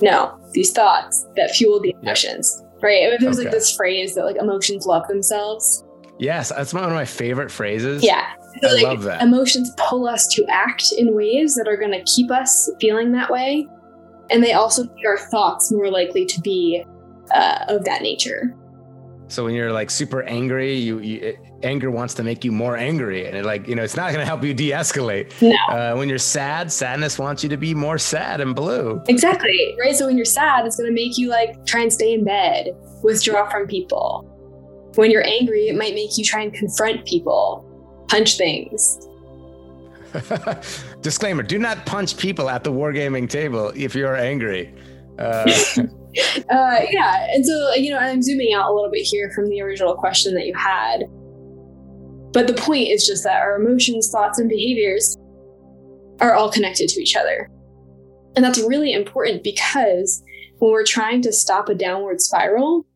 no, 0.00 0.38
these 0.52 0.72
thoughts 0.72 1.24
that 1.36 1.50
fuel 1.52 1.80
the 1.80 1.94
emotions. 2.02 2.62
Right. 2.82 3.16
There's 3.20 3.38
like 3.38 3.50
this 3.50 3.74
phrase 3.74 4.14
that 4.14 4.24
like 4.24 4.36
emotions 4.36 4.86
love 4.86 5.06
themselves. 5.08 5.84
Yes, 6.18 6.50
that's 6.50 6.74
one 6.74 6.84
of 6.84 6.90
my 6.90 7.04
favorite 7.04 7.50
phrases. 7.50 8.02
Yeah. 8.02 8.26
So, 8.62 8.68
I 8.68 8.72
like, 8.72 8.82
love 8.82 9.02
that. 9.04 9.22
Emotions 9.22 9.72
pull 9.76 10.08
us 10.08 10.26
to 10.34 10.44
act 10.48 10.92
in 10.92 11.14
ways 11.14 11.54
that 11.54 11.68
are 11.68 11.76
going 11.76 11.92
to 11.92 12.02
keep 12.04 12.30
us 12.30 12.70
feeling 12.80 13.12
that 13.12 13.30
way. 13.30 13.66
And 14.30 14.42
they 14.42 14.52
also 14.52 14.84
make 14.84 15.06
our 15.06 15.18
thoughts 15.18 15.70
more 15.72 15.90
likely 15.90 16.26
to 16.26 16.40
be 16.40 16.84
uh, 17.32 17.64
of 17.68 17.84
that 17.84 18.02
nature. 18.02 18.54
So 19.28 19.44
when 19.44 19.54
you're 19.54 19.72
like 19.72 19.90
super 19.90 20.22
angry, 20.22 20.74
you, 20.74 21.00
you 21.00 21.20
it, 21.20 21.36
anger 21.62 21.90
wants 21.90 22.14
to 22.14 22.22
make 22.22 22.44
you 22.44 22.52
more 22.52 22.78
angry, 22.78 23.26
and 23.26 23.36
it 23.36 23.44
like 23.44 23.68
you 23.68 23.74
know 23.74 23.82
it's 23.82 23.96
not 23.96 24.12
going 24.12 24.20
to 24.20 24.26
help 24.26 24.42
you 24.42 24.54
de-escalate. 24.54 25.40
No. 25.42 25.54
Uh, 25.68 25.94
when 25.96 26.08
you're 26.08 26.16
sad, 26.16 26.72
sadness 26.72 27.18
wants 27.18 27.42
you 27.42 27.50
to 27.50 27.58
be 27.58 27.74
more 27.74 27.98
sad 27.98 28.40
and 28.40 28.54
blue. 28.54 29.02
Exactly. 29.06 29.76
Right. 29.78 29.94
So 29.94 30.06
when 30.06 30.16
you're 30.16 30.24
sad, 30.24 30.64
it's 30.64 30.76
going 30.76 30.88
to 30.88 30.94
make 30.94 31.18
you 31.18 31.28
like 31.28 31.66
try 31.66 31.82
and 31.82 31.92
stay 31.92 32.14
in 32.14 32.24
bed, 32.24 32.70
withdraw 33.02 33.48
from 33.50 33.66
people. 33.66 34.34
When 34.98 35.12
you're 35.12 35.24
angry, 35.24 35.68
it 35.68 35.76
might 35.76 35.94
make 35.94 36.18
you 36.18 36.24
try 36.24 36.42
and 36.42 36.52
confront 36.52 37.06
people, 37.06 37.64
punch 38.08 38.36
things. 38.36 39.06
Disclaimer: 41.02 41.44
Do 41.44 41.56
not 41.56 41.86
punch 41.86 42.16
people 42.16 42.50
at 42.50 42.64
the 42.64 42.72
wargaming 42.72 43.30
table 43.30 43.70
if 43.76 43.94
you're 43.94 44.16
angry. 44.16 44.74
Uh, 45.16 45.48
Uh, 46.50 46.80
yeah. 46.90 47.28
And 47.32 47.46
so, 47.46 47.74
you 47.74 47.92
know, 47.92 47.98
I'm 47.98 48.22
zooming 48.22 48.52
out 48.54 48.70
a 48.70 48.74
little 48.74 48.90
bit 48.90 49.02
here 49.02 49.30
from 49.34 49.48
the 49.50 49.60
original 49.60 49.94
question 49.94 50.34
that 50.34 50.46
you 50.46 50.54
had. 50.54 51.04
But 52.32 52.48
the 52.48 52.54
point 52.54 52.88
is 52.88 53.06
just 53.06 53.22
that 53.24 53.40
our 53.40 53.60
emotions, 53.60 54.10
thoughts, 54.10 54.38
and 54.38 54.48
behaviors 54.48 55.16
are 56.20 56.34
all 56.34 56.50
connected 56.50 56.88
to 56.88 57.00
each 57.00 57.14
other. 57.14 57.48
And 58.34 58.44
that's 58.44 58.58
really 58.58 58.94
important 58.94 59.44
because 59.44 60.24
when 60.58 60.72
we're 60.72 60.82
trying 60.82 61.22
to 61.22 61.32
stop 61.32 61.68
a 61.68 61.74
downward 61.74 62.20
spiral, 62.20 62.86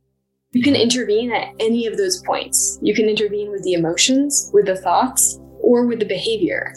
you 0.53 0.63
can 0.63 0.77
intervene 0.77 1.33
at 1.33 1.49
any 1.61 1.87
of 1.87 1.97
those 1.97 2.23
points. 2.23 2.79
You 2.83 2.95
can 2.95 3.09
intervene 3.09 3.51
with 3.51 3.63
the 3.65 3.73
emotions, 3.73 4.51
with 4.53 4.67
the 4.67 4.77
thoughts, 4.77 5.39
or 5.61 5.87
with 5.87 5.99
the 6.01 6.05
behavior. 6.07 6.75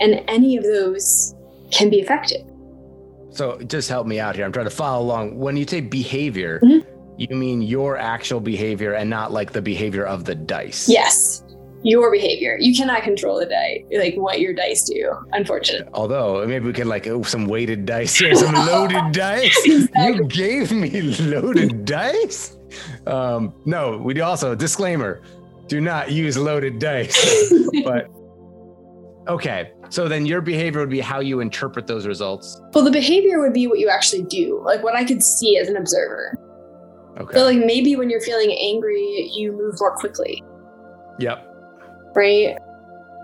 And 0.00 0.22
any 0.28 0.56
of 0.56 0.64
those 0.64 1.34
can 1.70 1.90
be 1.90 2.00
effective. 2.00 2.42
so 3.30 3.58
just 3.66 3.88
help 3.88 4.06
me 4.06 4.20
out 4.20 4.36
here. 4.36 4.44
I'm 4.44 4.52
trying 4.52 4.66
to 4.66 4.70
follow 4.70 5.02
along. 5.02 5.38
When 5.38 5.56
you 5.56 5.66
say 5.66 5.80
behavior, 5.80 6.60
Mhm. 6.62 6.84
you 7.16 7.34
mean 7.34 7.62
your 7.62 7.96
actual 7.96 8.40
behavior 8.40 8.92
and 8.92 9.08
not 9.08 9.32
like 9.32 9.52
the 9.52 9.62
behavior 9.62 10.04
of 10.04 10.24
the 10.26 10.34
dice. 10.34 10.86
Yes, 10.86 11.42
your 11.82 12.10
behavior. 12.12 12.58
You 12.60 12.76
cannot 12.76 13.02
control 13.04 13.38
the 13.38 13.46
dice, 13.46 13.84
like 13.98 14.16
what 14.16 14.38
your 14.40 14.52
dice 14.52 14.84
do, 14.84 15.12
unfortunately. 15.32 15.88
Although 15.94 16.44
maybe 16.46 16.66
we 16.66 16.74
could 16.74 16.86
like 16.86 17.06
oh, 17.06 17.22
some 17.22 17.46
weighted 17.46 17.86
dice 17.86 18.14
here, 18.18 18.34
some 18.34 18.54
loaded 18.66 19.12
dice. 19.12 19.56
You 19.66 20.24
gave 20.26 20.70
me 20.70 21.00
loaded 21.00 21.86
dice. 21.86 22.54
Um, 23.06 23.54
no, 23.64 23.98
we 23.98 24.14
do 24.14 24.22
also 24.22 24.54
disclaimer: 24.54 25.22
do 25.66 25.80
not 25.80 26.10
use 26.10 26.36
loaded 26.36 26.78
dice. 26.78 27.52
but 27.84 28.08
okay, 29.28 29.72
so 29.88 30.08
then 30.08 30.26
your 30.26 30.40
behavior 30.40 30.80
would 30.80 30.90
be 30.90 31.00
how 31.00 31.20
you 31.20 31.40
interpret 31.40 31.86
those 31.86 32.06
results. 32.06 32.60
well, 32.72 32.84
the 32.84 32.90
behavior 32.90 33.40
would 33.40 33.52
be 33.52 33.66
what 33.66 33.78
you 33.78 33.88
actually 33.88 34.22
do, 34.24 34.60
like 34.64 34.82
what 34.82 34.96
I 34.96 35.04
could 35.04 35.22
see 35.22 35.56
as 35.58 35.68
an 35.68 35.76
observer. 35.76 36.36
Okay. 37.18 37.34
So, 37.38 37.44
like 37.44 37.58
maybe 37.58 37.94
when 37.96 38.08
you're 38.08 38.20
feeling 38.20 38.56
angry, 38.58 39.30
you 39.34 39.52
move 39.52 39.74
more 39.80 39.94
quickly, 39.96 40.42
yep. 41.18 41.46
right? 42.14 42.56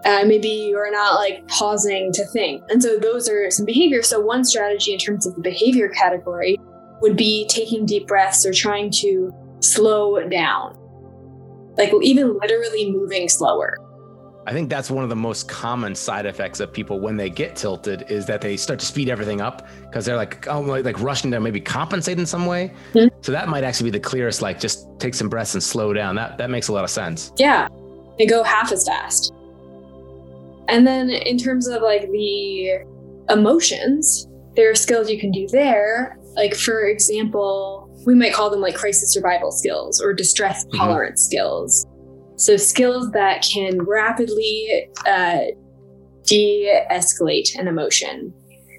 Uh, 0.04 0.24
maybe 0.26 0.48
you're 0.48 0.92
not 0.92 1.14
like 1.14 1.46
pausing 1.48 2.12
to 2.12 2.24
think. 2.26 2.62
And 2.68 2.82
so 2.82 2.98
those 2.98 3.28
are 3.28 3.50
some 3.50 3.66
behaviors. 3.66 4.06
So 4.06 4.20
one 4.20 4.44
strategy 4.44 4.92
in 4.92 4.98
terms 4.98 5.26
of 5.26 5.34
the 5.34 5.40
behavior 5.40 5.88
category 5.88 6.58
would 7.00 7.16
be 7.16 7.46
taking 7.48 7.86
deep 7.86 8.06
breaths 8.06 8.44
or 8.44 8.52
trying 8.52 8.90
to 8.90 9.32
slow 9.60 10.20
down. 10.28 10.76
Like 11.76 11.92
even 12.02 12.36
literally 12.38 12.90
moving 12.90 13.28
slower. 13.28 13.76
I 14.46 14.52
think 14.52 14.70
that's 14.70 14.90
one 14.90 15.04
of 15.04 15.10
the 15.10 15.16
most 15.16 15.46
common 15.46 15.94
side 15.94 16.24
effects 16.24 16.58
of 16.58 16.72
people 16.72 17.00
when 17.00 17.18
they 17.18 17.28
get 17.28 17.54
tilted 17.54 18.10
is 18.10 18.24
that 18.26 18.40
they 18.40 18.56
start 18.56 18.78
to 18.80 18.86
speed 18.86 19.10
everything 19.10 19.42
up 19.42 19.68
because 19.82 20.06
they're 20.06 20.16
like, 20.16 20.48
oh, 20.48 20.60
like, 20.60 20.86
like 20.86 20.98
rushing 21.00 21.30
to 21.32 21.40
maybe 21.40 21.60
compensate 21.60 22.18
in 22.18 22.24
some 22.24 22.46
way. 22.46 22.72
Mhm. 22.94 23.10
So 23.20 23.30
that 23.30 23.48
might 23.48 23.62
actually 23.62 23.90
be 23.90 23.98
the 23.98 24.02
clearest. 24.02 24.40
Like, 24.40 24.58
just 24.58 24.88
take 24.98 25.12
some 25.12 25.28
breaths 25.28 25.52
and 25.52 25.62
slow 25.62 25.92
down. 25.92 26.16
That 26.16 26.38
that 26.38 26.48
makes 26.48 26.68
a 26.68 26.72
lot 26.72 26.82
of 26.82 26.88
sense. 26.88 27.30
Yeah, 27.36 27.68
they 28.16 28.24
go 28.24 28.42
half 28.42 28.72
as 28.72 28.86
fast. 28.86 29.34
And 30.68 30.86
then 30.86 31.10
in 31.10 31.36
terms 31.36 31.68
of 31.68 31.82
like 31.82 32.10
the 32.10 32.84
emotions, 33.28 34.28
there 34.56 34.70
are 34.70 34.74
skills 34.74 35.10
you 35.10 35.18
can 35.20 35.30
do 35.30 35.46
there. 35.48 36.18
Like 36.38 36.54
for 36.54 36.86
example, 36.86 37.90
we 38.06 38.14
might 38.14 38.32
call 38.32 38.48
them 38.48 38.60
like 38.60 38.74
crisis 38.76 39.12
survival 39.12 39.50
skills 39.52 40.00
or 40.00 40.14
distress 40.14 40.64
Mhm. 40.66 40.78
tolerance 40.78 41.22
skills. 41.24 41.84
So 42.36 42.56
skills 42.56 43.10
that 43.10 43.42
can 43.42 43.82
rapidly 43.82 44.88
uh, 45.04 45.38
de-escalate 46.24 47.58
an 47.58 47.68
emotion. 47.68 48.32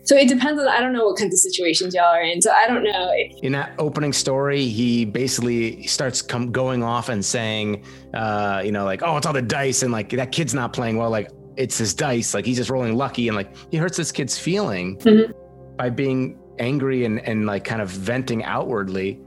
So 0.06 0.16
it 0.16 0.28
depends 0.28 0.60
on 0.60 0.68
I 0.68 0.80
don't 0.80 0.94
know 0.94 1.06
what 1.06 1.18
kinds 1.18 1.34
of 1.36 1.40
situations 1.40 1.94
y'all 1.94 2.06
are 2.06 2.22
in. 2.24 2.42
So 2.42 2.52
I 2.52 2.68
don't 2.68 2.84
know. 2.84 3.10
If, 3.14 3.44
In 3.44 3.52
that 3.52 3.74
opening 3.78 4.14
story, 4.14 4.66
he 4.66 5.06
basically 5.06 5.84
starts 5.84 6.22
come 6.22 6.52
going 6.52 6.82
off 6.84 7.10
and 7.10 7.24
saying, 7.24 7.84
uh, 8.14 8.62
you 8.66 8.72
know, 8.72 8.86
like, 8.86 9.02
oh, 9.04 9.18
it's 9.18 9.28
all 9.28 9.34
the 9.34 9.42
dice, 9.42 9.84
and 9.84 9.92
like 9.92 10.10
that 10.12 10.32
kid's 10.32 10.54
not 10.54 10.74
playing 10.74 10.98
well. 10.98 11.10
Like 11.12 11.30
it's 11.58 11.78
his 11.78 11.94
dice. 11.94 12.34
Like 12.34 12.46
he's 12.46 12.58
just 12.58 12.70
rolling 12.70 12.96
lucky, 12.96 13.28
and 13.28 13.36
like 13.38 13.54
he 13.70 13.78
hurts 13.78 13.98
this 13.98 14.12
kid's 14.12 14.38
feeling 14.40 14.98
Mhm. 15.00 15.32
by 15.78 15.90
being 15.90 16.39
angry 16.60 17.06
and 17.06 17.20
and 17.22 17.46
like 17.46 17.64
kind 17.64 17.82
of 17.82 17.90
venting 17.90 18.44
outwardly. 18.44 19.20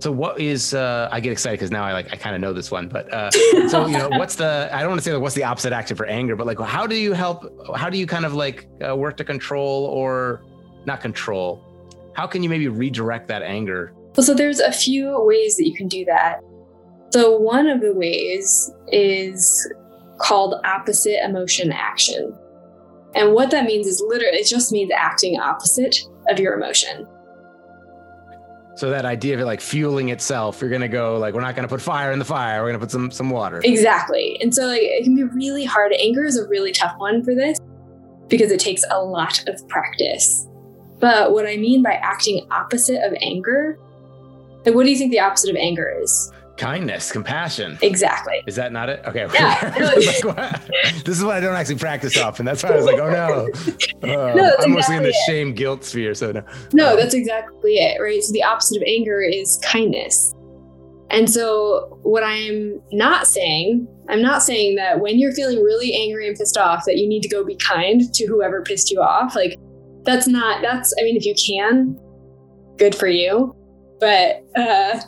So 0.00 0.10
what 0.10 0.40
is? 0.40 0.74
uh 0.74 1.08
I 1.12 1.20
get 1.20 1.32
excited 1.32 1.58
because 1.58 1.70
now 1.70 1.84
I 1.84 1.92
like 1.92 2.12
I 2.12 2.16
kind 2.16 2.34
of 2.34 2.40
know 2.40 2.52
this 2.52 2.70
one, 2.70 2.88
but 2.88 3.12
uh 3.12 3.30
so 3.68 3.86
you 3.86 3.98
know 3.98 4.08
what's 4.10 4.36
the? 4.36 4.68
I 4.72 4.80
don't 4.80 4.90
want 4.90 5.00
to 5.00 5.04
say 5.04 5.12
like 5.12 5.22
what's 5.22 5.34
the 5.34 5.44
opposite 5.44 5.72
action 5.72 5.96
for 5.96 6.06
anger, 6.06 6.36
but 6.36 6.46
like 6.46 6.58
how 6.60 6.86
do 6.86 6.96
you 6.96 7.12
help? 7.12 7.44
How 7.76 7.88
do 7.88 7.98
you 7.98 8.06
kind 8.06 8.24
of 8.24 8.34
like 8.34 8.68
uh, 8.86 8.96
work 8.96 9.16
to 9.18 9.24
control 9.24 9.84
or 9.86 10.42
not 10.86 11.00
control? 11.00 11.64
How 12.14 12.26
can 12.26 12.42
you 12.42 12.48
maybe 12.48 12.68
redirect 12.68 13.28
that 13.28 13.42
anger? 13.42 13.94
Well, 14.16 14.24
so 14.24 14.34
there's 14.34 14.60
a 14.60 14.72
few 14.72 15.18
ways 15.24 15.56
that 15.56 15.66
you 15.66 15.74
can 15.74 15.88
do 15.88 16.04
that. 16.04 16.40
So 17.10 17.36
one 17.36 17.66
of 17.66 17.80
the 17.80 17.94
ways 17.94 18.70
is 18.88 19.72
called 20.18 20.54
opposite 20.64 21.24
emotion 21.24 21.72
action. 21.72 22.36
And 23.14 23.34
what 23.34 23.50
that 23.50 23.64
means 23.66 23.86
is 23.86 24.02
literally, 24.06 24.38
it 24.38 24.46
just 24.46 24.72
means 24.72 24.90
acting 24.90 25.38
opposite 25.38 25.98
of 26.32 26.40
your 26.40 26.54
emotion. 26.54 27.06
So 28.74 28.90
that 28.90 29.04
idea 29.04 29.34
of 29.34 29.40
it 29.40 29.44
like 29.44 29.60
fueling 29.60 30.08
itself, 30.08 30.60
you're 30.60 30.70
gonna 30.70 30.88
go 30.88 31.18
like 31.18 31.34
we're 31.34 31.42
not 31.42 31.54
gonna 31.54 31.68
put 31.68 31.82
fire 31.82 32.10
in 32.10 32.18
the 32.18 32.24
fire, 32.24 32.62
we're 32.62 32.68
gonna 32.68 32.78
put 32.78 32.90
some 32.90 33.10
some 33.10 33.30
water. 33.30 33.60
Exactly. 33.62 34.38
And 34.40 34.54
so 34.54 34.66
like 34.66 34.80
it 34.80 35.04
can 35.04 35.14
be 35.14 35.24
really 35.24 35.64
hard. 35.64 35.92
Anger 35.98 36.24
is 36.24 36.38
a 36.38 36.48
really 36.48 36.72
tough 36.72 36.94
one 36.96 37.22
for 37.22 37.34
this 37.34 37.58
because 38.28 38.50
it 38.50 38.60
takes 38.60 38.82
a 38.90 39.02
lot 39.02 39.46
of 39.46 39.68
practice. 39.68 40.48
But 41.00 41.32
what 41.32 41.46
I 41.46 41.56
mean 41.56 41.82
by 41.82 41.94
acting 41.94 42.46
opposite 42.50 43.04
of 43.04 43.14
anger, 43.20 43.78
like 44.64 44.74
what 44.74 44.84
do 44.84 44.90
you 44.90 44.96
think 44.96 45.10
the 45.10 45.20
opposite 45.20 45.50
of 45.50 45.56
anger 45.56 45.92
is? 46.02 46.32
Kindness, 46.56 47.10
compassion. 47.10 47.78
Exactly. 47.82 48.42
Is 48.46 48.56
that 48.56 48.72
not 48.72 48.88
it? 48.88 49.02
Okay. 49.06 49.26
Yeah. 49.32 49.72
Like, 49.82 51.04
this 51.04 51.18
is 51.18 51.24
what 51.24 51.36
I 51.36 51.40
don't 51.40 51.54
actually 51.54 51.76
practice 51.78 52.16
often. 52.18 52.44
That's 52.44 52.62
why 52.62 52.70
I 52.70 52.76
was 52.76 52.84
like, 52.86 52.98
oh 53.00 53.10
no. 53.10 53.48
Uh, 54.02 54.34
No, 54.34 54.52
I'm 54.60 54.72
mostly 54.72 54.96
in 54.96 55.02
the 55.02 55.08
it. 55.10 55.14
shame 55.26 55.54
guilt 55.54 55.84
sphere. 55.84 56.14
So 56.14 56.32
no. 56.32 56.42
No, 56.72 56.96
that's 56.96 57.14
exactly 57.14 57.74
it, 57.76 58.00
right? 58.00 58.22
So 58.22 58.32
the 58.32 58.42
opposite 58.42 58.76
of 58.76 58.82
anger 58.86 59.20
is 59.22 59.58
kindness. 59.64 60.32
And 61.10 61.28
so 61.30 61.98
what 62.02 62.22
I'm 62.24 62.80
not 62.92 63.26
saying, 63.26 63.86
I'm 64.08 64.22
not 64.22 64.42
saying 64.42 64.76
that 64.76 65.00
when 65.00 65.18
you're 65.18 65.32
feeling 65.32 65.62
really 65.62 65.94
angry 65.94 66.26
and 66.28 66.36
pissed 66.36 66.56
off 66.56 66.84
that 66.86 66.96
you 66.98 67.08
need 67.08 67.22
to 67.22 67.28
go 67.28 67.44
be 67.44 67.56
kind 67.56 68.00
to 68.14 68.26
whoever 68.26 68.62
pissed 68.62 68.90
you 68.90 69.00
off. 69.00 69.34
Like 69.36 69.58
that's 70.04 70.26
not 70.26 70.62
that's 70.62 70.94
I 70.98 71.02
mean 71.04 71.16
if 71.16 71.24
you 71.24 71.34
can, 71.34 71.98
good 72.78 72.94
for 72.94 73.08
you. 73.08 73.54
But 74.00 74.42
uh 74.56 75.00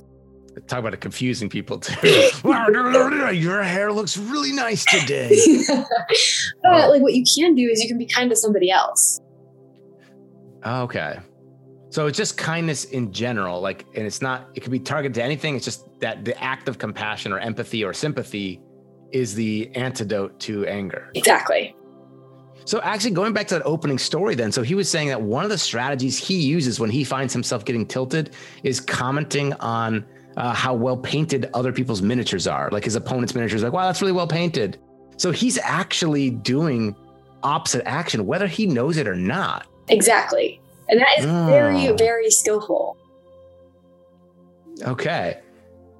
Talk 0.66 0.78
about 0.78 0.94
it 0.94 1.00
confusing 1.00 1.48
people 1.48 1.78
too. 1.78 2.30
Your 2.44 3.62
hair 3.62 3.92
looks 3.92 4.16
really 4.16 4.52
nice 4.52 4.84
today. 4.84 5.30
but 5.68 6.84
oh. 6.84 6.90
like 6.90 7.02
what 7.02 7.14
you 7.14 7.24
can 7.36 7.54
do 7.54 7.68
is 7.68 7.82
you 7.82 7.88
can 7.88 7.98
be 7.98 8.06
kind 8.06 8.30
to 8.30 8.36
somebody 8.36 8.70
else. 8.70 9.20
Okay. 10.64 11.18
So 11.90 12.06
it's 12.06 12.18
just 12.18 12.36
kindness 12.36 12.86
in 12.86 13.12
general, 13.12 13.60
like, 13.60 13.86
and 13.94 14.06
it's 14.06 14.20
not, 14.20 14.48
it 14.54 14.60
could 14.60 14.72
be 14.72 14.80
targeted 14.80 15.14
to 15.14 15.22
anything. 15.22 15.54
It's 15.54 15.64
just 15.64 15.86
that 16.00 16.24
the 16.24 16.40
act 16.42 16.68
of 16.68 16.78
compassion 16.78 17.32
or 17.32 17.38
empathy 17.38 17.84
or 17.84 17.92
sympathy 17.92 18.60
is 19.12 19.34
the 19.34 19.70
antidote 19.76 20.40
to 20.40 20.66
anger. 20.66 21.10
Exactly. 21.14 21.76
So 22.64 22.80
actually 22.80 23.12
going 23.12 23.32
back 23.32 23.46
to 23.48 23.54
that 23.54 23.64
opening 23.64 23.98
story 23.98 24.34
then, 24.34 24.50
so 24.50 24.62
he 24.62 24.74
was 24.74 24.90
saying 24.90 25.08
that 25.08 25.20
one 25.20 25.44
of 25.44 25.50
the 25.50 25.58
strategies 25.58 26.18
he 26.18 26.40
uses 26.40 26.80
when 26.80 26.90
he 26.90 27.04
finds 27.04 27.32
himself 27.32 27.64
getting 27.64 27.86
tilted 27.86 28.34
is 28.62 28.80
commenting 28.80 29.52
on 29.54 30.04
uh, 30.36 30.52
how 30.52 30.74
well 30.74 30.96
painted 30.96 31.48
other 31.54 31.72
people's 31.72 32.02
miniatures 32.02 32.46
are. 32.46 32.68
Like 32.72 32.84
his 32.84 32.96
opponent's 32.96 33.34
miniatures, 33.34 33.62
like, 33.62 33.72
wow, 33.72 33.86
that's 33.86 34.00
really 34.00 34.12
well 34.12 34.26
painted. 34.26 34.78
So 35.16 35.30
he's 35.30 35.58
actually 35.58 36.30
doing 36.30 36.96
opposite 37.42 37.86
action, 37.86 38.26
whether 38.26 38.46
he 38.46 38.66
knows 38.66 38.96
it 38.96 39.06
or 39.06 39.14
not. 39.14 39.66
Exactly. 39.88 40.60
And 40.88 41.00
that 41.00 41.18
is 41.18 41.24
very, 41.24 41.88
Oh. 41.88 41.96
very 41.96 42.30
skillful. 42.30 42.96
Okay. 44.82 45.38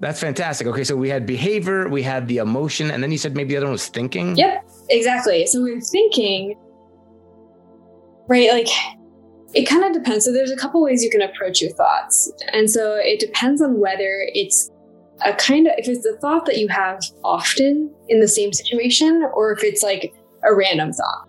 That's 0.01 0.21
fantastic. 0.21 0.67
Okay, 0.67 0.85
so 0.85 0.97
we 0.97 1.09
had 1.09 1.25
behavior, 1.25 1.89
we 1.89 2.03
had 2.03 2.27
the 2.29 2.39
emotion, 2.39 2.91
and 2.91 3.03
then 3.03 3.13
you 3.13 3.19
said 3.19 3.37
maybe 3.37 3.51
the 3.51 3.57
other 3.59 3.67
one 3.67 3.73
was 3.73 3.87
thinking. 3.89 4.37
Yep, 4.37 4.69
exactly. 4.91 5.47
So 5.47 5.63
we're 5.63 5.81
thinking, 5.81 6.57
right? 8.29 8.51
Like, 8.51 8.69
it 9.55 9.65
kind 9.65 9.85
of 9.85 9.93
depends. 9.93 10.25
So 10.25 10.33
there's 10.33 10.51
a 10.51 10.57
couple 10.57 10.83
ways 10.83 11.03
you 11.03 11.11
can 11.11 11.23
approach 11.23 11.61
your 11.61 11.71
thoughts, 11.73 12.33
and 12.53 12.71
so 12.71 12.97
it 12.97 13.21
depends 13.21 13.63
on 13.63 13.81
whether 13.81 14.27
it's 14.35 14.71
a 15.25 15.33
kind 15.35 15.67
of 15.67 15.75
if 15.79 15.89
it's 15.89 16.05
a 16.07 16.17
thought 16.19 16.47
that 16.47 16.59
you 16.59 16.69
have 16.69 17.01
often 17.23 17.95
in 18.09 18.21
the 18.21 18.29
same 18.29 18.53
situation, 18.53 19.25
or 19.35 19.53
if 19.53 19.63
it's 19.63 19.83
like 19.83 20.15
a 20.45 20.55
random 20.55 20.93
thought. 20.93 21.29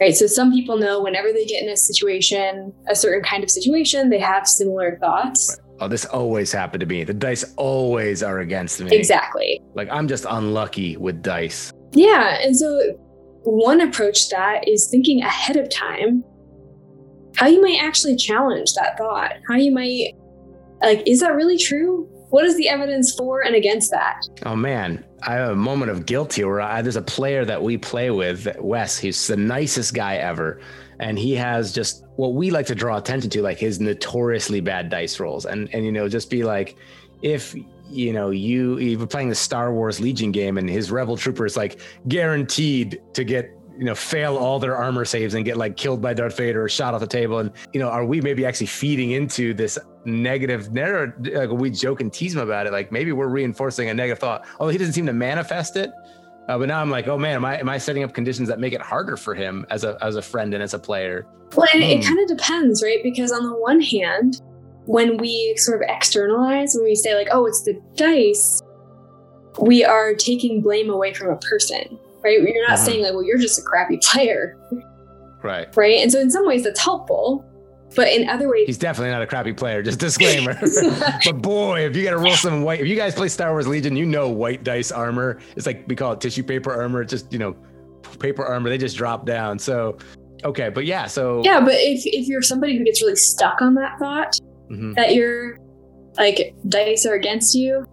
Right. 0.00 0.16
So 0.16 0.26
some 0.26 0.52
people 0.52 0.78
know 0.78 1.00
whenever 1.00 1.32
they 1.32 1.44
get 1.44 1.62
in 1.62 1.68
a 1.68 1.76
situation, 1.76 2.72
a 2.88 2.96
certain 2.96 3.22
kind 3.22 3.44
of 3.44 3.50
situation, 3.50 4.10
they 4.10 4.18
have 4.18 4.48
similar 4.48 4.98
thoughts. 4.98 5.60
Oh, 5.78 5.86
this 5.86 6.04
always 6.06 6.50
happened 6.50 6.80
to 6.80 6.86
me. 6.86 7.04
The 7.04 7.14
dice 7.14 7.44
always 7.56 8.22
are 8.22 8.40
against 8.40 8.80
me. 8.80 8.96
Exactly. 8.96 9.60
Like 9.74 9.88
I'm 9.92 10.08
just 10.08 10.26
unlucky 10.28 10.96
with 10.96 11.22
dice. 11.22 11.72
Yeah. 11.92 12.38
And 12.40 12.56
so 12.56 12.98
one 13.44 13.80
approach 13.80 14.28
to 14.30 14.36
that 14.36 14.66
is 14.66 14.88
thinking 14.90 15.22
ahead 15.22 15.56
of 15.56 15.68
time 15.70 16.24
how 17.36 17.46
you 17.46 17.60
might 17.62 17.78
actually 17.80 18.16
challenge 18.16 18.74
that 18.74 18.98
thought. 18.98 19.32
How 19.48 19.54
you 19.54 19.72
might, 19.72 20.14
like, 20.82 21.02
is 21.06 21.20
that 21.20 21.34
really 21.34 21.58
true? 21.58 22.08
What 22.30 22.46
is 22.46 22.56
the 22.56 22.68
evidence 22.68 23.14
for 23.14 23.44
and 23.44 23.54
against 23.54 23.90
that? 23.90 24.22
Oh 24.46 24.56
man, 24.56 25.04
I 25.22 25.34
have 25.34 25.50
a 25.50 25.56
moment 25.56 25.90
of 25.90 26.06
guilt 26.06 26.32
here. 26.32 26.48
Where 26.48 26.62
I, 26.62 26.80
there's 26.80 26.96
a 26.96 27.02
player 27.02 27.44
that 27.44 27.62
we 27.62 27.76
play 27.76 28.10
with, 28.10 28.48
Wes. 28.58 28.98
He's 28.98 29.26
the 29.26 29.36
nicest 29.36 29.92
guy 29.92 30.16
ever, 30.16 30.60
and 30.98 31.18
he 31.18 31.34
has 31.34 31.72
just 31.72 32.04
what 32.16 32.32
we 32.32 32.50
like 32.50 32.64
to 32.66 32.74
draw 32.74 32.96
attention 32.96 33.28
to, 33.30 33.42
like 33.42 33.58
his 33.58 33.80
notoriously 33.80 34.60
bad 34.60 34.88
dice 34.88 35.20
rolls, 35.20 35.44
and 35.44 35.68
and 35.74 35.84
you 35.84 35.92
know 35.92 36.08
just 36.08 36.30
be 36.30 36.42
like, 36.42 36.76
if 37.20 37.54
you 37.90 38.14
know 38.14 38.30
you 38.30 38.78
you 38.78 38.98
were 38.98 39.06
playing 39.06 39.28
the 39.28 39.34
Star 39.34 39.70
Wars 39.70 40.00
Legion 40.00 40.32
game, 40.32 40.56
and 40.56 40.70
his 40.70 40.90
Rebel 40.90 41.18
Trooper 41.18 41.44
is 41.44 41.58
like 41.58 41.80
guaranteed 42.08 42.98
to 43.12 43.24
get 43.24 43.50
you 43.78 43.84
know 43.84 43.94
fail 43.94 44.36
all 44.36 44.58
their 44.58 44.76
armor 44.76 45.04
saves 45.04 45.34
and 45.34 45.44
get 45.44 45.56
like 45.56 45.76
killed 45.76 46.00
by 46.02 46.14
Darth 46.14 46.36
Vader 46.36 46.62
or 46.64 46.68
shot 46.68 46.94
off 46.94 47.00
the 47.00 47.06
table, 47.06 47.38
and 47.38 47.50
you 47.72 47.80
know 47.80 47.88
are 47.88 48.04
we 48.04 48.20
maybe 48.20 48.44
actually 48.46 48.66
feeding 48.66 49.12
into 49.12 49.54
this 49.54 49.78
negative 50.04 50.72
narrative? 50.72 51.34
Like 51.34 51.50
we 51.50 51.70
joke 51.70 52.00
and 52.00 52.12
tease 52.12 52.34
him 52.34 52.40
about 52.40 52.66
it, 52.66 52.72
like 52.72 52.92
maybe 52.92 53.12
we're 53.12 53.28
reinforcing 53.28 53.88
a 53.88 53.94
negative 53.94 54.18
thought. 54.20 54.44
Although 54.60 54.72
he 54.72 54.78
doesn't 54.78 54.94
seem 54.94 55.06
to 55.06 55.12
manifest 55.12 55.76
it. 55.76 55.90
Uh, 56.48 56.58
but 56.58 56.66
now 56.66 56.80
I'm 56.80 56.90
like, 56.90 57.06
oh 57.06 57.16
man, 57.16 57.36
am 57.36 57.44
I 57.44 57.58
am 57.60 57.68
I 57.68 57.78
setting 57.78 58.02
up 58.02 58.12
conditions 58.14 58.48
that 58.48 58.58
make 58.58 58.72
it 58.72 58.80
harder 58.80 59.16
for 59.16 59.34
him 59.34 59.64
as 59.70 59.84
a 59.84 59.96
as 60.02 60.16
a 60.16 60.22
friend 60.22 60.52
and 60.54 60.62
as 60.62 60.74
a 60.74 60.78
player? 60.78 61.24
Well, 61.56 61.68
and 61.72 61.82
it 61.84 62.02
Hmm. 62.02 62.08
kind 62.08 62.20
of 62.20 62.36
depends, 62.36 62.82
right? 62.82 62.98
Because 63.02 63.30
on 63.30 63.44
the 63.44 63.54
one 63.54 63.80
hand, 63.80 64.40
when 64.86 65.18
we 65.18 65.54
sort 65.56 65.80
of 65.80 65.88
externalize, 65.88 66.74
when 66.74 66.82
we 66.84 66.94
say, 66.96 67.14
like, 67.14 67.28
oh, 67.30 67.46
it's 67.46 67.62
the 67.62 67.80
dice, 67.94 68.60
we 69.60 69.84
are 69.84 70.14
taking 70.14 70.60
blame 70.62 70.90
away 70.90 71.12
from 71.14 71.28
a 71.30 71.36
person, 71.36 71.98
right? 72.24 72.40
You're 72.40 72.68
not 72.68 72.78
Mhm. 72.78 72.84
saying, 72.84 73.02
like, 73.02 73.12
well, 73.12 73.24
you're 73.24 73.38
just 73.38 73.58
a 73.58 73.62
crappy 73.62 73.96
player, 74.02 74.56
Right. 75.42 75.68
right? 75.76 75.98
And 76.00 76.10
so 76.12 76.20
in 76.20 76.30
some 76.30 76.46
ways 76.46 76.64
that's 76.64 76.80
helpful, 76.80 77.44
but 77.94 78.08
in 78.08 78.28
other 78.28 78.48
ways, 78.50 78.64
He's 78.66 78.78
definitely 78.78 79.10
not 79.12 79.20
a 79.22 79.26
crappy 79.26 79.52
player. 79.52 79.82
Just 79.82 79.98
disclaimer. 79.98 80.58
but 81.24 81.42
boy, 81.42 81.80
if 81.84 81.94
you 81.96 82.04
got 82.04 82.12
to 82.12 82.18
roll 82.18 82.34
some 82.34 82.62
white, 82.62 82.80
if 82.80 82.86
you 82.86 82.96
guys 82.96 83.14
play 83.14 83.28
Star 83.28 83.50
Wars 83.50 83.68
Legion, 83.68 83.96
you 83.96 84.06
know 84.06 84.28
white 84.30 84.64
dice 84.64 84.90
armor. 84.90 85.38
It's 85.56 85.66
like 85.66 85.84
we 85.88 85.94
call 85.96 86.12
it 86.12 86.20
tissue 86.20 86.42
paper 86.42 86.72
armor. 86.72 87.02
It's 87.02 87.10
just 87.10 87.30
you 87.32 87.38
know 87.38 87.54
paper 88.18 88.44
armor. 88.44 88.70
They 88.70 88.78
just 88.78 88.96
drop 88.96 89.26
down. 89.26 89.58
So 89.58 89.98
okay, 90.44 90.70
but 90.70 90.86
yeah. 90.86 91.06
So 91.06 91.42
yeah, 91.44 91.60
but 91.60 91.74
if, 91.74 92.00
if 92.06 92.26
you're 92.28 92.40
somebody 92.40 92.78
who 92.78 92.84
gets 92.84 93.02
really 93.02 93.16
stuck 93.16 93.60
on 93.60 93.74
that 93.74 93.98
thought, 93.98 94.38
mhm. 94.70 94.94
that 94.94 95.14
your 95.14 95.58
like 96.16 96.54
dice 96.68 97.04
are 97.04 97.14
against 97.14 97.54
you, 97.54 97.84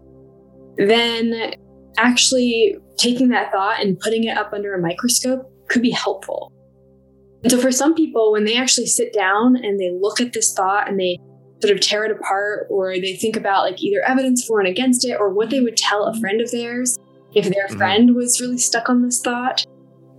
then 0.78 1.56
actually 1.98 2.78
taking 3.00 3.30
that 3.30 3.52
thought 3.52 3.80
and 3.82 4.00
putting 4.00 4.26
it 4.26 4.38
up 4.38 4.54
under 4.54 4.74
a 4.76 4.82
microscope 4.82 5.52
could 5.70 5.82
be 5.82 5.92
helpful. 5.92 6.52
And 7.44 7.52
so 7.52 7.58
for 7.60 7.72
some 7.72 7.96
people, 7.96 8.32
when 8.34 8.44
they 8.46 8.58
actually 8.58 8.88
sit 8.88 9.14
down 9.14 9.56
and 9.56 9.80
they 9.80 9.92
look 9.92 10.20
at 10.20 10.34
this 10.34 10.54
thought 10.54 10.90
and 10.90 11.00
they 11.00 11.18
sort 11.62 11.74
of 11.74 11.80
tear 11.82 12.06
it 12.06 12.12
apart 12.12 12.68
or 12.70 12.94
they 13.00 13.16
think 13.16 13.36
about 13.36 13.64
like 13.64 13.82
either 13.82 14.02
evidence 14.06 14.46
for 14.46 14.60
and 14.60 14.68
against 14.68 15.06
it 15.06 15.18
or 15.20 15.30
what 15.30 15.50
they 15.50 15.60
would 15.62 15.78
tell 15.78 16.04
a 16.06 16.20
friend 16.20 16.42
of 16.42 16.52
theirs 16.52 16.98
if 17.34 17.46
their 17.54 17.68
Mhm. 17.68 17.78
friend 17.78 18.16
was 18.16 18.40
really 18.42 18.58
stuck 18.58 18.90
on 18.90 19.02
this 19.04 19.22
thought. 19.22 19.66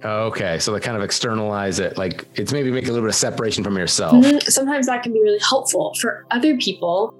okay, 0.03 0.59
so 0.59 0.73
they 0.73 0.81
kind 0.81 0.97
of 0.97 1.03
externalize 1.03 1.79
it. 1.79 1.99
Like 1.99 2.27
it's 2.37 2.53
maybe 2.55 2.71
make 2.71 2.85
a 2.85 2.87
little 2.88 3.03
bit 3.03 3.11
of 3.11 3.14
separation 3.14 3.62
from 3.62 3.77
yourself. 3.77 4.14
Mhm. 4.14 4.43
Sometimes 4.45 4.87
that 4.87 5.03
can 5.03 5.12
be 5.12 5.21
really 5.21 5.40
helpful. 5.47 5.93
For 6.01 6.25
other 6.31 6.57
people, 6.57 7.12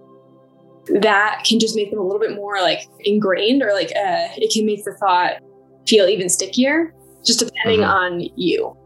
that 1.01 1.43
can 1.47 1.59
just 1.61 1.77
make 1.77 1.91
them 1.91 1.99
a 2.01 2.03
little 2.03 2.19
bit 2.21 2.35
more 2.35 2.61
like 2.63 2.81
ingrained 3.01 3.63
or 3.63 3.73
like 3.75 3.91
uh, 3.97 4.29
it 4.37 4.51
can 4.53 4.65
make 4.65 4.83
the 4.85 4.95
thought 4.95 5.35
feel 5.91 6.07
even 6.07 6.29
stickier, 6.29 6.95
just 7.27 7.41
depending 7.41 7.81
Mhm. 7.81 7.89
on 8.03 8.11
you. 8.37 8.77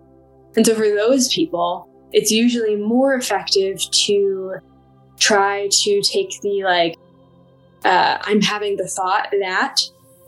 And 0.57 0.65
so 0.67 0.75
for 0.75 0.89
those 1.03 1.33
people, 1.33 1.69
it's 2.13 2.31
usually 2.31 2.77
more 2.77 3.15
effective 3.15 3.77
to 4.07 4.55
try 5.19 5.69
to 5.83 6.01
take 6.03 6.31
the 6.43 6.63
like, 6.65 6.95
uh, 7.85 8.19
I'm 8.23 8.41
having 8.41 8.77
the 8.77 8.89
thought 8.97 9.29
that 9.41 9.77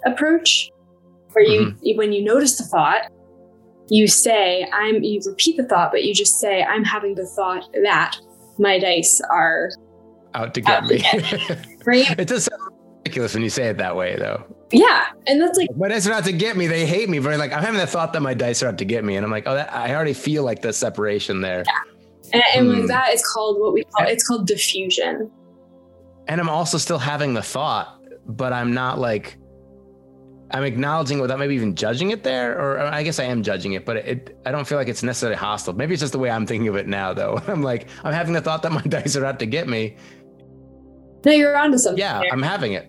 approach, 0.05 0.71
where 1.33 1.45
you, 1.45 1.75
when 1.97 2.13
you 2.13 2.23
notice 2.25 2.59
the 2.59 2.65
thought, 2.65 3.03
you 3.89 4.09
say, 4.09 4.67
I'm, 4.73 5.03
you 5.03 5.21
repeat 5.27 5.57
the 5.57 5.65
thought, 5.65 5.91
but 5.93 6.03
you 6.05 6.13
just 6.15 6.39
say, 6.41 6.63
I'm 6.65 6.85
having 6.85 7.15
the 7.15 7.27
thought 7.37 7.65
that 7.85 8.17
my 8.59 8.79
dice 8.79 9.21
are, 9.31 9.71
Out 10.35 10.55
to 10.55 10.61
get 10.61 10.83
Out 10.83 10.89
to 10.89 10.95
me. 10.95 11.03
right? 11.87 12.19
it 12.19 12.29
does 12.29 12.45
sound 12.45 12.66
ridiculous 13.07 13.35
when 13.35 13.43
you 13.43 13.51
say 13.51 13.69
it 13.69 13.79
that 13.79 13.97
way, 13.97 14.17
though. 14.17 14.45
Yeah. 14.73 15.07
And 15.27 15.41
that's 15.41 15.57
like, 15.59 15.69
My 15.77 15.89
dice 15.89 16.07
are 16.07 16.13
out 16.13 16.25
to 16.25 16.33
get 16.33 16.57
me. 16.57 16.67
They 16.67 16.87
hate 16.87 17.09
me. 17.09 17.19
Very 17.19 17.37
like 17.37 17.53
I'm 17.53 17.63
having 17.63 17.79
the 17.81 17.87
thought 17.87 18.13
that 18.13 18.21
my 18.21 18.35
dice 18.35 18.63
are 18.63 18.69
out 18.69 18.79
to 18.79 18.85
get 18.85 19.05
me, 19.05 19.17
and 19.17 19.25
I'm 19.25 19.31
like, 19.31 19.45
oh, 19.47 19.55
that, 19.55 19.73
I 19.73 19.95
already 19.95 20.13
feel 20.15 20.43
like 20.43 20.63
the 20.63 20.73
separation 20.73 21.41
there. 21.41 21.65
and, 22.33 22.43
and 22.57 22.67
Hmm. 22.69 22.79
like 22.81 22.87
that 22.89 23.15
is 23.15 23.25
called 23.27 23.61
what 23.61 23.73
we 23.73 23.85
call, 23.85 24.07
it's 24.07 24.27
called 24.27 24.49
defusion. 24.49 25.31
and 26.29 26.41
I'm 26.41 26.49
also 26.49 26.79
still 26.79 26.99
having 26.99 27.35
the 27.35 27.43
thought, 27.43 28.01
but 28.27 28.53
I'm 28.53 28.75
not 28.75 28.99
like 28.99 29.37
I'm 30.51 30.63
acknowledging 30.65 31.19
without 31.21 31.39
maybe 31.41 31.55
even 31.57 31.75
judging 31.77 32.11
it 32.11 32.23
there, 32.25 32.59
or 32.61 32.79
I 32.81 33.03
guess 33.05 33.19
I 33.21 33.25
am 33.25 33.43
judging 33.45 33.73
it, 33.75 33.85
but 33.85 33.97
it 33.99 34.37
I 34.45 34.51
don't 34.51 34.67
feel 34.67 34.79
like 34.79 34.89
it's 34.89 35.03
necessarily 35.05 35.37
hostile. 35.37 35.75
Maybe 35.75 35.95
it's 35.95 36.01
just 36.01 36.13
the 36.13 36.19
way 36.19 36.31
I'm 36.31 36.47
thinking 36.47 36.67
of 36.69 36.75
it 36.77 36.87
now, 36.89 37.13
though. 37.15 37.41
I'm 37.49 37.63
like 37.63 37.89
I'm 38.03 38.13
having 38.13 38.33
the 38.33 38.41
thought 38.41 38.63
that 38.63 38.73
my 38.73 38.83
dice 38.97 39.15
are 39.17 39.25
out 39.25 39.39
to 39.39 39.47
get 39.47 39.69
me. 39.69 39.97
No, 41.25 41.33
you're 41.33 41.57
onto 41.57 41.79
something. 41.79 41.99
Yeah, 41.99 42.21
there. 42.21 42.33
I'm 42.33 42.43
having 42.43 42.73
it. 42.75 42.89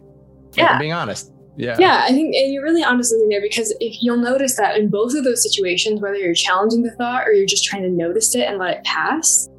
Yeah. 0.58 0.74
I'm 0.74 0.80
being 0.80 0.94
honest. 0.94 1.32
Yeah. 1.58 1.76
Yeah, 1.80 2.04
I 2.04 2.10
think 2.10 2.36
and 2.36 2.54
you're 2.54 2.64
really 2.64 2.84
onto 2.84 3.04
something 3.04 3.30
there 3.30 3.42
because 3.42 3.76
if 3.80 3.98
you'll 4.02 4.18
notice 4.18 4.58
that 4.58 4.78
in 4.78 4.90
both 4.90 5.16
of 5.16 5.24
those 5.24 5.42
situations, 5.42 6.00
whether 6.02 6.16
you're 6.16 6.36
challenging 6.36 6.84
the 6.84 6.92
thought 6.92 7.28
or 7.28 7.34
you're 7.34 7.48
just 7.48 7.66
trying 7.66 7.82
to 7.82 7.90
notice 7.90 8.36
it 8.36 8.48
and 8.48 8.60
let 8.60 8.78
it 8.78 8.84
pass, 8.84 9.50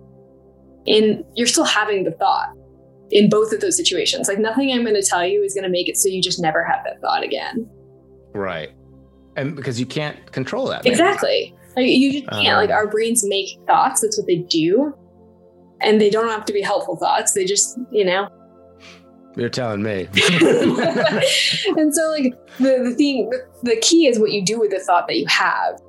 in 0.87 1.25
you're 1.35 1.47
still 1.47 1.65
having 1.65 2.05
the 2.05 2.13
thought 2.13 2.49
in 3.11 3.29
both 3.29 3.53
of 3.53 3.61
those 3.61 3.77
situations. 3.77 4.29
Like 4.29 4.39
nothing 4.39 4.71
I'm 4.73 4.83
going 4.83 4.95
to 4.95 5.03
tell 5.03 5.27
you 5.27 5.43
is 5.43 5.55
going 5.55 5.65
to 5.65 5.71
make 5.71 5.89
it 5.89 5.97
so 5.97 6.09
you 6.09 6.23
just 6.23 6.41
never 6.41 6.65
have 6.65 6.85
that 6.85 7.01
thought 7.01 7.25
again. 7.25 7.69
Right. 8.33 8.71
And 9.37 9.57
because 9.57 9.81
you 9.81 9.87
can't 9.87 10.31
control 10.33 10.69
that. 10.69 10.85
maybe. 10.85 10.93
Exactly. 10.93 11.55
Like 11.77 11.87
you 11.87 12.13
just 12.13 12.31
can't. 12.31 12.59
like 12.59 12.71
Um, 12.71 12.77
our 12.77 12.87
brains 12.89 13.25
make 13.27 13.49
thoughts. 13.67 14.01
That's 14.01 14.19
what 14.19 14.27
they 14.27 14.39
do, 14.39 14.95
and 15.81 16.01
they 16.01 16.11
don't 16.11 16.29
have 16.29 16.45
to 16.47 16.53
be 16.53 16.61
helpful 16.61 16.97
thoughts. 16.97 17.35
They 17.35 17.45
just, 17.45 17.79
you 17.93 18.05
know. 18.05 18.29
You're 19.37 19.49
telling 19.49 19.83
me. 19.83 20.09
and 21.77 21.95
so, 21.95 22.11
like 22.11 22.35
the 22.59 22.83
the 22.85 22.95
thing, 22.97 23.31
the, 23.31 23.47
the 23.63 23.77
key 23.81 24.07
is 24.07 24.19
what 24.19 24.33
you 24.33 24.45
do 24.45 24.59
with 24.59 24.71
the 24.71 24.81
thought 24.81 25.07
that 25.07 25.17
you 25.17 25.27
have. 25.27 25.81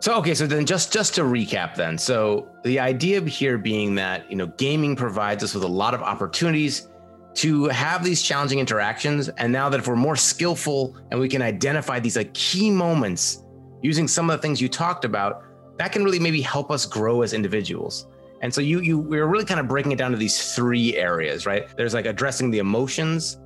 So 0.00 0.14
okay, 0.16 0.34
so 0.34 0.46
then 0.46 0.64
just 0.64 0.92
just 0.92 1.14
to 1.16 1.22
recap 1.22 1.74
then. 1.74 1.98
So 1.98 2.48
the 2.62 2.78
idea 2.78 3.20
here 3.22 3.58
being 3.58 3.94
that, 3.96 4.30
you 4.30 4.36
know, 4.36 4.46
gaming 4.46 4.94
provides 4.94 5.42
us 5.42 5.54
with 5.54 5.64
a 5.64 5.68
lot 5.68 5.92
of 5.92 6.02
opportunities 6.02 6.88
to 7.34 7.66
have 7.66 8.04
these 8.04 8.22
challenging 8.22 8.58
interactions 8.58 9.28
and 9.28 9.52
now 9.52 9.68
that 9.68 9.78
if 9.78 9.86
we're 9.86 9.96
more 9.96 10.16
skillful 10.16 10.96
and 11.10 11.20
we 11.20 11.28
can 11.28 11.42
identify 11.42 12.00
these 12.00 12.16
like 12.16 12.32
key 12.34 12.70
moments 12.70 13.44
using 13.82 14.08
some 14.08 14.28
of 14.30 14.36
the 14.36 14.42
things 14.42 14.60
you 14.60 14.68
talked 14.68 15.04
about, 15.04 15.42
that 15.78 15.92
can 15.92 16.04
really 16.04 16.18
maybe 16.18 16.40
help 16.40 16.70
us 16.70 16.84
grow 16.84 17.22
as 17.22 17.32
individuals. 17.32 18.06
And 18.40 18.52
so 18.54 18.60
you 18.60 18.80
you 18.80 18.98
we're 18.98 19.26
really 19.26 19.44
kind 19.44 19.60
of 19.60 19.68
breaking 19.68 19.92
it 19.92 19.98
down 19.98 20.12
to 20.12 20.16
these 20.16 20.54
three 20.54 20.96
areas, 20.96 21.46
right? 21.46 21.68
There's 21.76 21.94
like 21.94 22.06
addressing 22.06 22.50
the 22.50 22.58
emotions, 22.58 23.38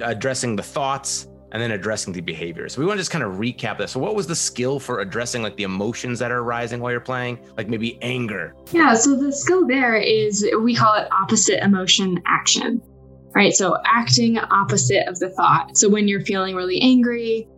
addressing 0.00 0.56
the 0.56 0.62
thoughts, 0.62 1.28
and 1.54 1.62
then 1.62 1.70
addressing 1.70 2.12
the 2.12 2.20
behaviors. 2.20 2.74
So 2.74 2.80
we 2.80 2.86
want 2.86 2.98
to 2.98 3.00
just 3.00 3.12
kind 3.12 3.22
of 3.24 3.34
recap 3.34 3.78
this. 3.78 3.92
So 3.92 4.00
what 4.00 4.16
was 4.16 4.26
the 4.26 4.34
skill 4.34 4.80
for 4.80 5.00
addressing 5.00 5.42
like 5.42 5.56
the 5.56 5.62
emotions 5.62 6.18
that 6.18 6.32
are 6.32 6.38
arising 6.38 6.80
while 6.80 6.90
you're 6.90 7.00
playing? 7.00 7.38
Like 7.56 7.68
maybe 7.68 7.96
anger. 8.02 8.54
Yeah, 8.72 8.94
so 8.94 9.16
the 9.16 9.32
skill 9.32 9.66
there 9.66 9.94
is 9.96 10.44
we 10.60 10.74
call 10.74 10.94
it 10.94 11.08
opposite 11.12 11.64
emotion 11.64 12.20
action, 12.26 12.82
right? 13.36 13.52
So 13.52 13.76
acting 13.84 14.38
opposite 14.38 15.08
of 15.08 15.18
the 15.20 15.30
thought. 15.30 15.76
So 15.78 15.88
when 15.88 16.08
you're 16.08 16.22
feeling 16.22 16.56
really 16.56 16.80
angry, 16.80 17.48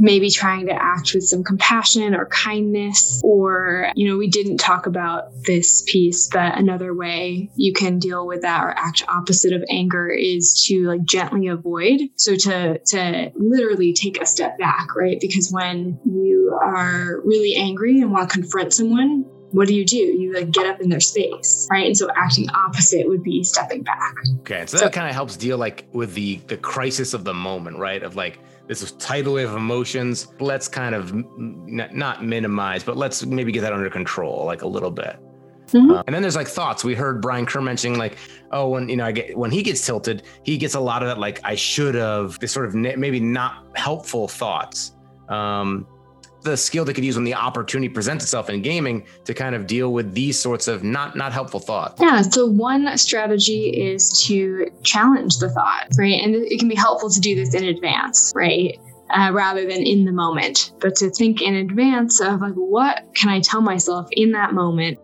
maybe 0.00 0.30
trying 0.30 0.66
to 0.66 0.72
act 0.72 1.12
with 1.14 1.24
some 1.24 1.44
compassion 1.44 2.14
or 2.14 2.26
kindness, 2.26 3.20
or, 3.22 3.90
you 3.94 4.08
know, 4.08 4.16
we 4.16 4.28
didn't 4.28 4.56
talk 4.58 4.86
about 4.86 5.24
this 5.44 5.82
piece, 5.86 6.28
but 6.28 6.58
another 6.58 6.94
way 6.94 7.50
you 7.54 7.72
can 7.72 7.98
deal 7.98 8.26
with 8.26 8.42
that 8.42 8.64
or 8.64 8.70
act 8.70 9.04
opposite 9.08 9.52
of 9.52 9.62
anger 9.70 10.08
is 10.08 10.64
to 10.66 10.86
like 10.86 11.04
gently 11.04 11.48
avoid. 11.48 12.00
So 12.16 12.34
to, 12.34 12.78
to 12.78 13.32
literally 13.36 13.92
take 13.92 14.20
a 14.20 14.26
step 14.26 14.58
back, 14.58 14.96
right? 14.96 15.18
Because 15.20 15.50
when 15.52 15.98
you 16.04 16.58
are 16.62 17.20
really 17.24 17.54
angry 17.56 18.00
and 18.00 18.10
want 18.10 18.30
to 18.30 18.34
confront 18.40 18.72
someone, 18.72 19.24
what 19.52 19.66
do 19.66 19.74
you 19.74 19.84
do? 19.84 19.96
You 19.96 20.32
like 20.32 20.52
get 20.52 20.66
up 20.66 20.80
in 20.80 20.88
their 20.90 21.00
space, 21.00 21.66
right? 21.72 21.86
And 21.86 21.96
so 21.96 22.08
acting 22.14 22.48
opposite 22.50 23.08
would 23.08 23.24
be 23.24 23.42
stepping 23.42 23.82
back. 23.82 24.14
Okay, 24.40 24.64
so, 24.66 24.76
So- 24.78 24.84
that 24.84 24.92
kind 24.92 25.08
of 25.08 25.14
helps 25.14 25.36
deal 25.36 25.58
like 25.58 25.86
with 25.92 26.14
the 26.14 26.36
the 26.46 26.56
crisis 26.56 27.14
of 27.14 27.24
the 27.24 27.34
moment, 27.34 27.78
right? 27.78 28.00
Of 28.02 28.14
like 28.14 28.38
this 28.70 28.82
is 28.82 28.92
tidal 28.92 29.34
wave 29.34 29.50
of 29.50 29.56
emotions. 29.56 30.28
Let's 30.38 30.68
kind 30.68 30.94
of 30.94 31.10
n- 31.12 31.88
not 31.92 32.24
minimize, 32.24 32.84
but 32.84 32.96
let's 32.96 33.26
maybe 33.26 33.50
get 33.50 33.62
that 33.62 33.72
under 33.72 33.90
control, 33.90 34.44
like 34.44 34.62
a 34.62 34.68
little 34.68 34.92
bit. 34.92 35.16
Mhm. 35.72 35.96
Uh, 35.98 36.04
and 36.06 36.14
then 36.14 36.22
there's 36.22 36.36
like 36.36 36.46
thoughts. 36.46 36.84
We 36.84 36.94
heard 36.94 37.20
Brian 37.20 37.46
Kerr 37.46 37.60
mentioning 37.60 37.98
like, 37.98 38.16
oh, 38.52 38.68
when 38.68 38.88
you 38.88 38.94
know, 38.94 39.06
I 39.06 39.10
get 39.10 39.36
when 39.36 39.50
he 39.50 39.64
gets 39.64 39.84
tilted, 39.84 40.22
he 40.44 40.56
gets 40.56 40.76
a 40.76 40.80
lot 40.80 41.02
of 41.02 41.08
that 41.08 41.18
like 41.18 41.40
I 41.42 41.56
should 41.56 41.96
have. 41.96 42.38
This 42.38 42.52
sort 42.52 42.66
of 42.66 42.76
maybe 42.76 43.18
not 43.18 43.66
helpful 43.74 44.28
thoughts. 44.28 44.92
Um, 45.28 45.84
the 46.42 46.56
skill 46.56 46.84
they 46.84 46.92
could 46.92 47.04
use 47.04 47.16
when 47.16 47.24
the 47.24 47.34
opportunity 47.34 47.88
presents 47.88 48.24
itself 48.24 48.48
in 48.48 48.62
gaming 48.62 49.04
to 49.24 49.34
kind 49.34 49.54
of 49.54 49.66
deal 49.66 49.92
with 49.92 50.14
these 50.14 50.38
sorts 50.38 50.68
of 50.68 50.82
not 50.82 51.16
not 51.16 51.32
helpful 51.32 51.60
thoughts. 51.60 52.00
Yeah, 52.00 52.22
so 52.22 52.46
one 52.46 52.96
strategy 52.98 53.68
is 53.68 54.24
to 54.26 54.70
challenge 54.82 55.38
the 55.38 55.50
thought, 55.50 55.88
right? 55.98 56.20
And 56.22 56.34
it 56.34 56.58
can 56.58 56.68
be 56.68 56.74
helpful 56.74 57.10
to 57.10 57.20
do 57.20 57.34
this 57.34 57.54
in 57.54 57.64
advance, 57.64 58.32
right? 58.34 58.78
Uh, 59.10 59.32
rather 59.32 59.62
than 59.62 59.82
in 59.82 60.04
the 60.04 60.12
moment, 60.12 60.72
but 60.78 60.94
to 60.94 61.10
think 61.10 61.42
in 61.42 61.56
advance 61.56 62.20
of 62.20 62.40
like, 62.40 62.54
what 62.54 63.12
can 63.14 63.28
I 63.28 63.40
tell 63.40 63.60
myself 63.60 64.08
in 64.12 64.30
that 64.32 64.54
moment 64.54 65.00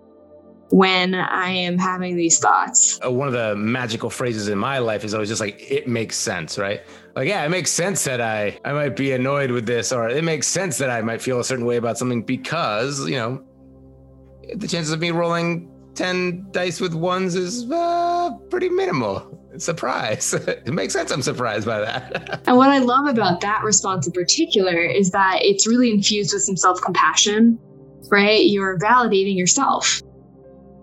when 0.70 1.14
I 1.14 1.50
am 1.50 1.78
having 1.78 2.16
these 2.16 2.38
thoughts? 2.38 2.98
uh, 3.04 3.10
one 3.10 3.28
of 3.28 3.34
the 3.34 3.54
magical 3.56 4.10
phrases 4.10 4.48
in 4.48 4.58
my 4.58 4.78
life 4.78 5.04
is 5.04 5.14
always 5.14 5.28
just 5.28 5.40
like 5.40 5.70
it 5.70 5.86
makes 5.88 6.16
sense 6.16 6.58
right 6.58 6.82
like 7.14 7.28
yeah 7.28 7.44
it 7.44 7.48
makes 7.50 7.70
sense 7.70 8.04
that 8.04 8.20
i 8.20 8.58
i 8.64 8.72
might 8.72 8.96
be 8.96 9.12
annoyed 9.12 9.50
with 9.50 9.66
this 9.66 9.92
or 9.92 10.08
it 10.08 10.24
makes 10.24 10.46
sense 10.46 10.78
that 10.78 10.90
i 10.90 11.00
might 11.00 11.22
feel 11.22 11.38
a 11.40 11.44
certain 11.44 11.64
way 11.64 11.76
about 11.76 11.96
something 11.98 12.22
because 12.22 13.08
you 13.08 13.16
know 13.16 13.42
the 14.56 14.66
chances 14.66 14.92
of 14.92 15.00
me 15.00 15.10
rolling 15.10 15.70
10 15.94 16.48
dice 16.50 16.80
with 16.80 16.94
ones 16.94 17.34
is 17.34 17.70
uh, 17.70 18.30
pretty 18.50 18.68
minimal 18.68 19.40
surprise 19.58 20.34
it 20.34 20.72
makes 20.72 20.92
sense 20.92 21.10
i'm 21.10 21.22
surprised 21.22 21.66
by 21.66 21.78
that 21.80 22.42
And 22.46 22.56
what 22.56 22.70
I 22.70 22.78
love 22.78 23.06
about 23.06 23.40
that 23.40 23.62
response 23.64 24.06
in 24.06 24.12
particular 24.12 24.78
is 24.78 25.10
that 25.10 25.38
it's 25.42 25.66
really 25.66 25.90
infused 25.90 26.32
with 26.32 26.42
some 26.42 26.56
self 26.56 26.80
compassion, 26.80 27.58
right? 28.10 28.46
You're 28.46 28.78
validating 28.78 29.36
yourself. 29.36 30.00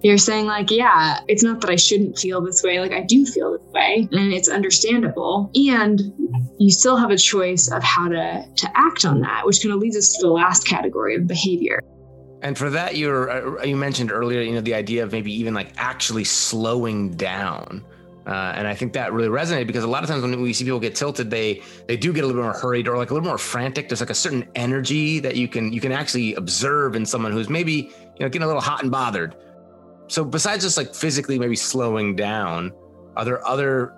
You're 0.04 0.18
saying, 0.18 0.48
like, 0.48 0.70
yeah, 0.70 1.22
it's 1.30 1.44
not 1.44 1.62
that 1.62 1.70
I 1.70 1.78
shouldn't 1.78 2.20
feel 2.20 2.42
this 2.42 2.62
way. 2.62 2.80
Like, 2.82 2.92
I 2.92 3.02
do 3.02 3.26
feel 3.26 3.54
this 3.54 3.66
way, 3.72 4.08
and 4.12 4.34
it's 4.34 4.50
understandable. 4.50 5.50
And 5.56 6.02
you 6.60 6.72
still 6.72 6.98
have 6.98 7.10
a 7.10 7.18
choice 7.18 7.72
of 7.72 7.82
how 7.84 8.10
to, 8.10 8.46
to 8.54 8.72
act 8.76 9.06
on 9.06 9.22
that, 9.22 9.46
which 9.46 9.62
kind 9.62 9.74
of 9.74 9.80
leads 9.80 9.96
us 9.96 10.14
to 10.18 10.22
the 10.22 10.32
last 10.32 10.68
category 10.68 11.16
of 11.16 11.26
behavior. 11.26 11.80
And 12.42 12.58
for 12.58 12.70
that, 12.72 12.98
you're 12.98 13.60
uh, 13.62 13.64
you 13.64 13.78
mentioned 13.78 14.12
earlier, 14.12 14.42
you 14.42 14.52
know, 14.52 14.60
the 14.60 14.74
idea 14.74 15.04
of 15.04 15.14
maybe 15.14 15.34
even 15.34 15.54
like 15.54 15.72
actually 15.78 16.26
slowing 16.26 17.12
down. 17.12 17.86
Uh, 18.28 18.54
and 18.56 18.68
I 18.68 18.76
think 18.76 18.94
that 18.94 19.14
really 19.14 19.30
resonated 19.30 19.68
because 19.68 19.86
a 19.86 19.88
lot 19.88 20.04
of 20.04 20.10
times 20.10 20.22
when 20.22 20.42
we 20.42 20.52
see 20.52 20.66
people 20.66 20.80
get 20.80 20.96
tilted, 20.96 21.30
they 21.30 21.62
they 21.88 21.96
do 21.96 22.12
get 22.12 22.26
a 22.26 22.28
little 22.28 22.42
bit 22.42 22.46
more 22.46 22.54
hurried 22.54 22.90
or 22.90 22.98
like 22.98 23.12
a 23.12 23.14
little 23.14 23.28
more 23.28 23.38
frantic. 23.38 23.88
There's 23.88 24.02
like 24.02 24.10
a 24.10 24.16
certain 24.16 24.46
energy 24.56 25.20
that 25.20 25.38
you 25.38 25.48
can 25.48 25.72
you 25.72 25.80
can 25.80 25.94
actually 25.94 26.34
observe 26.36 26.96
in 26.98 27.06
someone 27.06 27.32
who's 27.32 27.50
maybe 27.50 27.74
you 27.74 28.20
know 28.20 28.28
getting 28.28 28.44
a 28.44 28.48
little 28.48 28.62
hot 28.62 28.82
and 28.82 28.92
bothered. 28.92 29.36
So 30.08 30.24
besides 30.24 30.64
just 30.64 30.78
like 30.78 30.94
physically 30.94 31.40
maybe 31.40 31.56
slowing 31.56 32.16
down, 32.16 32.72
are 33.16 33.26
there 33.26 33.46
other 33.48 33.94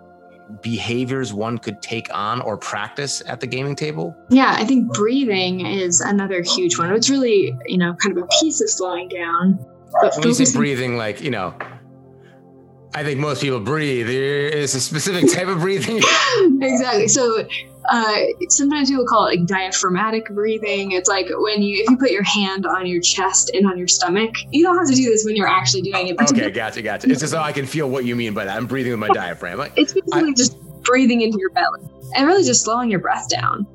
behaviors 0.61 1.33
one 1.33 1.57
could 1.57 1.81
take 1.81 2.07
on 2.13 2.41
or 2.41 2.57
practice 2.57 3.23
at 3.25 3.39
the 3.39 3.47
gaming 3.47 3.75
table? 3.75 4.15
Yeah, 4.29 4.55
I 4.57 4.65
think 4.65 4.93
breathing 4.93 5.65
is 5.65 6.01
another 6.01 6.41
huge 6.43 6.77
one. 6.77 6.93
It's 6.93 7.09
really, 7.09 7.55
you 7.65 7.77
know, 7.77 7.95
kind 7.95 8.17
of 8.17 8.23
a 8.23 8.27
piece 8.39 8.61
of 8.61 8.69
slowing 8.69 9.09
down. 9.09 9.59
But 10.01 10.13
When 10.17 10.27
you 10.27 10.33
say 10.33 10.57
breathing, 10.57 10.97
like, 10.97 11.21
you 11.21 11.31
know, 11.31 11.55
I 12.93 13.03
think 13.03 13.19
most 13.19 13.41
people 13.41 13.59
breathe. 13.59 14.07
There 14.07 14.47
is 14.47 14.75
a 14.75 14.81
specific 14.81 15.31
type 15.31 15.47
of 15.47 15.59
breathing. 15.59 15.97
exactly. 16.61 17.07
So 17.07 17.45
uh, 17.89 18.15
sometimes 18.49 18.89
people 18.89 19.05
call 19.05 19.27
it 19.27 19.39
like 19.39 19.47
diaphragmatic 19.47 20.29
breathing. 20.29 20.91
It's 20.91 21.09
like 21.09 21.27
when 21.29 21.61
you 21.61 21.83
if 21.83 21.89
you 21.89 21.97
put 21.97 22.11
your 22.11 22.23
hand 22.23 22.65
on 22.65 22.85
your 22.85 23.01
chest 23.01 23.51
and 23.53 23.65
on 23.67 23.77
your 23.77 23.87
stomach. 23.87 24.35
You 24.51 24.63
don't 24.63 24.77
have 24.77 24.87
to 24.87 24.95
do 24.95 25.03
this 25.09 25.25
when 25.25 25.35
you're 25.35 25.47
actually 25.47 25.83
doing 25.83 26.07
it. 26.07 26.19
Okay, 26.19 26.51
gotcha, 26.51 26.81
gotcha. 26.81 27.09
It's 27.09 27.19
just 27.19 27.33
so 27.33 27.39
I 27.39 27.51
can 27.51 27.65
feel 27.65 27.89
what 27.89 28.05
you 28.05 28.15
mean 28.15 28.33
by 28.33 28.45
that. 28.45 28.55
I'm 28.55 28.67
breathing 28.67 28.91
with 28.91 28.99
my 28.99 29.09
diaphragm. 29.09 29.57
Like, 29.57 29.73
it's 29.75 29.93
basically 29.93 30.33
just 30.33 30.59
breathing 30.83 31.21
into 31.21 31.37
your 31.39 31.49
belly 31.51 31.81
and 32.15 32.27
really 32.27 32.43
just 32.43 32.63
slowing 32.63 32.89
your 32.89 32.99
breath 32.99 33.29
down. 33.29 33.67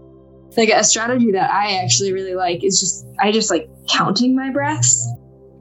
Like 0.56 0.70
a 0.70 0.82
strategy 0.82 1.30
that 1.32 1.50
I 1.50 1.82
actually 1.82 2.12
really 2.12 2.34
like 2.34 2.64
is 2.64 2.80
just 2.80 3.06
I 3.20 3.30
just 3.30 3.50
like 3.50 3.68
counting 3.88 4.34
my 4.34 4.50
breaths, 4.50 5.08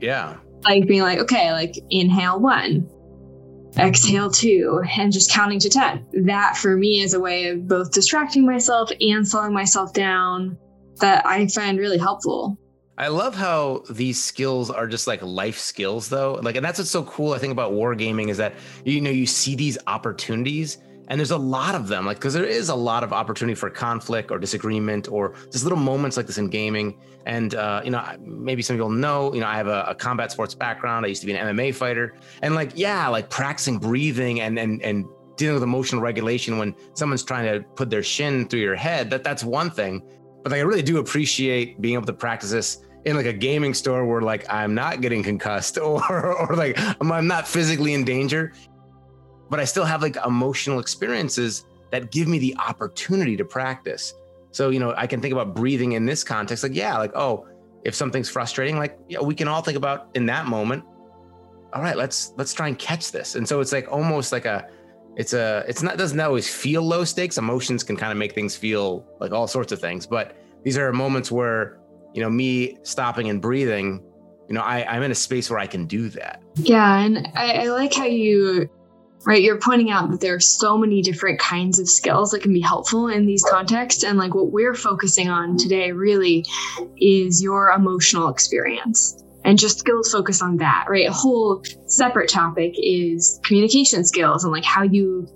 yeah. 0.02 0.38
like 0.64 0.88
being 0.88 1.02
like 1.02 1.20
okay, 1.20 1.52
like 1.52 1.76
inhale 1.90 2.40
one, 2.40 2.90
exhale 3.78 4.32
two, 4.32 4.82
and 4.98 5.12
just 5.12 5.32
counting 5.32 5.60
to 5.60 5.70
ten. 5.70 6.06
That 6.26 6.58
for 6.58 6.76
me 6.76 7.02
is 7.02 7.14
a 7.14 7.20
way 7.20 7.50
of 7.50 7.68
both 7.68 7.92
distracting 7.92 8.46
myself 8.46 8.90
and 9.00 9.28
slowing 9.28 9.54
myself 9.54 9.94
down. 9.94 10.58
That 11.02 11.26
I 11.26 11.48
find 11.48 11.80
really 11.80 11.98
helpful. 11.98 12.58
I 12.98 13.08
love 13.08 13.34
how 13.34 13.84
these 13.90 14.22
skills 14.22 14.70
are 14.70 14.86
just 14.86 15.08
like 15.08 15.22
life 15.22 15.58
skills 15.58 16.10
though. 16.10 16.34
Like 16.42 16.58
and 16.58 16.66
that's 16.66 16.80
what's 16.80 16.92
so 16.92 17.04
cool 17.04 17.34
I 17.34 17.38
think 17.38 17.54
about 17.54 17.72
wargaming 17.72 18.30
is 18.30 18.38
that 18.38 18.56
you 18.84 19.00
know 19.00 19.10
you 19.10 19.26
see 19.26 19.56
these 19.56 19.78
opportunities 19.88 20.80
and 21.10 21.20
there's 21.20 21.32
a 21.32 21.38
lot 21.38 21.74
of 21.76 21.88
them 21.88 22.06
like 22.06 22.18
because 22.18 22.34
there 22.34 22.46
is 22.46 22.70
a 22.70 22.76
lot 22.76 23.04
of 23.04 23.12
opportunity 23.12 23.56
for 23.56 23.70
conflict 23.70 24.30
or 24.32 24.38
disagreement 24.38 25.08
or 25.08 25.34
just 25.52 25.64
little 25.64 25.80
moments 25.80 26.18
like 26.18 26.28
this 26.28 26.38
in 26.38 26.50
gaming. 26.50 26.98
And 27.26 27.56
uh, 27.56 27.82
you 27.84 27.92
know 27.92 28.04
maybe 28.22 28.62
some 28.62 28.76
people 28.76 28.90
know 28.90 29.34
you 29.34 29.42
know 29.42 29.48
i 29.48 29.56
have 29.56 29.68
a, 29.68 29.86
a 29.88 29.96
combat 29.96 30.32
sports 30.32 30.56
background. 30.56 31.06
I 31.06 31.10
used 31.10 31.22
to 31.22 31.28
be 31.28 31.34
an 31.34 31.56
mma 31.56 31.74
fighter. 31.74 32.16
And 32.42 32.56
like 32.56 32.72
yeah 32.76 33.08
like 33.08 33.30
practicing 33.30 33.80
breathing 33.80 34.42
and 34.42 34.58
and 34.60 34.82
and 34.84 35.06
dealing 35.36 35.56
with 35.56 35.64
emotional 35.64 36.02
regulation 36.02 36.58
when 36.58 36.76
someone's 36.94 37.24
trying 37.24 37.46
to 37.46 37.66
put 37.70 37.90
their 37.90 38.04
shin 38.04 38.48
through 38.48 38.60
your 38.60 38.76
head, 38.76 39.10
that 39.10 39.24
that's 39.24 39.44
one 39.44 39.72
thing. 39.72 40.04
But 40.44 40.52
like, 40.52 40.60
I 40.60 40.64
really 40.64 40.82
do 40.82 41.00
appreciate 41.00 41.82
being 41.82 41.96
able 41.96 42.06
to 42.06 42.14
practice 42.14 42.52
this 42.52 42.84
in 43.06 43.16
like 43.16 43.26
a 43.26 43.34
gaming 43.34 43.74
store 43.74 44.06
where 44.06 44.22
like 44.22 44.46
I'm 44.52 44.76
not 44.76 45.02
getting 45.02 45.24
concussed 45.24 45.78
or 45.82 46.36
or 46.36 46.56
like 46.56 46.78
I'm, 46.78 47.12
I'm 47.12 47.28
not 47.28 47.48
physically 47.48 47.94
in 47.94 48.04
danger, 48.04 48.54
but 49.50 49.60
I 49.60 49.66
still 49.66 49.86
have 49.86 50.02
like 50.02 50.18
emotional 50.26 50.80
experiences 50.80 51.66
that 51.92 52.12
give 52.12 52.28
me 52.28 52.40
the 52.40 52.56
opportunity 52.58 53.36
to 53.38 53.46
practice. 53.46 54.14
So 54.52 54.70
you 54.70 54.80
know, 54.80 54.94
I 54.96 55.08
can 55.08 55.22
think 55.22 55.32
about 55.32 55.56
breathing 55.56 55.94
in 55.94 56.06
this 56.06 56.24
context. 56.24 56.64
Like, 56.64 56.76
yeah, 56.76 56.98
like 56.98 57.16
oh, 57.16 57.48
if 57.84 57.96
something's 57.96 58.30
frustrating, 58.30 58.78
like 58.78 58.98
yeah, 59.08 59.20
we 59.20 59.36
can 59.36 59.48
all 59.48 59.62
think 59.62 59.78
about 59.78 60.10
in 60.16 60.26
that 60.28 60.48
moment. 60.48 60.84
All 61.74 61.82
right, 61.82 61.98
let's 61.98 62.34
let's 62.38 62.54
try 62.54 62.68
and 62.68 62.78
catch 62.78 63.12
this. 63.12 63.36
And 63.36 63.48
so 63.48 63.60
it's 63.60 63.72
like 63.72 63.92
almost 63.92 64.32
like 64.32 64.46
a 64.46 64.68
it's 65.16 65.34
a 65.34 65.64
it's 65.68 65.84
not 65.84 65.98
doesn't 65.98 66.20
always 66.20 66.54
feel 66.54 66.82
low 66.82 67.04
stakes. 67.04 67.38
Emotions 67.38 67.84
can 67.84 67.96
kind 67.96 68.12
of 68.12 68.18
make 68.18 68.34
things 68.34 68.56
feel 68.56 69.06
like 69.20 69.32
all 69.32 69.48
sorts 69.48 69.72
of 69.72 69.80
things, 69.80 70.06
but 70.06 70.36
these 70.64 70.78
are 70.78 70.92
moments 70.92 71.32
where 71.32 71.80
you 72.14 72.22
know 72.22 72.30
me 72.30 72.78
stopping 72.84 73.30
and 73.30 73.42
breathing. 73.42 74.04
You 74.48 74.56
know, 74.56 74.62
I, 74.62 74.84
I'm 74.84 75.04
in 75.04 75.12
a 75.12 75.16
space 75.16 75.48
where 75.52 75.60
I 75.60 75.68
can 75.68 75.86
do 75.86 76.10
that. 76.10 76.42
Yeah, 76.56 77.02
and 77.02 77.28
I, 77.36 77.52
I 77.52 77.64
like 77.66 77.94
how 77.94 78.06
you 78.06 78.68
right 79.26 79.42
you're 79.42 79.60
pointing 79.60 79.92
out 79.92 80.10
that 80.12 80.22
there 80.22 80.36
are 80.36 80.40
so 80.40 80.78
many 80.78 81.02
different 81.02 81.40
kinds 81.40 81.80
of 81.80 81.90
skills 81.90 82.32
that 82.32 82.42
can 82.42 82.54
be 82.54 82.62
helpful 82.62 83.08
in 83.08 83.26
these 83.26 83.44
contexts 83.44 84.04
and 84.04 84.18
like 84.18 84.34
what 84.34 84.52
we're 84.52 84.76
focusing 84.76 85.30
on 85.30 85.58
today 85.58 85.92
really 85.92 86.46
is 86.98 87.42
your 87.42 87.72
emotional 87.72 88.30
experience 88.30 89.24
and 89.46 89.58
just 89.58 89.80
skills 89.80 90.12
focus 90.12 90.42
on 90.42 90.58
that 90.58 90.86
right 90.88 91.08
a 91.08 91.14
whole 91.14 91.64
separate 91.86 92.30
topic 92.30 92.74
is 92.78 93.40
communication 93.44 94.06
skills 94.06 94.44
and 94.44 94.54
like 94.54 94.66
how 94.66 94.84
you 94.84 95.28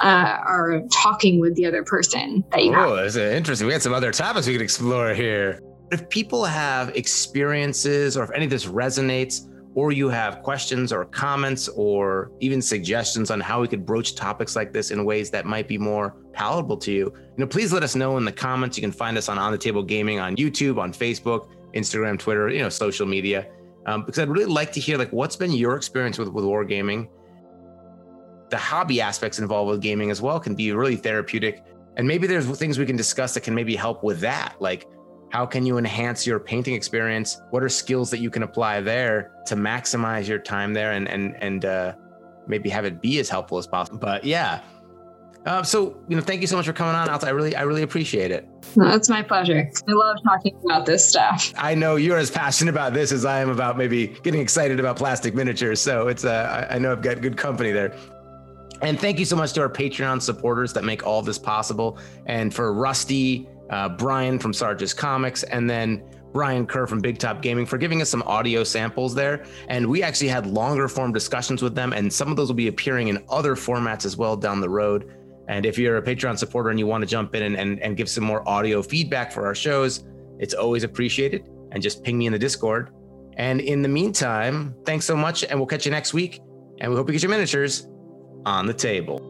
uh, 0.00 0.38
are 0.46 0.82
talking 0.92 1.40
with 1.40 1.54
the 1.56 1.66
other 1.66 1.82
person 1.82 2.44
that 2.52 2.64
you 2.64 2.74
oh, 2.74 2.96
that's 2.96 3.16
interesting. 3.16 3.66
We 3.66 3.72
had 3.72 3.82
some 3.82 3.94
other 3.94 4.12
topics 4.12 4.46
we 4.46 4.52
could 4.52 4.62
explore 4.62 5.14
here. 5.14 5.60
If 5.90 6.08
people 6.08 6.44
have 6.44 6.90
experiences 6.96 8.16
or 8.16 8.24
if 8.24 8.30
any 8.30 8.44
of 8.44 8.50
this 8.50 8.66
resonates, 8.66 9.46
or 9.74 9.92
you 9.92 10.08
have 10.08 10.42
questions 10.42 10.92
or 10.92 11.04
comments 11.04 11.68
or 11.68 12.32
even 12.40 12.60
suggestions 12.60 13.30
on 13.30 13.40
how 13.40 13.60
we 13.60 13.68
could 13.68 13.86
broach 13.86 14.14
topics 14.14 14.56
like 14.56 14.72
this 14.72 14.90
in 14.90 15.04
ways 15.04 15.30
that 15.30 15.46
might 15.46 15.68
be 15.68 15.78
more 15.78 16.16
palatable 16.32 16.76
to 16.76 16.90
you, 16.90 17.04
you 17.04 17.34
know, 17.36 17.46
please 17.46 17.72
let 17.72 17.82
us 17.82 17.94
know 17.94 18.16
in 18.16 18.24
the 18.24 18.32
comments. 18.32 18.76
You 18.76 18.82
can 18.82 18.92
find 18.92 19.16
us 19.16 19.28
on 19.28 19.38
On 19.38 19.52
the 19.52 19.58
Table 19.58 19.82
Gaming 19.82 20.18
on 20.18 20.36
YouTube, 20.36 20.78
on 20.78 20.92
Facebook, 20.92 21.48
Instagram, 21.74 22.18
Twitter, 22.18 22.48
you 22.48 22.60
know, 22.60 22.68
social 22.68 23.06
media. 23.06 23.46
Um, 23.86 24.04
because 24.04 24.18
I'd 24.18 24.28
really 24.28 24.46
like 24.46 24.72
to 24.72 24.80
hear 24.80 24.98
like 24.98 25.10
what's 25.12 25.36
been 25.36 25.52
your 25.52 25.76
experience 25.76 26.18
with 26.18 26.28
with 26.28 26.44
wargaming. 26.44 27.08
The 28.50 28.58
hobby 28.58 29.00
aspects 29.00 29.38
involved 29.38 29.70
with 29.70 29.80
gaming 29.80 30.10
as 30.10 30.20
well 30.20 30.40
can 30.40 30.54
be 30.54 30.72
really 30.72 30.96
therapeutic, 30.96 31.64
and 31.96 32.06
maybe 32.06 32.26
there's 32.26 32.46
things 32.58 32.78
we 32.78 32.86
can 32.86 32.96
discuss 32.96 33.34
that 33.34 33.42
can 33.42 33.54
maybe 33.54 33.76
help 33.76 34.02
with 34.02 34.20
that, 34.20 34.56
like 34.60 34.86
how 35.30 35.46
can 35.46 35.64
you 35.64 35.78
enhance 35.78 36.26
your 36.26 36.38
painting 36.38 36.74
experience? 36.74 37.40
What 37.50 37.62
are 37.62 37.68
skills 37.68 38.10
that 38.10 38.18
you 38.18 38.30
can 38.30 38.42
apply 38.42 38.80
there 38.80 39.32
to 39.46 39.56
maximize 39.56 40.28
your 40.28 40.38
time 40.38 40.74
there 40.74 40.92
and 40.92 41.08
and 41.08 41.36
and 41.40 41.64
uh, 41.64 41.94
maybe 42.46 42.68
have 42.68 42.84
it 42.84 43.00
be 43.00 43.18
as 43.20 43.28
helpful 43.28 43.58
as 43.58 43.66
possible? 43.66 43.98
But 43.98 44.24
yeah. 44.24 44.60
Uh, 45.46 45.62
so 45.62 45.96
you 46.08 46.16
know, 46.16 46.22
thank 46.22 46.42
you 46.42 46.46
so 46.46 46.54
much 46.54 46.66
for 46.66 46.74
coming 46.74 46.94
on, 46.94 47.08
Alta. 47.08 47.26
I 47.26 47.30
really, 47.30 47.56
I 47.56 47.62
really 47.62 47.80
appreciate 47.80 48.30
it. 48.30 48.46
No, 48.76 48.94
it's 48.94 49.08
my 49.08 49.22
pleasure. 49.22 49.70
I 49.88 49.92
love 49.92 50.18
talking 50.22 50.60
about 50.64 50.84
this 50.84 51.08
stuff. 51.08 51.54
I 51.56 51.74
know 51.74 51.96
you're 51.96 52.18
as 52.18 52.30
passionate 52.30 52.70
about 52.70 52.92
this 52.92 53.10
as 53.10 53.24
I 53.24 53.40
am 53.40 53.48
about 53.48 53.78
maybe 53.78 54.08
getting 54.22 54.42
excited 54.42 54.78
about 54.78 54.96
plastic 54.96 55.34
miniatures. 55.34 55.80
So 55.80 56.08
it's, 56.08 56.26
uh, 56.26 56.68
I 56.68 56.78
know 56.78 56.92
I've 56.92 57.00
got 57.00 57.22
good 57.22 57.38
company 57.38 57.72
there. 57.72 57.96
And 58.82 59.00
thank 59.00 59.18
you 59.18 59.24
so 59.24 59.34
much 59.34 59.54
to 59.54 59.62
our 59.62 59.70
Patreon 59.70 60.20
supporters 60.20 60.74
that 60.74 60.84
make 60.84 61.06
all 61.06 61.22
this 61.22 61.38
possible, 61.38 61.98
and 62.26 62.52
for 62.52 62.74
Rusty 62.74 63.48
uh, 63.70 63.88
Brian 63.88 64.38
from 64.38 64.52
Sarge's 64.52 64.92
Comics, 64.92 65.42
and 65.44 65.68
then 65.68 66.02
Brian 66.32 66.66
Kerr 66.66 66.86
from 66.86 67.00
Big 67.00 67.18
Top 67.18 67.42
Gaming 67.42 67.66
for 67.66 67.78
giving 67.78 68.02
us 68.02 68.08
some 68.08 68.22
audio 68.22 68.62
samples 68.62 69.14
there. 69.14 69.44
And 69.68 69.86
we 69.86 70.02
actually 70.02 70.28
had 70.28 70.46
longer 70.46 70.88
form 70.88 71.12
discussions 71.12 71.62
with 71.62 71.74
them, 71.74 71.92
and 71.92 72.12
some 72.12 72.30
of 72.30 72.36
those 72.36 72.48
will 72.48 72.54
be 72.54 72.68
appearing 72.68 73.08
in 73.08 73.24
other 73.28 73.54
formats 73.54 74.04
as 74.04 74.16
well 74.16 74.36
down 74.36 74.60
the 74.60 74.68
road. 74.68 75.12
And 75.48 75.66
if 75.66 75.78
you're 75.78 75.96
a 75.96 76.02
Patreon 76.02 76.38
supporter 76.38 76.70
and 76.70 76.78
you 76.78 76.86
want 76.86 77.02
to 77.02 77.06
jump 77.08 77.34
in 77.34 77.42
and, 77.42 77.56
and, 77.56 77.80
and 77.80 77.96
give 77.96 78.08
some 78.08 78.22
more 78.22 78.48
audio 78.48 78.82
feedback 78.82 79.32
for 79.32 79.46
our 79.46 79.54
shows, 79.54 80.04
it's 80.38 80.54
always 80.54 80.84
appreciated. 80.84 81.48
And 81.72 81.82
just 81.82 82.04
ping 82.04 82.18
me 82.18 82.26
in 82.26 82.32
the 82.32 82.38
Discord. 82.38 82.90
And 83.36 83.60
in 83.60 83.82
the 83.82 83.88
meantime, 83.88 84.74
thanks 84.84 85.04
so 85.04 85.16
much, 85.16 85.44
and 85.44 85.58
we'll 85.58 85.66
catch 85.66 85.84
you 85.84 85.90
next 85.90 86.14
week. 86.14 86.40
And 86.78 86.90
we 86.90 86.96
hope 86.96 87.08
you 87.08 87.12
get 87.12 87.22
your 87.22 87.30
miniatures 87.30 87.88
on 88.46 88.66
the 88.66 88.74
table. 88.74 89.29